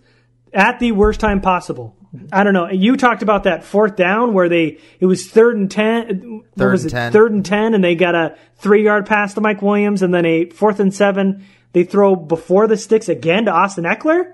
at 0.53 0.79
the 0.79 0.93
worst 0.93 1.21
time 1.21 1.41
possible. 1.41 1.95
I 2.33 2.43
don't 2.43 2.55
know. 2.55 2.69
You 2.71 2.97
talked 2.97 3.23
about 3.23 3.45
that 3.45 3.65
fourth 3.65 3.95
down 3.97 4.33
where 4.33 4.49
they 4.49 4.79
it 4.99 5.07
was 5.07 5.29
third 5.29 5.57
and 5.57 5.71
ten. 5.71 6.39
What 6.39 6.45
Third 6.57 6.73
was 6.73 6.85
and 6.85 6.93
it? 6.93 6.97
10. 6.97 7.13
Third 7.13 7.33
and 7.33 7.45
ten, 7.45 7.75
and 7.75 7.85
they 7.85 7.95
got 7.95 8.15
a 8.15 8.37
three 8.57 8.83
yard 8.83 9.07
pass 9.07 9.35
to 9.35 9.41
Mike 9.41 9.63
Williams, 9.63 10.03
and 10.03 10.13
then 10.13 10.25
a 10.27 10.47
fourth 10.51 10.81
and 10.81 10.93
seven. 10.93 11.47
They 11.73 11.85
throw 11.85 12.17
before 12.17 12.67
the 12.67 12.77
sticks 12.77 13.09
again 13.09 13.45
to 13.45 13.53
Austin 13.53 13.85
Ekeler. 13.85 14.33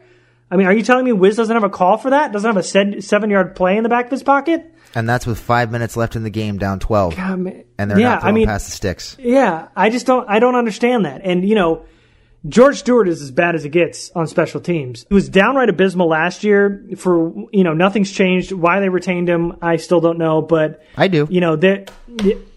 I 0.51 0.57
mean, 0.57 0.67
are 0.67 0.73
you 0.73 0.83
telling 0.83 1.05
me 1.05 1.13
Wiz 1.13 1.37
doesn't 1.37 1.55
have 1.55 1.65
a 1.65 1.71
call 1.71 1.97
for 1.99 2.11
that? 2.11 2.33
Doesn't 2.33 2.55
have 2.55 2.57
a 2.57 3.03
seven 3.03 3.31
yard 3.31 3.57
play 3.57 3.77
in 3.77 3.83
the 3.83 3.89
back 3.89 4.07
of 4.07 4.11
his 4.11 4.23
pocket? 4.23 4.73
And 4.95 5.09
that's 5.09 5.27
with 5.27 5.41
five 5.41 5.73
minutes 5.73 5.97
left 5.97 6.15
in 6.15 6.23
the 6.23 6.31
game, 6.31 6.59
down 6.59 6.79
twelve, 6.79 7.19
Um, 7.19 7.49
and 7.79 7.91
they're 7.91 7.99
yeah, 7.99 8.11
not 8.11 8.21
throwing 8.21 8.35
I 8.35 8.39
mean, 8.39 8.47
past 8.47 8.67
the 8.67 8.73
sticks. 8.73 9.17
Yeah, 9.19 9.69
I 9.75 9.91
just 9.91 10.07
don't. 10.07 10.29
I 10.29 10.39
don't 10.39 10.55
understand 10.55 11.05
that. 11.05 11.23
And 11.25 11.49
you 11.49 11.57
know, 11.57 11.85
George 12.47 12.79
Stewart 12.79 13.09
is 13.09 13.23
as 13.23 13.31
bad 13.31 13.55
as 13.55 13.65
it 13.65 13.71
gets 13.71 14.11
on 14.15 14.27
special 14.27 14.61
teams. 14.61 15.07
He 15.09 15.15
was 15.15 15.29
downright 15.31 15.71
abysmal 15.71 16.09
last 16.09 16.45
year. 16.45 16.85
For 16.97 17.33
you 17.53 17.65
know, 17.65 17.73
nothing's 17.73 18.13
changed. 18.13 18.53
Why 18.53 18.81
they 18.81 18.91
retained 18.91 19.29
him, 19.29 19.57
I 19.63 19.77
still 19.77 20.01
don't 20.01 20.19
know. 20.19 20.43
But 20.43 20.83
I 20.97 21.09
do. 21.09 21.27
You 21.31 21.41
know, 21.41 21.57
that 21.57 21.91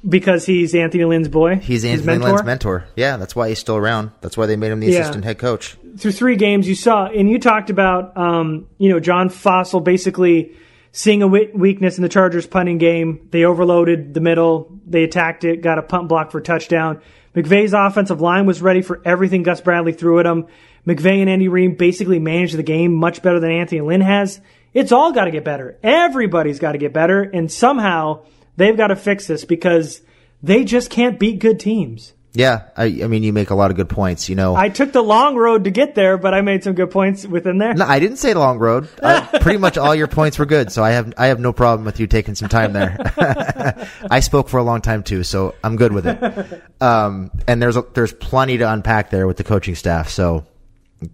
because 0.08 0.46
he's 0.46 0.76
Anthony 0.76 1.06
Lynn's 1.06 1.30
boy. 1.30 1.56
He's 1.56 1.86
Anthony 1.86 2.06
mentor. 2.18 2.30
Lynn's 2.30 2.44
mentor. 2.44 2.86
Yeah, 2.96 3.18
that's 3.18 3.36
why 3.36 3.50
he's 3.50 3.60
still 3.60 3.78
around. 3.78 4.12
That's 4.22 4.36
why 4.38 4.46
they 4.46 4.56
made 4.58 4.72
him 4.72 4.80
the 4.82 4.88
Yeah. 4.88 5.00
assistant 5.00 5.24
head 5.26 5.38
coach. 5.38 5.78
through 5.98 6.12
three 6.12 6.36
games, 6.36 6.68
you 6.70 6.76
saw, 6.76 7.08
and 7.08 7.28
you 7.28 7.40
talked 7.40 7.72
about, 7.72 8.16
um, 8.16 8.68
you 8.78 8.88
know, 8.90 9.00
John 9.00 9.30
Fassel 9.30 9.84
basically 9.84 10.52
seeing 10.92 11.24
a 11.24 11.28
weakness 11.28 11.98
in 11.98 12.04
the 12.04 12.10
Chargers 12.10 12.46
punting 12.46 12.78
game. 12.78 13.20
They 13.32 13.46
overloaded 13.46 14.14
the 14.14 14.22
middle. 14.22 14.72
They 14.86 15.04
attacked 15.04 15.44
it, 15.44 15.62
got 15.62 15.80
a 15.80 15.82
punt 15.82 16.08
block 16.08 16.30
for 16.32 16.38
a 16.38 16.44
touchdown. 16.44 17.00
McVay's 17.38 17.74
offensive 17.74 18.20
line 18.20 18.48
was 18.48 18.64
ready 18.64 18.82
for 18.82 19.00
everything 19.06 19.44
Gus 19.44 19.62
Bradley 19.62 19.94
threw 19.94 20.20
at 20.20 20.24
them. 20.24 20.48
McVay 20.88 21.22
and 21.22 21.30
Andy 21.30 21.48
Reid 21.48 21.78
basically 21.78 22.18
managed 22.18 22.58
the 22.58 22.64
game 22.64 22.96
much 22.96 23.22
better 23.22 23.40
than 23.40 23.52
Anthony 23.52 23.82
Lynn 23.82 24.02
has. 24.02 24.42
It's 24.74 24.92
all 24.92 25.12
got 25.12 25.26
to 25.26 25.32
get 25.32 25.44
better. 25.44 25.78
Everybody's 25.84 26.58
got 26.58 26.72
to 26.72 26.80
get 26.80 26.94
better, 26.94 27.22
and 27.22 27.52
somehow 27.52 28.26
they've 28.56 28.76
got 28.76 28.88
to 28.88 28.96
fix 28.96 29.28
this 29.28 29.46
because 29.46 30.02
they 30.42 30.64
just 30.64 30.90
can't 30.90 31.20
beat 31.20 31.38
good 31.38 31.60
teams. 31.60 32.14
Yeah, 32.34 32.66
I, 32.76 32.86
I 32.86 33.08
mean, 33.08 33.24
you 33.24 33.34
make 33.34 33.50
a 33.50 33.56
lot 33.56 33.72
of 33.72 33.78
good 33.78 33.90
points. 33.90 34.30
You 34.30 34.36
know, 34.36 34.56
I 34.56 34.70
took 34.70 34.92
the 34.92 35.02
long 35.02 35.36
road 35.36 35.64
to 35.64 35.72
get 35.72 35.96
there, 35.96 36.18
but 36.18 36.36
I 36.36 36.42
made 36.42 36.64
some 36.64 36.74
good 36.74 36.92
points 36.92 37.26
within 37.26 37.58
there. 37.58 37.74
No, 37.74 37.86
I 37.86 37.98
didn't 37.98 38.18
say 38.18 38.36
long 38.36 38.60
road. 38.60 38.88
Uh, 39.02 39.26
pretty 39.42 39.58
much 39.58 39.78
all 39.78 39.96
your 39.96 40.08
points 40.08 40.38
were 40.38 40.46
good, 40.46 40.72
so 40.72 40.84
I 40.84 40.92
have 40.92 41.14
I 41.18 41.28
have 41.28 41.40
no 41.40 41.52
problem 41.52 41.86
with 41.86 42.00
you 42.00 42.06
taking 42.06 42.36
some 42.36 42.48
time 42.48 42.74
there. 42.74 42.96
I 44.12 44.20
spoke 44.20 44.50
for 44.50 44.58
a 44.58 44.64
long 44.64 44.82
time 44.82 45.02
too, 45.02 45.24
so 45.24 45.56
I'm 45.64 45.78
good 45.78 45.94
with 45.94 46.06
it. 46.06 46.64
Um, 46.80 47.32
and 47.48 47.60
there's 47.60 47.76
a, 47.76 47.84
there's 47.96 48.14
plenty 48.14 48.58
to 48.60 48.72
unpack 48.72 49.10
there 49.10 49.26
with 49.26 49.38
the 49.38 49.44
coaching 49.44 49.74
staff, 49.74 50.10
so 50.10 50.46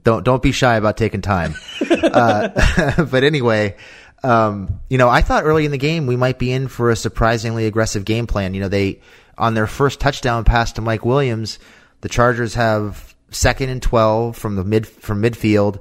don't 0.04 0.26
don't 0.26 0.44
be 0.44 0.52
shy 0.52 0.76
about 0.76 0.98
taking 0.98 1.22
time. 1.22 1.56
Uh, 2.14 3.06
but 3.06 3.24
anyway, 3.24 3.76
um, 4.24 4.80
you 4.88 5.00
know, 5.00 5.10
I 5.10 5.22
thought 5.22 5.46
early 5.46 5.66
in 5.66 5.72
the 5.72 5.80
game 5.80 6.06
we 6.06 6.16
might 6.16 6.38
be 6.38 6.52
in 6.52 6.68
for 6.68 6.92
a 6.92 6.96
surprisingly 6.96 7.66
aggressive 7.66 8.06
game 8.06 8.28
plan. 8.28 8.54
You 8.54 8.62
know, 8.62 8.68
they 8.68 9.02
on 9.38 9.54
their 9.54 9.68
first 9.68 10.00
touchdown 10.00 10.44
pass 10.44 10.74
to 10.74 10.82
Mike 10.82 11.06
Williams, 11.06 11.60
the 12.02 12.10
Chargers 12.10 12.56
have 12.56 13.16
second 13.32 13.70
and 13.70 13.82
twelve 13.82 14.38
from 14.38 14.56
the 14.56 14.64
mid 14.64 14.88
from 14.88 15.22
midfield. 15.22 15.80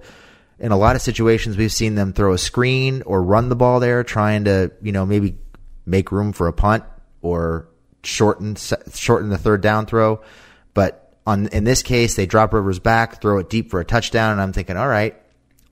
In 0.59 0.71
a 0.71 0.77
lot 0.77 0.95
of 0.95 1.03
situations, 1.03 1.57
we've 1.57 1.73
seen 1.73 1.97
them 1.97 2.13
throw 2.13 2.33
a 2.33 2.39
screen 2.39 3.03
or 3.03 3.23
run 3.23 3.49
the 3.49 3.57
ball 3.57 3.81
there, 3.81 4.05
trying 4.05 4.45
to 4.45 4.71
you 4.81 4.93
know 4.93 5.05
maybe 5.05 5.37
make 5.87 6.13
room 6.13 6.33
for 6.33 6.49
a 6.49 6.53
punt 6.53 6.85
or 7.21 7.69
shorten 8.03 8.57
shorten 8.57 9.29
the 9.29 9.39
third 9.39 9.61
down 9.61 9.87
throw. 9.87 10.23
But 10.75 11.15
on 11.27 11.49
in 11.49 11.65
this 11.65 11.83
case, 11.83 12.15
they 12.15 12.27
drop 12.27 12.53
Rivers 12.53 12.79
back, 12.79 13.21
throw 13.21 13.39
it 13.39 13.51
deep 13.51 13.71
for 13.71 13.81
a 13.81 13.85
touchdown, 13.85 14.33
and 14.33 14.41
I'm 14.41 14.53
thinking, 14.53 14.77
all 14.77 14.89
right, 14.89 15.21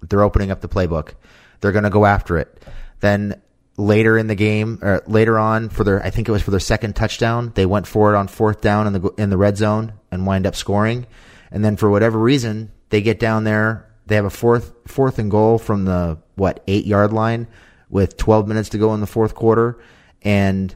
they're 0.02 0.22
opening 0.22 0.50
up 0.50 0.60
the 0.60 0.68
playbook. 0.68 1.14
They're 1.60 1.72
going 1.72 1.84
to 1.84 1.90
go 1.90 2.06
after 2.06 2.38
it. 2.38 2.62
Then 3.00 3.40
later 3.80 4.18
in 4.18 4.26
the 4.26 4.34
game, 4.34 4.78
or 4.82 5.02
later 5.06 5.38
on 5.38 5.68
for 5.70 5.84
their, 5.84 6.04
I 6.04 6.10
think 6.10 6.28
it 6.28 6.32
was 6.32 6.42
for 6.42 6.50
their 6.50 6.60
second 6.60 6.94
touchdown, 6.96 7.52
they 7.54 7.66
went 7.66 7.86
for 7.86 8.12
it 8.12 8.16
on 8.16 8.28
fourth 8.28 8.60
down 8.60 8.86
in 8.86 8.92
the 8.92 9.08
in 9.18 9.30
the 9.30 9.36
red 9.36 9.56
zone 9.56 9.92
and 10.10 10.26
wind 10.26 10.46
up 10.46 10.54
scoring. 10.54 11.06
And 11.50 11.64
then 11.64 11.76
for 11.76 11.90
whatever 11.90 12.18
reason, 12.18 12.70
they 12.90 13.00
get 13.02 13.18
down 13.18 13.44
there. 13.44 13.90
They 14.06 14.14
have 14.16 14.24
a 14.24 14.30
fourth 14.30 14.72
fourth 14.86 15.18
and 15.18 15.30
goal 15.30 15.58
from 15.58 15.84
the 15.84 16.18
what 16.36 16.62
eight 16.66 16.86
yard 16.86 17.12
line 17.12 17.46
with 17.88 18.16
12 18.16 18.46
minutes 18.46 18.68
to 18.70 18.78
go 18.78 18.94
in 18.94 19.00
the 19.00 19.06
fourth 19.06 19.34
quarter, 19.34 19.78
and 20.22 20.74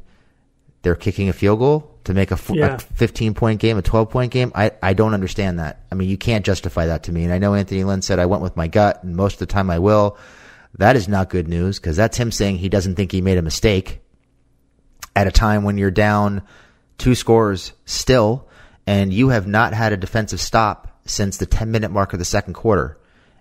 they're 0.82 0.96
kicking 0.96 1.28
a 1.28 1.32
field 1.32 1.58
goal 1.60 1.90
to 2.04 2.12
make 2.12 2.30
a, 2.30 2.34
f- 2.34 2.50
Yeah. 2.52 2.74
a 2.74 2.78
15 2.78 3.34
point 3.34 3.60
game, 3.60 3.78
a 3.78 3.82
12 3.82 4.10
point 4.10 4.32
game. 4.32 4.52
I, 4.54 4.72
I 4.82 4.92
don't 4.94 5.14
understand 5.14 5.58
that. 5.58 5.84
I 5.90 5.94
mean, 5.94 6.08
you 6.10 6.18
can't 6.18 6.44
justify 6.44 6.86
that 6.86 7.04
to 7.04 7.12
me. 7.12 7.24
And 7.24 7.32
I 7.32 7.38
know 7.38 7.54
Anthony 7.54 7.84
Lynn 7.84 8.02
said 8.02 8.18
I 8.18 8.26
went 8.26 8.42
with 8.42 8.56
my 8.56 8.66
gut, 8.68 9.02
and 9.04 9.16
most 9.16 9.34
of 9.34 9.38
the 9.40 9.46
time 9.46 9.70
I 9.70 9.78
will. 9.78 10.18
That 10.78 10.96
is 10.96 11.08
not 11.08 11.30
good 11.30 11.48
news 11.48 11.78
because 11.78 11.96
that's 11.96 12.16
him 12.16 12.32
saying 12.32 12.58
he 12.58 12.68
doesn't 12.68 12.96
think 12.96 13.12
he 13.12 13.20
made 13.20 13.38
a 13.38 13.42
mistake 13.42 14.00
at 15.14 15.26
a 15.26 15.32
time 15.32 15.62
when 15.62 15.78
you're 15.78 15.90
down 15.90 16.42
two 16.98 17.14
scores 17.14 17.72
still, 17.84 18.48
and 18.87 19.12
you 19.12 19.28
have 19.28 19.46
not 19.46 19.72
had 19.72 19.92
a 19.92 19.96
defensive 19.96 20.40
stop 20.40 21.00
since 21.06 21.37
the 21.37 21.46
10 21.46 21.70
minute 21.70 21.90
mark 21.90 22.12
of 22.12 22.18
the 22.18 22.24
second 22.24 22.54
quarter, 22.54 22.98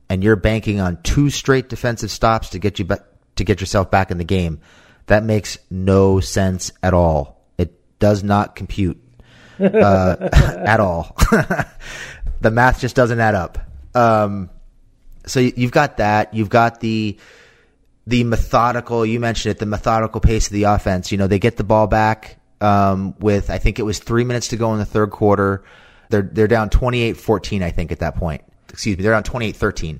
and 0.10 0.24
you're 0.24 0.36
banking 0.36 0.80
on 0.80 1.02
two 1.02 1.30
straight 1.30 1.70
defensive 1.70 2.12
stops 2.12 2.50
to 2.50 2.60
get 2.60 2.80
you 2.80 2.86
ba- 2.86 3.06
to 3.36 3.44
get 3.44 3.60
yourself 3.60 3.90
back 3.90 4.12
in 4.12 4.18
the 4.18 4.24
game. 4.24 4.60
That 5.08 5.24
makes 5.24 5.58
no 5.70 6.20
sense 6.20 6.72
at 6.82 6.94
all. 6.94 7.44
It 7.58 8.00
does 8.00 8.24
not 8.24 8.56
compute 8.56 9.02
uh, 9.60 10.16
at 10.66 10.80
all. 10.80 11.16
the 12.42 12.52
math 12.52 12.80
just 12.80 12.96
doesn't 12.96 13.20
add 13.20 13.36
up. 13.36 13.58
Um, 13.96 14.50
so 15.26 15.40
you- 15.40 15.54
you've 15.56 15.72
got 15.72 15.98
that. 15.98 16.34
You've 16.34 16.50
got 16.50 16.80
the 16.80 17.18
the 18.06 18.24
methodical. 18.26 19.06
You 19.06 19.20
mentioned 19.20 19.52
it. 19.52 19.60
The 19.60 19.66
methodical 19.66 20.20
pace 20.20 20.48
of 20.48 20.54
the 20.54 20.64
offense. 20.64 21.12
You 21.12 21.18
know, 21.18 21.28
they 21.28 21.40
get 21.40 21.56
the 21.58 21.64
ball 21.64 21.88
back 21.88 22.38
um, 22.60 23.16
with 23.20 23.50
I 23.50 23.58
think 23.58 23.80
it 23.80 23.84
was 23.84 24.00
three 24.00 24.24
minutes 24.26 24.50
to 24.50 24.58
go 24.58 24.74
in 24.74 24.80
the 24.80 24.86
third 24.86 25.10
quarter. 25.12 25.64
They're 26.10 26.22
they're 26.22 26.48
down 26.48 26.70
28-14, 26.70 27.64
I 27.64 27.72
think 27.72 27.92
at 27.92 28.00
that 28.00 28.16
point. 28.16 28.44
Excuse 28.70 28.98
me, 28.98 29.04
they're 29.04 29.14
down 29.14 29.24
28-13, 29.24 30.00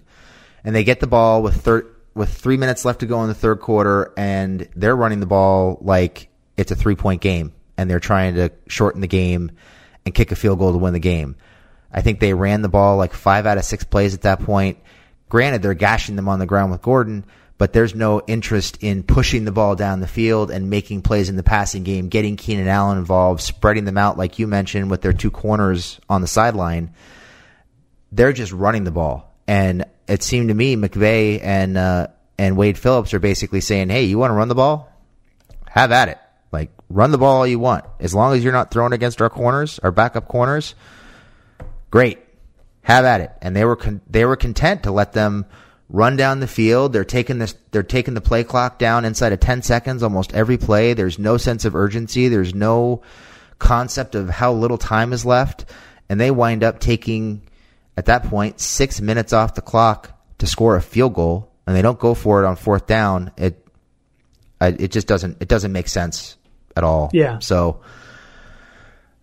and 0.64 0.76
they 0.76 0.84
get 0.84 1.00
the 1.00 1.08
ball 1.08 1.42
with 1.44 1.62
thir- 1.62 1.88
with 2.16 2.30
three 2.30 2.58
minutes 2.58 2.86
left 2.86 3.00
to 3.00 3.06
go 3.06 3.22
in 3.24 3.28
the 3.30 3.34
third 3.34 3.60
quarter, 3.60 4.12
and 4.18 4.68
they're 4.76 4.96
running 4.96 5.20
the 5.20 5.26
ball 5.26 5.78
like 5.82 6.28
it's 6.58 6.72
a 6.72 6.76
three 6.76 6.96
point 6.96 7.22
game, 7.22 7.54
and 7.78 7.90
they're 7.90 8.00
trying 8.00 8.36
to 8.36 8.50
shorten 8.68 9.02
the 9.02 9.08
game 9.08 9.52
and 10.06 10.14
kick 10.14 10.32
a 10.32 10.36
field 10.36 10.60
goal 10.60 10.72
to 10.74 10.78
win 10.78 10.94
the 10.94 11.00
game. 11.00 11.36
I 11.92 12.02
think 12.02 12.20
they 12.20 12.34
ran 12.34 12.62
the 12.64 12.70
ball 12.70 12.98
like 12.98 13.14
five 13.14 13.46
out 13.46 13.58
of 13.58 13.64
six 13.64 13.84
plays 13.84 14.14
at 14.14 14.22
that 14.24 14.42
point. 14.42 14.78
Granted, 15.34 15.64
they're 15.64 15.74
gashing 15.74 16.16
them 16.16 16.30
on 16.30 16.38
the 16.38 16.46
ground 16.46 16.72
with 16.72 16.84
Gordon, 16.84 17.26
but 17.58 17.74
there's 17.74 17.96
no 17.96 18.22
interest 18.28 18.78
in 18.82 19.02
pushing 19.02 19.46
the 19.46 19.52
ball 19.52 19.76
down 19.76 20.00
the 20.00 20.06
field 20.06 20.52
and 20.52 20.70
making 20.70 21.02
plays 21.02 21.28
in 21.28 21.38
the 21.38 21.42
passing 21.42 21.82
game, 21.82 22.08
getting 22.08 22.36
Keenan 22.36 22.68
Allen 22.68 23.00
involved, 23.00 23.42
spreading 23.42 23.84
them 23.84 23.98
out, 23.98 24.16
like 24.16 24.38
you 24.38 24.46
mentioned, 24.46 24.92
with 24.92 25.02
their 25.02 25.12
two 25.12 25.32
corners 25.32 26.00
on 26.08 26.22
the 26.22 26.28
sideline. 26.28 26.94
They're 28.12 28.32
just 28.32 28.52
running 28.52 28.84
the 28.84 28.92
ball. 28.92 29.36
And 29.48 29.86
it 30.08 30.22
seemed 30.22 30.50
to 30.50 30.54
me 30.54 30.76
McVay 30.76 31.44
and 31.44 31.80
uh, 31.80 32.10
and 32.38 32.56
Wade 32.56 32.78
Phillips 32.78 33.16
are 33.16 33.20
basically 33.20 33.62
saying, 33.62 33.90
"Hey, 33.90 34.04
you 34.04 34.20
want 34.20 34.30
to 34.30 34.36
run 34.36 34.50
the 34.50 34.56
ball? 34.56 34.88
Have 35.68 35.92
at 35.92 36.10
it. 36.10 36.20
Like 36.52 36.70
run 36.90 37.10
the 37.10 37.18
ball 37.18 37.38
all 37.38 37.48
you 37.48 37.58
want, 37.58 37.86
as 38.00 38.14
long 38.14 38.36
as 38.36 38.44
you're 38.44 38.54
not 38.54 38.70
throwing 38.70 38.94
against 38.94 39.20
our 39.20 39.32
corners, 39.32 39.80
our 39.80 39.92
backup 39.92 40.28
corners. 40.28 40.76
Great, 41.90 42.20
have 42.84 43.06
at 43.06 43.22
it." 43.22 43.32
And 43.42 43.56
they 43.56 43.66
were 43.66 43.76
con- 43.76 44.02
they 44.10 44.26
were 44.26 44.36
content 44.36 44.84
to 44.84 44.92
let 44.92 45.14
them 45.14 45.46
run 45.90 46.18
down 46.18 46.40
the 46.40 46.48
field. 46.48 46.92
They're 46.92 47.06
taking 47.06 47.38
this 47.38 47.56
they're 47.72 47.84
taking 47.84 48.16
the 48.16 48.22
play 48.22 48.44
clock 48.44 48.80
down 48.80 49.06
inside 49.06 49.32
of 49.32 49.40
10 49.40 49.62
seconds 49.62 50.04
almost 50.04 50.34
every 50.34 50.58
play. 50.58 50.94
There's 50.94 51.20
no 51.20 51.38
sense 51.38 51.66
of 51.66 51.76
urgency. 51.76 52.28
There's 52.28 52.54
no 52.54 53.02
concept 53.60 54.16
of 54.16 54.30
how 54.30 54.54
little 54.54 54.78
time 54.78 55.14
is 55.14 55.26
left, 55.26 55.66
and 56.10 56.20
they 56.20 56.32
wind 56.32 56.64
up 56.64 56.80
taking 56.80 57.44
at 57.96 58.06
that 58.06 58.24
point 58.24 58.60
six 58.60 59.00
minutes 59.00 59.32
off 59.34 59.54
the 59.56 59.62
clock 59.62 60.12
to 60.40 60.48
score 60.48 60.76
a 60.76 60.82
field 60.82 61.14
goal, 61.14 61.52
and 61.68 61.76
they 61.76 61.82
don't 61.82 62.00
go 62.00 62.14
for 62.14 62.44
it 62.44 62.48
on 62.48 62.56
fourth 62.56 62.88
down. 62.88 63.32
It 63.38 63.66
it 64.60 64.92
just 64.92 65.08
doesn't 65.08 65.42
it 65.42 65.48
doesn't 65.48 65.72
make 65.72 65.88
sense 65.88 66.38
at 66.76 66.84
all. 66.84 67.10
Yeah. 67.14 67.40
So. 67.40 67.82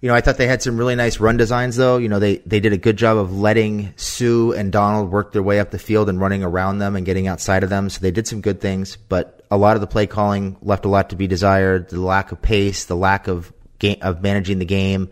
You 0.00 0.08
know, 0.08 0.14
I 0.14 0.22
thought 0.22 0.38
they 0.38 0.46
had 0.46 0.62
some 0.62 0.78
really 0.78 0.94
nice 0.94 1.20
run 1.20 1.36
designs, 1.36 1.76
though. 1.76 1.98
You 1.98 2.08
know, 2.08 2.18
they, 2.18 2.38
they 2.38 2.60
did 2.60 2.72
a 2.72 2.78
good 2.78 2.96
job 2.96 3.18
of 3.18 3.38
letting 3.38 3.92
Suh 3.96 4.52
and 4.52 4.72
Donald 4.72 5.10
work 5.10 5.32
their 5.32 5.42
way 5.42 5.60
up 5.60 5.70
the 5.70 5.78
field 5.78 6.08
and 6.08 6.18
running 6.18 6.42
around 6.42 6.78
them 6.78 6.96
and 6.96 7.04
getting 7.04 7.26
outside 7.26 7.62
of 7.62 7.70
them. 7.70 7.90
So 7.90 8.00
they 8.00 8.10
did 8.10 8.26
some 8.26 8.40
good 8.40 8.62
things, 8.62 8.96
but 8.96 9.44
a 9.50 9.58
lot 9.58 9.76
of 9.76 9.82
the 9.82 9.86
play 9.86 10.06
calling 10.06 10.56
left 10.62 10.86
a 10.86 10.88
lot 10.88 11.10
to 11.10 11.16
be 11.16 11.26
desired. 11.26 11.90
The 11.90 12.00
lack 12.00 12.32
of 12.32 12.40
pace, 12.40 12.86
the 12.86 12.96
lack 12.96 13.28
of 13.28 13.52
game, 13.78 13.98
of 14.00 14.22
managing 14.22 14.58
the 14.58 14.64
game, 14.64 15.10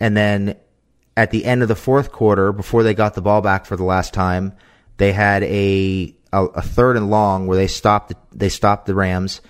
and 0.00 0.16
then 0.16 0.56
at 1.16 1.30
the 1.30 1.44
end 1.44 1.62
of 1.62 1.68
the 1.68 1.76
fourth 1.76 2.10
quarter, 2.10 2.52
before 2.52 2.82
they 2.82 2.94
got 2.94 3.14
the 3.14 3.22
ball 3.22 3.42
back 3.42 3.66
for 3.66 3.76
the 3.76 3.84
last 3.84 4.14
time, 4.14 4.54
they 4.96 5.12
had 5.12 5.42
a 5.42 6.14
a, 6.32 6.44
a 6.46 6.62
third 6.62 6.96
and 6.96 7.10
long 7.10 7.46
where 7.46 7.56
they 7.56 7.66
stopped 7.66 8.14
they 8.32 8.48
stopped 8.48 8.86
the 8.86 8.94
Rams 8.94 9.40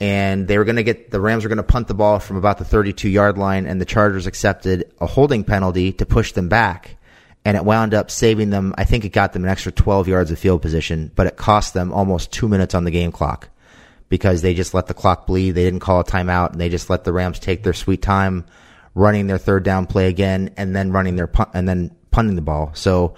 and 0.00 0.48
they 0.48 0.58
were 0.58 0.64
going 0.64 0.76
to 0.76 0.82
get 0.82 1.10
the 1.10 1.20
Rams 1.20 1.44
were 1.44 1.48
going 1.48 1.56
to 1.58 1.62
punt 1.62 1.88
the 1.88 1.94
ball 1.94 2.18
from 2.18 2.36
about 2.36 2.58
the 2.58 2.64
32 2.64 3.08
yard 3.08 3.38
line, 3.38 3.66
and 3.66 3.80
the 3.80 3.84
Chargers 3.84 4.26
accepted 4.26 4.92
a 5.00 5.06
holding 5.06 5.44
penalty 5.44 5.92
to 5.92 6.06
push 6.06 6.32
them 6.32 6.48
back, 6.48 6.96
and 7.44 7.56
it 7.56 7.64
wound 7.64 7.94
up 7.94 8.10
saving 8.10 8.50
them. 8.50 8.74
I 8.76 8.84
think 8.84 9.04
it 9.04 9.10
got 9.10 9.32
them 9.32 9.44
an 9.44 9.50
extra 9.50 9.72
12 9.72 10.08
yards 10.08 10.30
of 10.30 10.38
field 10.38 10.62
position, 10.62 11.12
but 11.14 11.26
it 11.26 11.36
cost 11.36 11.74
them 11.74 11.92
almost 11.92 12.32
two 12.32 12.48
minutes 12.48 12.74
on 12.74 12.84
the 12.84 12.90
game 12.90 13.12
clock 13.12 13.48
because 14.08 14.42
they 14.42 14.54
just 14.54 14.74
let 14.74 14.86
the 14.86 14.94
clock 14.94 15.26
bleed. 15.26 15.52
They 15.52 15.64
didn't 15.64 15.80
call 15.80 16.00
a 16.00 16.04
timeout, 16.04 16.52
and 16.52 16.60
they 16.60 16.68
just 16.68 16.90
let 16.90 17.04
the 17.04 17.12
Rams 17.12 17.38
take 17.38 17.62
their 17.62 17.72
sweet 17.72 18.02
time, 18.02 18.46
running 18.94 19.26
their 19.26 19.38
third 19.38 19.62
down 19.62 19.86
play 19.86 20.08
again, 20.08 20.54
and 20.56 20.74
then 20.74 20.92
running 20.92 21.16
their 21.16 21.26
punt, 21.26 21.50
and 21.54 21.68
then 21.68 21.94
punting 22.10 22.36
the 22.36 22.42
ball. 22.42 22.72
So 22.74 23.14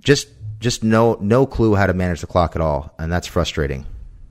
just 0.00 0.28
just 0.60 0.84
no 0.84 1.18
no 1.20 1.46
clue 1.46 1.74
how 1.74 1.86
to 1.86 1.94
manage 1.94 2.20
the 2.20 2.26
clock 2.26 2.54
at 2.54 2.62
all, 2.62 2.94
and 2.98 3.10
that's 3.10 3.26
frustrating. 3.26 3.86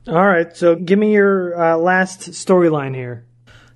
All 0.07 0.25
right, 0.25 0.55
so 0.55 0.75
give 0.75 0.97
me 0.97 1.13
your 1.13 1.59
uh, 1.59 1.77
last 1.77 2.31
storyline 2.31 2.95
here. 2.95 3.25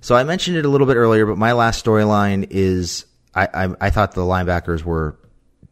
So 0.00 0.16
I 0.16 0.24
mentioned 0.24 0.56
it 0.56 0.64
a 0.64 0.68
little 0.68 0.86
bit 0.86 0.96
earlier, 0.96 1.24
but 1.24 1.38
my 1.38 1.52
last 1.52 1.84
storyline 1.84 2.46
is 2.50 3.06
I, 3.34 3.48
I, 3.54 3.74
I 3.80 3.90
thought 3.90 4.12
the 4.12 4.22
linebackers 4.22 4.82
were 4.82 5.18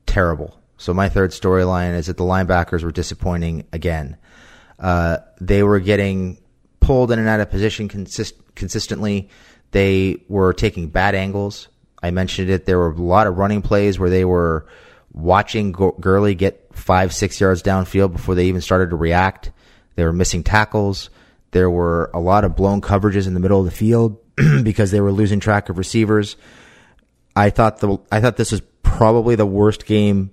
terrible. 0.07 0.61
So 0.77 0.95
my 0.95 1.09
third 1.09 1.31
storyline 1.31 1.95
is 1.95 2.07
that 2.07 2.17
the 2.17 2.25
linebackers 2.25 2.85
were 2.85 2.93
disappointing 2.93 3.67
again. 3.73 4.17
Uh, 4.79 5.19
they 5.41 5.63
were 5.63 5.81
getting 5.81 6.39
pulled 6.81 7.11
in 7.11 7.19
and 7.19 7.29
out 7.29 7.41
of 7.41 7.51
position 7.51 7.89
consist- 7.89 8.55
consistently. 8.55 9.31
They 9.71 10.23
were 10.29 10.53
taking 10.53 10.89
bad 10.89 11.15
angles. 11.15 11.69
I 12.03 12.11
mentioned 12.11 12.51
it. 12.51 12.67
There 12.67 12.79
were 12.79 12.91
a 12.91 13.01
lot 13.01 13.27
of 13.27 13.39
running 13.39 13.63
plays 13.63 13.99
where 13.99 14.11
they 14.11 14.25
were 14.25 14.67
watching 15.13 15.73
Gurley 15.73 16.35
get 16.35 16.69
five, 16.73 17.15
six 17.15 17.41
yards 17.41 17.63
downfield 17.63 18.13
before 18.13 18.35
they 18.35 18.47
even 18.47 18.61
started 18.61 18.91
to 18.91 18.97
react. 18.97 19.51
They 19.97 20.05
were 20.05 20.13
missing 20.13 20.43
tackles. 20.43 21.11
There 21.53 21.71
were 21.71 22.11
a 22.13 22.21
lot 22.21 22.45
of 22.45 22.57
blown 22.57 22.81
coverages 22.81 23.27
in 23.27 23.35
the 23.35 23.41
middle 23.41 23.61
of 23.61 23.65
the 23.65 23.71
field 23.71 24.19
because 24.63 24.91
they 24.91 25.01
were 25.01 25.13
losing 25.13 25.41
track 25.41 25.69
of 25.69 25.79
receivers. 25.79 26.37
I 27.37 27.51
thought 27.51 27.79
the 27.79 27.99
I 28.11 28.21
thought 28.21 28.37
this 28.37 28.53
was 28.53 28.63
probably 28.83 29.35
the 29.35 29.47
worst 29.47 29.87
game 29.87 30.31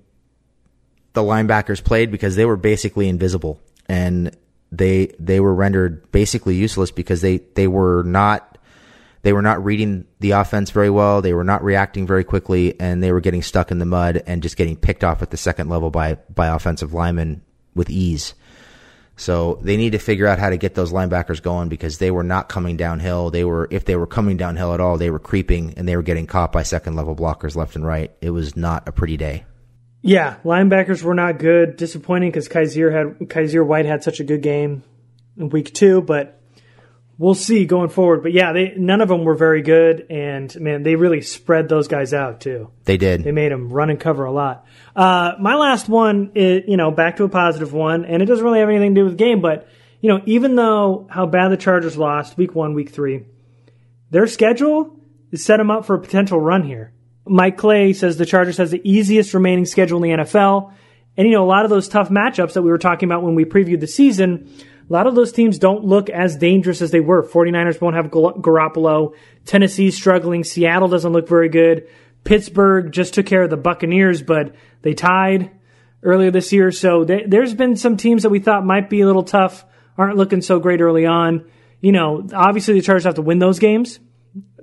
the 1.14 1.22
linebackers 1.22 1.84
played 1.84 2.12
because 2.12 2.36
they 2.36 2.45
were 2.45 2.57
basically 2.57 3.09
invisible 3.09 3.59
and 3.89 4.36
they 4.72 5.14
they 5.20 5.39
were 5.39 5.53
rendered 5.53 6.09
basically 6.12 6.55
useless 6.55 6.91
because 6.91 7.22
they 7.22 7.38
they 7.55 7.68
were 7.68 8.03
not 8.03 8.57
they 9.24 9.34
were 9.34 9.41
not 9.41 9.64
reading 9.64 10.05
the 10.20 10.32
offense 10.32 10.72
very 10.72 10.89
well. 10.89 11.22
They 11.22 11.34
were 11.34 11.43
not 11.43 11.64
reacting 11.64 12.07
very 12.07 12.24
quickly, 12.24 12.80
and 12.80 13.03
they 13.03 13.12
were 13.12 13.20
getting 13.20 13.43
stuck 13.43 13.70
in 13.70 13.78
the 13.78 13.86
mud 13.86 14.24
and 14.26 14.41
just 14.41 14.57
getting 14.57 14.76
picked 14.76 15.03
off 15.03 15.22
at 15.22 15.30
the 15.30 15.38
second 15.38 15.70
level 15.70 15.91
by 15.91 16.16
by 16.34 16.47
offensive 16.47 16.93
linemen 16.93 17.41
with 17.76 17.89
ease. 17.89 18.34
So 19.22 19.59
they 19.61 19.78
need 19.78 19.91
to 19.91 19.99
figure 19.99 20.26
out 20.26 20.39
how 20.39 20.49
to 20.49 20.57
get 20.57 20.74
those 20.74 20.91
linebackers 20.91 21.43
going 21.43 21.69
because 21.69 21.99
they 21.99 22.09
were 22.09 22.24
not 22.24 22.49
coming 22.49 22.76
downhill. 22.76 23.30
They 23.30 23.45
were, 23.45 23.67
if 23.69 23.86
they 23.86 23.95
were 23.95 24.07
coming 24.07 24.36
downhill 24.36 24.74
at 24.74 24.80
all, 24.80 24.97
they 24.97 25.11
were 25.11 25.19
creeping 25.19 25.76
and 25.78 25.88
they 25.88 25.95
were 25.95 26.01
getting 26.01 26.26
caught 26.26 26.51
by 26.51 26.63
second 26.63 26.95
level 26.95 27.15
blockers 27.15 27.55
left 27.55 27.76
and 27.76 27.86
right. 27.86 28.11
It 28.19 28.32
was 28.32 28.55
not 28.55 28.88
a 28.88 28.91
pretty 28.91 29.17
day. 29.17 29.45
Yeah, 30.01 30.38
linebackers 30.43 31.03
were 31.03 31.13
not 31.13 31.38
good. 31.38 31.76
Disappointing 31.76 32.32
because 32.32 32.49
Kyzir 32.49 32.91
had 32.91 33.30
Kyzir 33.30 33.63
White 33.63 33.86
had 33.86 34.03
such 34.03 34.19
a 34.19 34.24
good 34.24 34.41
game 34.41 34.82
in 35.38 35.49
week 35.49 35.72
two, 35.72 36.01
but 36.01 36.41
we'll 37.22 37.36
see 37.36 37.65
going 37.65 37.89
forward. 37.89 38.24
But 38.24 38.34
yeah, 38.34 38.51
they 38.51 38.74
none 38.76 38.99
of 38.99 39.07
them 39.07 39.24
were 39.24 39.36
very 39.36 39.61
good, 39.61 40.07
and 40.09 40.53
man, 40.59 40.84
they 40.84 40.95
really 40.95 41.22
spread 41.22 41.69
those 41.69 41.88
guys 41.88 42.13
out 42.13 42.41
too. 42.41 42.72
They 42.86 42.97
did. 42.97 43.24
They 43.24 43.32
made 43.32 43.51
them 43.51 43.69
run 43.69 43.89
and 43.89 43.99
cover 43.99 44.26
a 44.26 44.32
lot. 44.32 44.65
Uh, 44.95 45.34
my 45.39 45.55
last 45.55 45.88
one, 45.88 46.32
is, 46.34 46.63
you 46.67 46.78
know, 46.78 46.91
back 46.91 47.17
to 47.17 47.24
a 47.24 47.30
positive 47.30 47.74
one, 47.74 48.05
and 48.05 48.22
it 48.22 48.26
doesn't 48.26 48.43
really 48.43 48.59
have 48.59 48.69
anything 48.69 48.95
to 48.95 49.01
do 49.01 49.05
with 49.05 49.13
the 49.13 49.24
game, 49.24 49.39
but 49.39 49.69
you 50.01 50.09
know, 50.09 50.22
even 50.26 50.55
though 50.55 51.07
how 51.09 51.28
bad 51.28 51.49
the 51.49 51.57
Chargers 51.57 51.95
lost 51.95 52.36
week 52.38 52.55
one, 52.55 52.74
week 52.74 52.89
three, 52.89 53.24
their 54.09 54.26
schedule 54.26 54.99
is 55.32 55.45
set 55.45 55.57
them 55.57 55.69
up 55.69 55.86
for 55.86 55.95
a 55.95 56.01
potential 56.01 56.39
run 56.39 56.63
here. 56.63 56.91
Mike 57.28 57.55
Clay 57.55 57.93
says 57.93 58.17
the 58.17 58.26
Chargers 58.26 58.57
has 58.57 58.72
the 58.72 58.82
easiest 58.84 59.36
remaining 59.36 59.65
schedule 59.65 60.03
in 60.03 60.09
the 60.09 60.24
NFL. 60.24 60.74
And, 61.17 61.28
you 61.28 61.34
know, 61.34 61.43
a 61.43 61.47
lot 61.47 61.65
of 61.65 61.69
those 61.69 61.88
tough 61.88 62.09
matchups 62.09 62.53
that 62.53 62.63
we 62.63 62.72
were 62.72 62.80
talking 62.80 63.07
about 63.07 63.22
when 63.22 63.36
we 63.36 63.45
previewed 63.45 63.80
the 63.80 63.88
season, 63.88 64.49
a 64.92 64.94
lot 64.94 65.08
of 65.08 65.16
those 65.16 65.32
teams 65.32 65.58
don't 65.58 65.86
look 65.86 66.10
as 66.10 66.36
dangerous 66.36 66.82
as 66.82 66.92
they 66.92 67.00
were. 67.00 67.24
49ers 67.24 67.80
won't 67.80 67.96
have 67.96 68.08
Garoppolo. 68.08 69.14
Tennessee's 69.46 69.96
struggling. 69.96 70.44
Seattle 70.44 70.89
doesn't 70.89 71.14
look 71.14 71.30
very 71.30 71.48
good. 71.48 71.88
Pittsburgh 72.26 72.92
just 72.92 73.14
took 73.14 73.26
care 73.26 73.44
of 73.44 73.50
the 73.50 73.56
Buccaneers, 73.56 74.22
but 74.22 74.54
they 74.82 74.94
tied 74.94 75.50
earlier 76.04 76.30
this 76.30 76.52
year. 76.52 76.72
So 76.72 77.06
th- 77.06 77.24
there's 77.28 77.54
been 77.54 77.78
some 77.78 77.96
teams 77.96 78.24
that 78.24 78.32
we 78.32 78.39
thought 78.39 78.66
might 78.66 78.89
be 78.89 79.00
a 79.00 79.06
little 79.06 79.24
tough, 79.24 79.64
aren't 79.98 80.18
looking 80.18 80.42
so 80.42 80.60
great 80.60 80.82
early 80.82 81.06
on. 81.06 81.50
You 81.80 81.94
know, 81.94 82.28
obviously 82.34 82.74
the 82.74 82.82
Chargers 82.82 83.06
have 83.06 83.16
to 83.16 83.22
win 83.22 83.39
those 83.39 83.60
games. 83.60 83.98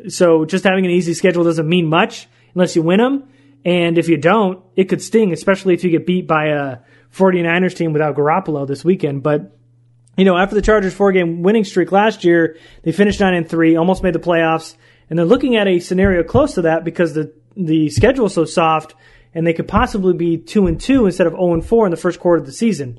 So 0.09 0.45
just 0.45 0.65
having 0.65 0.85
an 0.85 0.91
easy 0.91 1.15
schedule 1.15 1.45
doesn't 1.45 1.67
mean 1.67 1.87
much 1.87 2.29
unless 2.55 2.77
you 2.77 2.83
win 2.83 2.99
them. 2.99 3.31
And 3.65 3.97
if 3.97 4.11
you 4.11 4.19
don't, 4.19 4.63
it 4.77 4.91
could 4.91 5.01
sting, 5.01 5.33
especially 5.33 5.73
if 5.73 5.85
you 5.85 5.91
get 5.91 6.05
beat 6.05 6.29
by 6.29 6.49
a 6.49 6.79
49ers 7.17 7.75
team 7.75 7.95
without 7.95 8.15
Garoppolo 8.15 8.69
this 8.69 8.85
weekend. 8.85 9.23
But, 9.23 9.58
you 10.19 10.25
know, 10.25 10.37
after 10.37 10.57
the 10.57 10.63
Chargers 10.63 10.93
four 10.93 11.13
game 11.13 11.43
winning 11.43 11.65
streak 11.65 11.93
last 11.93 12.25
year, 12.25 12.57
they 12.83 12.91
finished 12.91 13.21
9 13.21 13.33
and 13.33 13.49
3, 13.49 13.77
almost 13.77 14.03
made 14.03 14.15
the 14.15 14.19
playoffs. 14.19 14.75
And 15.09 15.19
they're 15.19 15.25
looking 15.25 15.57
at 15.57 15.69
a 15.69 15.79
scenario 15.79 16.25
close 16.25 16.55
to 16.55 16.63
that 16.63 16.85
because 16.85 17.15
the, 17.15 17.33
the 17.57 17.89
schedule 17.89 18.27
is 18.27 18.35
so 18.35 18.45
soft 18.45 18.97
and 19.33 19.47
they 19.47 19.53
could 19.53 19.69
possibly 19.69 20.15
be 20.15 20.37
2 20.37 20.67
and 20.67 20.81
2 20.81 21.07
instead 21.07 21.29
of 21.29 21.35
0 21.35 21.55
and 21.55 21.65
4 21.65 21.87
in 21.87 21.91
the 21.93 21.97
first 21.97 22.19
quarter 22.19 22.41
of 22.41 22.47
the 22.47 22.53
season. 22.53 22.99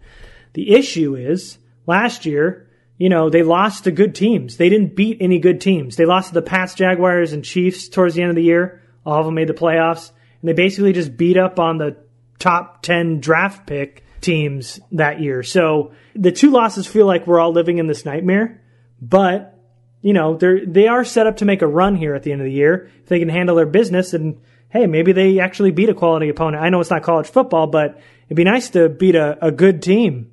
The 0.53 0.73
issue 0.73 1.15
is 1.15 1.57
last 1.85 2.25
year, 2.25 2.69
you 2.97 3.09
know, 3.09 3.29
they 3.29 3.43
lost 3.43 3.83
to 3.83 3.91
good 3.91 4.15
teams. 4.15 4.55
They 4.55 4.69
didn't 4.69 4.95
beat 4.95 5.17
any 5.19 5.39
good 5.39 5.59
teams. 5.59 5.97
They 5.97 6.05
lost 6.05 6.29
to 6.29 6.33
the 6.33 6.41
Pats, 6.41 6.73
Jaguars, 6.73 7.33
and 7.33 7.43
Chiefs 7.43 7.89
towards 7.89 8.15
the 8.15 8.21
end 8.21 8.29
of 8.29 8.35
the 8.37 8.43
year. 8.43 8.81
All 9.05 9.19
of 9.19 9.25
them 9.25 9.35
made 9.35 9.47
the 9.47 9.53
playoffs. 9.53 10.11
And 10.41 10.47
they 10.47 10.53
basically 10.53 10.93
just 10.93 11.17
beat 11.17 11.37
up 11.37 11.59
on 11.59 11.77
the 11.77 11.97
top 12.39 12.81
10 12.81 13.19
draft 13.19 13.67
pick 13.67 14.05
teams 14.21 14.79
that 14.91 15.19
year. 15.19 15.43
So 15.43 15.93
the 16.15 16.31
two 16.31 16.51
losses 16.51 16.87
feel 16.87 17.05
like 17.05 17.27
we're 17.27 17.39
all 17.39 17.51
living 17.51 17.77
in 17.77 17.87
this 17.87 18.05
nightmare, 18.05 18.61
but 19.01 19.55
you 20.01 20.13
know, 20.13 20.37
they're, 20.37 20.65
they 20.65 20.87
are 20.87 21.03
set 21.03 21.27
up 21.27 21.37
to 21.37 21.45
make 21.45 21.61
a 21.61 21.67
run 21.67 21.95
here 21.95 22.15
at 22.15 22.23
the 22.23 22.31
end 22.31 22.39
of 22.41 22.45
the 22.45 22.53
year. 22.53 22.89
If 23.03 23.07
they 23.07 23.19
can 23.19 23.27
handle 23.29 23.55
their 23.57 23.65
business 23.65 24.13
and 24.13 24.39
hey, 24.69 24.85
maybe 24.85 25.11
they 25.11 25.39
actually 25.39 25.71
beat 25.71 25.89
a 25.89 25.93
quality 25.93 26.29
opponent. 26.29 26.63
I 26.63 26.69
know 26.69 26.79
it's 26.79 26.89
not 26.91 27.03
college 27.03 27.27
football, 27.27 27.67
but 27.67 27.99
it'd 28.27 28.37
be 28.37 28.43
nice 28.43 28.69
to 28.71 28.87
beat 28.87 29.15
a, 29.15 29.43
a 29.45 29.51
good 29.51 29.81
team 29.81 30.31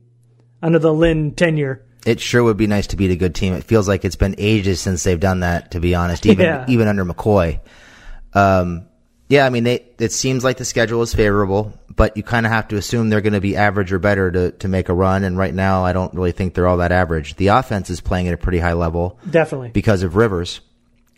under 0.63 0.79
the 0.79 0.93
Lynn 0.93 1.35
tenure. 1.35 1.85
It 2.05 2.21
sure 2.21 2.45
would 2.45 2.57
be 2.57 2.67
nice 2.69 2.87
to 2.89 2.97
beat 2.97 3.11
a 3.11 3.17
good 3.17 3.35
team. 3.35 3.55
It 3.55 3.65
feels 3.65 3.89
like 3.89 4.05
it's 4.05 4.15
been 4.15 4.37
ages 4.39 4.81
since 4.81 5.03
they've 5.03 5.19
done 5.19 5.41
that, 5.41 5.73
to 5.73 5.81
be 5.81 5.95
honest, 5.95 6.27
even, 6.27 6.45
Yeah. 6.45 6.65
even 6.69 6.87
under 6.87 7.05
McCoy. 7.05 7.59
Um, 8.33 8.87
yeah, 9.29 9.45
I 9.45 9.51
mean, 9.51 9.65
they, 9.65 9.85
it 9.99 10.13
seems 10.13 10.45
like 10.45 10.57
the 10.57 10.65
schedule 10.65 11.03
is 11.03 11.13
favorable, 11.15 11.79
but 11.95 12.17
you 12.17 12.23
kind 12.23 12.47
of 12.47 12.53
have 12.53 12.69
to 12.69 12.77
assume 12.77 13.09
they're 13.09 13.21
going 13.21 13.33
to 13.33 13.41
be 13.41 13.57
average 13.57 13.93
or 13.93 13.99
better 13.99 14.31
to, 14.31 14.53
to 14.53 14.69
make 14.69 14.89
a 14.89 14.95
run. 14.95 15.25
And 15.25 15.37
right 15.37 15.55
now, 15.55 15.85
I 15.85 15.93
don't 15.93 16.15
really 16.15 16.33
think 16.33 16.55
they're 16.55 16.69
all 16.69 16.77
that 16.77 16.93
average. 16.93 17.35
The 17.37 17.49
offense 17.49 17.91
is 17.91 18.01
playing 18.01 18.29
at 18.29 18.35
a 18.35 18.39
pretty 18.39 18.59
high 18.59 18.75
level 18.75 19.19
Definitely. 19.29 19.71
because 19.71 20.03
of 20.05 20.15
Rivers, 20.15 20.61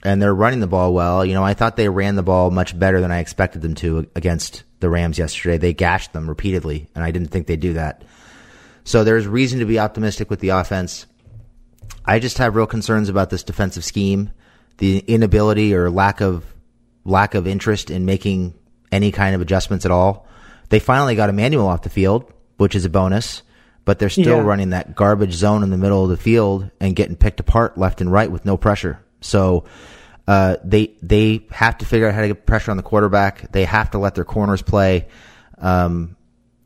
and 0.02 0.22
they're 0.22 0.34
running 0.34 0.60
the 0.60 0.66
ball 0.66 0.94
well. 0.94 1.24
You 1.24 1.34
know, 1.34 1.44
I 1.44 1.54
thought 1.54 1.76
they 1.76 1.88
ran 1.88 2.16
the 2.16 2.22
ball 2.22 2.50
much 2.50 2.78
better 2.78 3.00
than 3.00 3.10
I 3.12 3.18
expected 3.18 3.60
them 3.62 3.74
to 3.76 4.06
against 4.14 4.62
the 4.80 4.88
Rams 4.88 5.18
yesterday. 5.18 5.58
They 5.58 5.74
gashed 5.74 6.12
them 6.12 6.28
repeatedly, 6.28 6.88
and 6.94 7.04
I 7.04 7.10
didn't 7.10 7.28
think 7.28 7.46
they'd 7.46 7.60
do 7.60 7.74
that. 7.74 8.04
So 8.84 9.04
there's 9.04 9.26
reason 9.26 9.58
to 9.58 9.66
be 9.66 9.78
optimistic 9.78 10.30
with 10.30 10.40
the 10.40 10.50
offense. 10.50 11.04
I 12.06 12.20
just 12.20 12.38
have 12.38 12.56
real 12.56 12.66
concerns 12.66 13.10
about 13.10 13.28
this 13.28 13.42
defensive 13.42 13.84
scheme, 13.84 14.30
the 14.78 15.00
inability 15.00 15.74
or 15.74 15.90
lack 15.90 16.22
of 16.22 16.42
lack 17.08 17.34
of 17.34 17.46
interest 17.46 17.90
in 17.90 18.04
making 18.04 18.54
any 18.92 19.10
kind 19.12 19.34
of 19.34 19.40
adjustments 19.40 19.84
at 19.84 19.90
all. 19.90 20.26
They 20.68 20.78
finally 20.78 21.14
got 21.16 21.30
Emmanuel 21.30 21.66
off 21.66 21.82
the 21.82 21.90
field, 21.90 22.30
which 22.58 22.74
is 22.74 22.84
a 22.84 22.90
bonus, 22.90 23.42
but 23.84 23.98
they're 23.98 24.08
still 24.10 24.36
Yeah. 24.38 24.42
running 24.42 24.70
that 24.70 24.94
garbage 24.94 25.32
zone 25.32 25.62
in 25.62 25.70
the 25.70 25.78
middle 25.78 26.04
of 26.04 26.10
the 26.10 26.16
field 26.16 26.70
and 26.80 26.94
getting 26.94 27.16
picked 27.16 27.40
apart 27.40 27.78
left 27.78 28.00
and 28.00 28.12
right 28.12 28.30
with 28.30 28.44
no 28.44 28.56
pressure. 28.56 29.00
So 29.20 29.64
uh, 30.26 30.56
they 30.62 30.92
they 31.02 31.46
have 31.50 31.78
to 31.78 31.86
figure 31.86 32.06
out 32.06 32.14
how 32.14 32.20
to 32.20 32.28
get 32.28 32.44
pressure 32.46 32.70
on 32.70 32.76
the 32.76 32.82
quarterback. 32.82 33.50
They 33.52 33.64
have 33.64 33.90
to 33.92 33.98
let 33.98 34.14
their 34.14 34.24
corners 34.26 34.60
play, 34.60 35.08
um, 35.56 36.16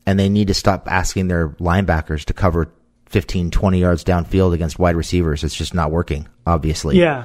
and 0.04 0.18
they 0.18 0.28
need 0.28 0.48
to 0.48 0.54
stop 0.54 0.88
asking 0.90 1.28
their 1.28 1.50
linebackers 1.60 2.24
to 2.24 2.32
cover 2.32 2.72
15, 3.06 3.50
20 3.52 3.78
yards 3.78 4.02
downfield 4.04 4.52
against 4.52 4.78
wide 4.80 4.96
receivers. 4.96 5.44
It's 5.44 5.54
just 5.54 5.74
not 5.74 5.90
working, 5.92 6.26
obviously. 6.46 6.98
Yeah. 6.98 7.24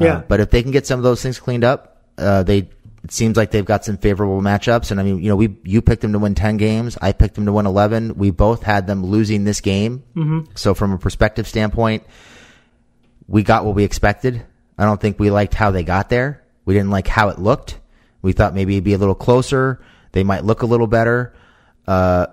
Uh, 0.00 0.04
Yeah. 0.04 0.22
but 0.26 0.40
if 0.40 0.50
they 0.50 0.62
can 0.62 0.70
get 0.72 0.86
some 0.86 0.98
of 0.98 1.04
those 1.04 1.20
things 1.22 1.38
cleaned 1.38 1.64
up, 1.64 1.95
uh, 2.18 2.42
they 2.42 2.68
it 3.04 3.12
seems 3.12 3.36
like 3.36 3.52
they've 3.52 3.64
got 3.64 3.84
some 3.84 3.98
favorable 3.98 4.40
matchups. 4.40 4.90
And 4.90 4.98
I 4.98 5.04
mean, 5.04 5.22
you 5.22 5.28
know, 5.28 5.36
we 5.36 5.56
you 5.64 5.80
picked 5.82 6.02
them 6.02 6.12
to 6.12 6.18
win 6.18 6.34
ten 6.34 6.56
games. 6.56 6.98
I 7.00 7.12
picked 7.12 7.34
them 7.36 7.46
to 7.46 7.52
win 7.52 7.66
eleven. 7.66 8.16
We 8.16 8.30
both 8.30 8.62
had 8.62 8.86
them 8.86 9.04
losing 9.04 9.44
this 9.44 9.60
game. 9.60 10.02
Mm-hmm. 10.16 10.50
So 10.56 10.74
from 10.74 10.92
a 10.92 10.98
perspective 10.98 11.46
standpoint, 11.46 12.04
we 13.28 13.42
got 13.42 13.64
what 13.64 13.74
we 13.74 13.84
expected. 13.84 14.44
I 14.78 14.84
don't 14.84 15.00
think 15.00 15.18
we 15.18 15.30
liked 15.30 15.54
how 15.54 15.70
they 15.70 15.82
got 15.84 16.08
there. 16.10 16.42
We 16.64 16.74
didn't 16.74 16.90
like 16.90 17.06
how 17.08 17.28
it 17.28 17.38
looked. 17.38 17.78
We 18.22 18.32
thought 18.32 18.54
maybe 18.54 18.74
it'd 18.74 18.84
be 18.84 18.94
a 18.94 18.98
little 18.98 19.14
closer. 19.14 19.80
They 20.12 20.24
might 20.24 20.44
look 20.44 20.62
a 20.62 20.66
little 20.66 20.86
better. 20.86 21.34
Uh, 21.86 22.26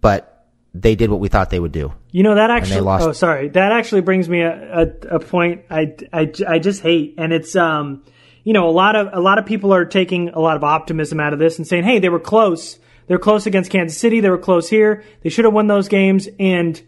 but 0.00 0.46
they 0.74 0.94
did 0.96 1.08
what 1.10 1.20
we 1.20 1.28
thought 1.28 1.50
they 1.50 1.60
would 1.60 1.72
do. 1.72 1.92
You 2.10 2.22
know 2.22 2.34
that 2.34 2.50
actually. 2.50 2.80
lost- 2.80 3.06
Oh, 3.06 3.12
sorry. 3.12 3.48
That 3.48 3.72
actually 3.72 4.00
brings 4.02 4.28
me 4.28 4.40
a, 4.42 4.82
a, 4.82 5.16
a 5.16 5.20
point 5.20 5.62
I, 5.70 5.94
I, 6.12 6.32
I 6.46 6.58
just 6.58 6.82
hate, 6.82 7.14
and 7.18 7.32
it's 7.32 7.54
um, 7.56 8.02
you 8.46 8.52
know, 8.52 8.68
a 8.68 8.70
lot 8.70 8.94
of 8.94 9.08
a 9.12 9.18
lot 9.18 9.38
of 9.40 9.44
people 9.44 9.74
are 9.74 9.84
taking 9.84 10.28
a 10.28 10.38
lot 10.38 10.56
of 10.56 10.62
optimism 10.62 11.18
out 11.18 11.32
of 11.32 11.40
this 11.40 11.58
and 11.58 11.66
saying, 11.66 11.82
hey, 11.82 11.98
they 11.98 12.08
were 12.08 12.20
close. 12.20 12.78
They're 13.08 13.18
close 13.18 13.44
against 13.44 13.72
Kansas 13.72 13.98
City. 13.98 14.20
They 14.20 14.30
were 14.30 14.38
close 14.38 14.70
here. 14.70 15.02
They 15.22 15.30
should 15.30 15.44
have 15.46 15.52
won 15.52 15.66
those 15.66 15.88
games. 15.88 16.28
And 16.38 16.80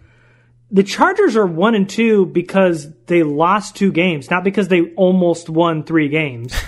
the 0.70 0.84
Chargers 0.84 1.34
are 1.34 1.44
one 1.46 1.74
and 1.74 1.88
two 1.90 2.26
because 2.26 2.92
they 3.06 3.24
lost 3.24 3.74
two 3.74 3.90
games, 3.90 4.30
not 4.30 4.44
because 4.44 4.68
they 4.68 4.92
almost 4.94 5.50
won 5.50 5.82
three 5.82 6.08
games. 6.08 6.54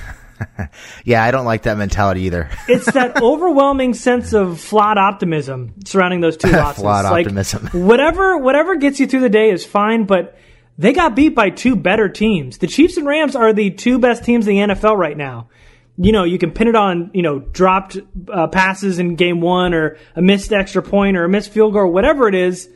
Yeah, 1.05 1.23
I 1.23 1.33
don't 1.33 1.45
like 1.45 1.65
that 1.65 1.77
mentality 1.77 2.23
either. 2.23 2.49
it's 2.69 2.91
that 2.93 3.21
overwhelming 3.23 3.93
sense 3.93 4.33
of 4.33 4.59
flawed 4.59 4.97
optimism 4.97 5.75
surrounding 5.85 6.23
those 6.23 6.39
two 6.39 6.51
losses. 6.53 6.81
Flawed 6.81 7.05
Like, 7.05 7.27
optimism. 7.27 7.67
whatever, 7.75 8.39
whatever 8.39 8.77
gets 8.77 8.99
you 9.01 9.07
through 9.07 9.21
the 9.21 9.29
day 9.29 9.51
is 9.51 9.67
fine, 9.67 10.05
but 10.05 10.39
they 10.81 10.95
got 10.95 11.15
beat 11.15 11.35
by 11.35 11.51
two 11.51 11.77
better 11.77 12.09
teams. 12.09 12.57
The 12.57 12.67
Chiefs 12.67 12.97
and 12.97 13.07
Rams 13.07 13.37
are 13.37 13.53
the 13.53 13.71
two 13.71 13.99
best 13.99 14.25
teams 14.25 14.49
in 14.49 14.55
the 14.55 14.75
NFL 14.75 14.97
right 14.97 15.17
now. 15.17 15.51
You 15.99 16.11
know, 16.11 16.25
you 16.25 16.39
can 16.39 16.53
pin 16.53 16.69
it 16.69 16.75
on, 16.75 17.11
you 17.13 17.21
know, 17.21 17.39
dropped 17.39 17.99
uh, 18.33 18.47
passes 18.47 18.99
in 18.99 19.15
game 19.17 19.43
one 19.43 19.75
or 19.75 19.99
a 20.17 20.23
missed 20.23 20.55
extra 20.55 20.83
point 20.83 21.19
or 21.19 21.25
a 21.25 21.29
missed 21.29 21.51
field 21.51 21.75
goal 21.75 21.93
whatever 21.93 22.29
it 22.29 22.35
is. 22.35 22.71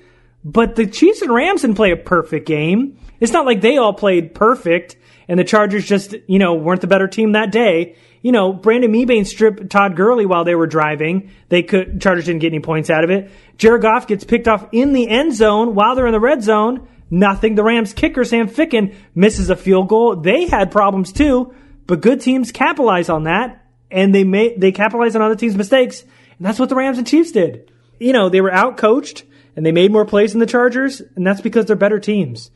But 0.44 0.76
the 0.76 0.86
Chiefs 0.86 1.22
and 1.22 1.32
Rams 1.32 1.62
didn't 1.62 1.76
play 1.76 1.92
a 1.92 1.96
perfect 1.96 2.46
game. 2.46 2.98
It's 3.20 3.32
not 3.32 3.46
like 3.46 3.62
they 3.62 3.78
all 3.78 3.94
played 3.94 4.34
perfect 4.34 4.96
and 5.26 5.40
the 5.40 5.44
Chargers 5.44 5.86
just, 5.86 6.14
you 6.26 6.38
know, 6.38 6.56
weren't 6.56 6.82
the 6.82 6.86
better 6.86 7.08
team 7.08 7.32
that 7.32 7.52
day. 7.52 7.96
You 8.20 8.32
know, 8.32 8.52
Brandon 8.52 8.92
Mebane 8.92 9.26
stripped 9.26 9.70
Todd 9.70 9.96
Gurley 9.96 10.26
while 10.26 10.44
they 10.44 10.54
were 10.54 10.66
driving. 10.66 11.30
They 11.48 11.62
could, 11.62 12.02
Chargers 12.02 12.26
didn't 12.26 12.42
get 12.42 12.52
any 12.52 12.60
points 12.60 12.90
out 12.90 13.02
of 13.04 13.08
it. 13.08 13.30
Jared 13.56 13.80
Goff 13.80 14.06
gets 14.06 14.24
picked 14.24 14.46
off 14.46 14.68
in 14.72 14.92
the 14.92 15.08
end 15.08 15.34
zone 15.34 15.74
while 15.74 15.94
they're 15.94 16.06
in 16.06 16.12
the 16.12 16.20
red 16.20 16.42
zone. 16.42 16.86
Nothing. 17.10 17.54
The 17.54 17.64
Rams 17.64 17.92
kicker, 17.92 18.24
Sam 18.24 18.48
Ficken, 18.48 18.94
misses 19.14 19.50
a 19.50 19.56
field 19.56 19.88
goal. 19.88 20.16
They 20.16 20.46
had 20.46 20.70
problems 20.70 21.12
too, 21.12 21.54
but 21.86 22.00
good 22.00 22.20
teams 22.20 22.52
capitalize 22.52 23.08
on 23.08 23.24
that 23.24 23.64
and 23.90 24.14
they 24.14 24.24
may, 24.24 24.56
they 24.56 24.72
capitalize 24.72 25.14
on 25.14 25.22
other 25.22 25.36
teams' 25.36 25.56
mistakes. 25.56 26.02
And 26.02 26.46
that's 26.46 26.58
what 26.58 26.68
the 26.68 26.74
Rams 26.74 26.98
and 26.98 27.06
Chiefs 27.06 27.32
did. 27.32 27.70
You 28.00 28.12
know, 28.12 28.28
they 28.28 28.40
were 28.40 28.52
out 28.52 28.76
coached 28.76 29.24
and 29.56 29.64
they 29.64 29.72
made 29.72 29.92
more 29.92 30.04
plays 30.04 30.32
than 30.32 30.40
the 30.40 30.46
Chargers, 30.46 31.00
and 31.14 31.24
that's 31.24 31.40
because 31.40 31.66
they're 31.66 31.76
better 31.76 32.00
teams. 32.00 32.50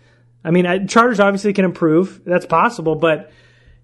I 0.44 0.50
mean, 0.50 0.88
Chargers 0.88 1.20
obviously 1.20 1.52
can 1.52 1.64
improve. 1.64 2.22
That's 2.24 2.46
possible, 2.46 2.96
but 2.96 3.30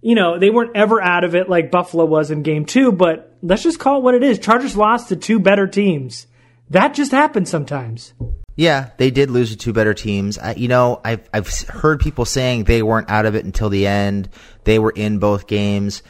you 0.02 0.14
know, 0.14 0.38
they 0.38 0.50
weren't 0.50 0.76
ever 0.76 1.00
out 1.00 1.24
of 1.24 1.34
it 1.34 1.48
like 1.48 1.70
Buffalo 1.70 2.04
was 2.04 2.30
in 2.30 2.42
game 2.42 2.66
two, 2.66 2.92
but 2.92 3.36
let's 3.40 3.62
just 3.62 3.78
call 3.78 3.98
it 3.98 4.02
what 4.02 4.14
it 4.14 4.22
is. 4.22 4.38
Chargers 4.38 4.76
lost 4.76 5.08
to 5.08 5.16
two 5.16 5.38
better 5.38 5.66
teams. 5.66 6.26
That 6.70 6.92
just 6.92 7.12
happens 7.12 7.48
sometimes. 7.48 8.12
Yeah, 8.56 8.90
they 8.98 9.10
did 9.10 9.30
lose 9.30 9.50
to 9.50 9.56
two 9.56 9.72
better 9.72 9.94
teams. 9.94 10.38
I, 10.38 10.54
you 10.54 10.68
know, 10.68 11.00
I've 11.04 11.28
I've 11.32 11.48
heard 11.68 12.00
people 12.00 12.24
saying 12.24 12.64
they 12.64 12.82
weren't 12.82 13.10
out 13.10 13.26
of 13.26 13.34
it 13.34 13.44
until 13.44 13.68
the 13.68 13.86
end. 13.86 14.28
They 14.62 14.78
were 14.78 14.92
in 14.92 15.18
both 15.18 15.46
games. 15.46 16.02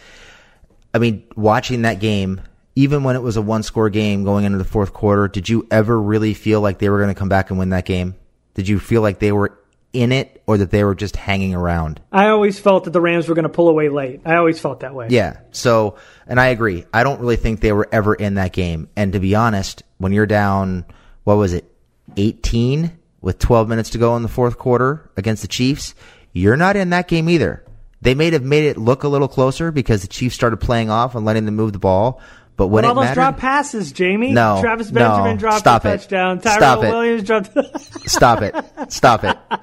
I 0.93 0.99
mean, 0.99 1.25
watching 1.37 1.83
that 1.83 2.01
game, 2.01 2.43
even 2.77 3.03
when 3.03 3.17
it 3.17 3.23
was 3.23 3.37
a 3.37 3.43
one-score 3.43 3.89
game 3.89 4.25
going 4.25 4.45
into 4.45 4.59
the 4.59 4.65
fourth 4.65 4.93
quarter, 4.93 5.27
did 5.27 5.49
you 5.49 5.67
ever 5.71 6.01
really 6.01 6.35
feel 6.35 6.61
like 6.61 6.79
they 6.79 6.89
were 6.89 6.99
going 6.99 7.15
to 7.15 7.19
come 7.19 7.29
back 7.29 7.51
and 7.51 7.59
win 7.59 7.71
that 7.71 7.87
game? 7.87 8.15
Did 8.55 8.69
you 8.69 8.79
feel 8.79 9.01
like 9.01 9.19
they 9.19 9.33
were 9.33 9.59
in 9.93 10.13
it, 10.13 10.43
or 10.47 10.59
that 10.59 10.71
they 10.71 10.83
were 10.83 10.95
just 10.95 11.15
hanging 11.15 11.55
around? 11.55 12.01
I 12.11 12.29
always 12.29 12.59
felt 12.59 12.85
that 12.85 12.91
the 12.91 13.01
Rams 13.01 13.29
were 13.29 13.35
going 13.35 13.45
to 13.45 13.49
pull 13.49 13.69
away 13.69 13.89
late. 13.89 14.23
I 14.25 14.35
always 14.37 14.61
felt 14.61 14.81
that 14.81 14.93
way. 14.93 15.07
Yeah. 15.09 15.39
So, 15.53 15.97
and 16.27 16.41
I 16.41 16.49
agree. 16.49 16.85
I 16.93 17.05
don't 17.05 17.21
really 17.21 17.37
think 17.37 17.61
they 17.61 17.73
were 17.73 17.89
ever 17.91 18.13
in 18.13 18.35
that 18.35 18.53
game. 18.53 18.89
And 18.97 19.13
to 19.13 19.21
be 19.21 19.35
honest, 19.37 19.85
when 19.99 20.13
you're 20.13 20.27
down, 20.27 20.85
what 21.23 21.37
was 21.37 21.53
it, 21.53 21.73
18 22.17 22.93
with 23.21 23.39
12 23.39 23.69
minutes 23.69 23.91
to 23.91 23.99
go 23.99 24.17
in 24.17 24.23
the 24.23 24.29
fourth 24.29 24.59
quarter 24.59 25.11
against 25.17 25.43
the 25.43 25.49
Chiefs, 25.49 25.95
you're 26.33 26.57
not 26.57 26.77
in 26.77 26.91
that 26.91 27.09
game 27.09 27.29
either. 27.29 27.65
They 28.03 28.15
may 28.15 28.31
have 28.33 28.43
made 28.43 28.65
it 28.65 28.77
look 28.77 29.03
a 29.03 29.09
little 29.09 29.29
closer 29.29 29.71
because 29.73 30.03
the 30.03 30.09
Chiefs 30.09 30.35
started 30.35 30.59
playing 30.59 30.91
off 30.91 31.15
and 31.15 31.25
letting 31.25 31.47
them 31.47 31.57
move 31.57 31.73
the 31.73 31.79
ball. 31.79 32.21
But 32.57 32.69
when 32.69 32.83
But 32.83 32.89
all 32.89 32.93
it 32.93 32.95
those 32.97 33.03
mattered, 33.05 33.15
drop 33.15 33.39
passes, 33.39 33.93
Jamie. 33.93 34.33
No, 34.33 34.59
Travis 34.61 34.91
no, 34.93 35.01
Benjamin 35.01 35.37
dropped 35.39 35.61
stop 35.61 35.85
a 35.85 35.89
it. 35.89 35.91
touchdown. 35.99 36.41
Tyrell 36.41 36.59
Stop 36.59 36.85
it. 36.85 36.89
Williams 36.91 37.23
dropped. 37.25 37.51
stop 38.09 38.43
it, 38.43 38.55
stop 38.93 39.25
it. 39.25 39.37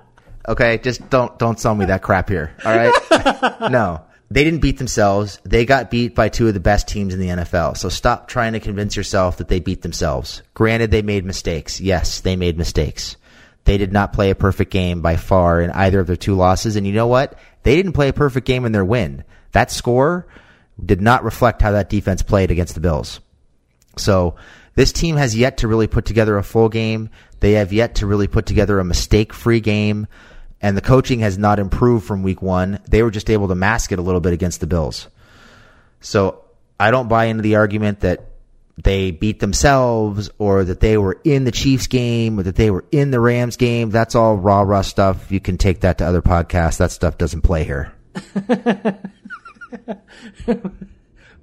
Okay, 0.50 0.80
just 0.80 1.08
don't 1.12 1.38
don't 1.38 1.60
sell 1.60 1.76
me 1.76 1.86
that 1.86 2.02
crap 2.02 2.28
here. 2.28 2.52
All 2.66 2.76
right, 2.76 2.92
no, 3.72 4.02
they 4.32 4.46
didn't 4.46 4.62
beat 4.62 4.78
themselves. 4.78 5.40
They 5.44 5.66
got 5.66 5.92
beat 5.92 6.16
by 6.16 6.30
two 6.30 6.48
of 6.48 6.54
the 6.54 6.62
best 6.62 6.88
teams 6.88 7.14
in 7.14 7.20
the 7.20 7.28
NFL. 7.28 7.76
So 7.76 7.90
stop 7.90 8.30
trying 8.30 8.54
to 8.54 8.62
convince 8.62 8.96
yourself 8.96 9.38
that 9.38 9.50
they 9.50 9.60
beat 9.60 9.82
themselves. 9.82 10.42
Granted, 10.54 10.90
they 10.90 11.02
made 11.02 11.26
mistakes. 11.26 11.82
Yes, 11.82 12.22
they 12.22 12.38
made 12.38 12.58
mistakes. 12.58 13.18
They 13.66 13.78
did 13.78 13.92
not 13.92 14.14
play 14.14 14.30
a 14.30 14.36
perfect 14.36 14.72
game 14.72 15.02
by 15.02 15.18
far 15.18 15.60
in 15.60 15.70
either 15.72 16.00
of 16.00 16.08
their 16.08 16.16
two 16.16 16.36
losses. 16.36 16.78
And 16.78 16.88
you 16.88 16.94
know 16.94 17.08
what? 17.08 17.38
They 17.64 17.76
didn't 17.76 17.92
play 17.92 18.08
a 18.08 18.14
perfect 18.14 18.48
game 18.48 18.64
in 18.64 18.72
their 18.72 18.86
win. 18.86 19.26
That 19.52 19.70
score 19.70 20.26
did 20.84 21.02
not 21.02 21.26
reflect 21.26 21.62
how 21.62 21.72
that 21.72 21.90
defense 21.90 22.24
played 22.24 22.52
against 22.52 22.74
the 22.74 22.80
Bills. 22.80 23.20
So 23.98 24.36
this 24.76 24.94
team 24.94 25.18
has 25.18 25.36
yet 25.36 25.58
to 25.58 25.68
really 25.68 25.88
put 25.88 26.06
together 26.06 26.38
a 26.38 26.44
full 26.44 26.70
game. 26.70 27.10
They 27.42 27.54
have 27.54 27.74
yet 27.74 27.96
to 27.96 28.08
really 28.08 28.28
put 28.28 28.46
together 28.46 28.80
a 28.80 28.86
mistake 28.86 29.34
free 29.34 29.60
game. 29.60 30.08
And 30.62 30.78
the 30.78 30.82
coaching 30.82 31.22
has 31.22 31.38
not 31.38 31.60
improved 31.60 32.06
from 32.06 32.24
week 32.24 32.42
one. 32.42 32.80
They 32.88 33.02
were 33.04 33.12
just 33.12 33.30
able 33.30 33.48
to 33.48 33.56
mask 33.56 33.92
it 33.92 34.00
a 34.00 34.02
little 34.02 34.22
bit 34.22 34.34
against 34.34 34.60
the 34.60 34.68
Bills. 34.68 35.08
So 36.02 36.44
I 36.80 36.92
don't 36.92 37.08
buy 37.08 37.26
into 37.26 37.42
the 37.42 37.56
argument 37.56 38.02
that 38.02 38.28
they 38.78 39.12
beat 39.12 39.40
themselves 39.40 40.30
or 40.38 40.64
that 40.64 40.80
they 40.80 40.98
were 40.98 41.20
in 41.24 41.44
the 41.44 41.52
Chiefs 41.52 41.88
game 41.88 42.40
or 42.40 42.44
that 42.44 42.56
they 42.56 42.72
were 42.72 42.86
in 42.92 43.12
the 43.12 43.20
Rams 43.20 43.58
game. 43.58 43.90
That's 43.90 44.16
all 44.16 44.36
raw, 44.36 44.62
raw 44.62 44.82
stuff. 44.82 45.32
You 45.32 45.40
can 45.40 45.58
take 45.58 45.82
that 45.82 45.98
to 46.00 46.06
other 46.06 46.22
podcasts. 46.22 46.78
That 46.78 46.92
stuff 46.92 47.18
doesn't 47.18 47.42
play 47.42 47.64
here. 47.64 47.94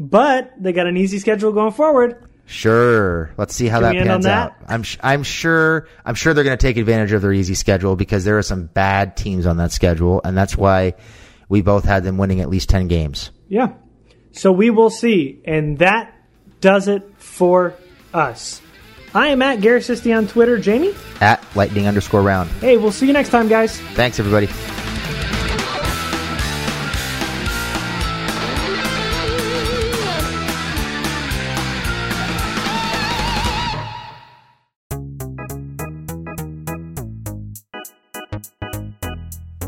but 0.00 0.52
they 0.62 0.72
got 0.72 0.86
an 0.86 0.96
easy 0.96 1.18
schedule 1.18 1.52
going 1.52 1.72
forward. 1.72 2.27
Sure. 2.48 3.30
Let's 3.36 3.54
see 3.54 3.68
how 3.68 3.80
Can 3.80 3.98
that 3.98 4.06
pans 4.06 4.26
on 4.26 4.32
out. 4.32 4.54
I'm 4.66 4.82
sh- 4.82 4.96
I'm 5.02 5.22
sure 5.22 5.86
I'm 6.02 6.14
sure 6.14 6.32
they're 6.32 6.44
going 6.44 6.56
to 6.56 6.66
take 6.66 6.78
advantage 6.78 7.12
of 7.12 7.20
their 7.20 7.32
easy 7.32 7.54
schedule 7.54 7.94
because 7.94 8.24
there 8.24 8.38
are 8.38 8.42
some 8.42 8.66
bad 8.66 9.18
teams 9.18 9.44
on 9.44 9.58
that 9.58 9.70
schedule, 9.70 10.22
and 10.24 10.36
that's 10.36 10.56
why 10.56 10.94
we 11.50 11.60
both 11.60 11.84
had 11.84 12.04
them 12.04 12.16
winning 12.16 12.40
at 12.40 12.48
least 12.48 12.70
ten 12.70 12.88
games. 12.88 13.30
Yeah. 13.48 13.74
So 14.32 14.50
we 14.50 14.70
will 14.70 14.88
see. 14.88 15.42
And 15.44 15.78
that 15.78 16.14
does 16.62 16.88
it 16.88 17.02
for 17.18 17.74
us. 18.14 18.62
I 19.14 19.28
am 19.28 19.42
at 19.42 19.60
Gary 19.60 19.80
Sisti 19.80 20.16
on 20.16 20.26
Twitter. 20.26 20.58
Jamie? 20.58 20.94
At 21.20 21.44
lightning 21.54 21.86
underscore 21.86 22.22
round. 22.22 22.50
Hey, 22.60 22.78
we'll 22.78 22.92
see 22.92 23.06
you 23.06 23.12
next 23.12 23.28
time, 23.28 23.48
guys. 23.48 23.78
Thanks 23.94 24.18
everybody. 24.18 24.48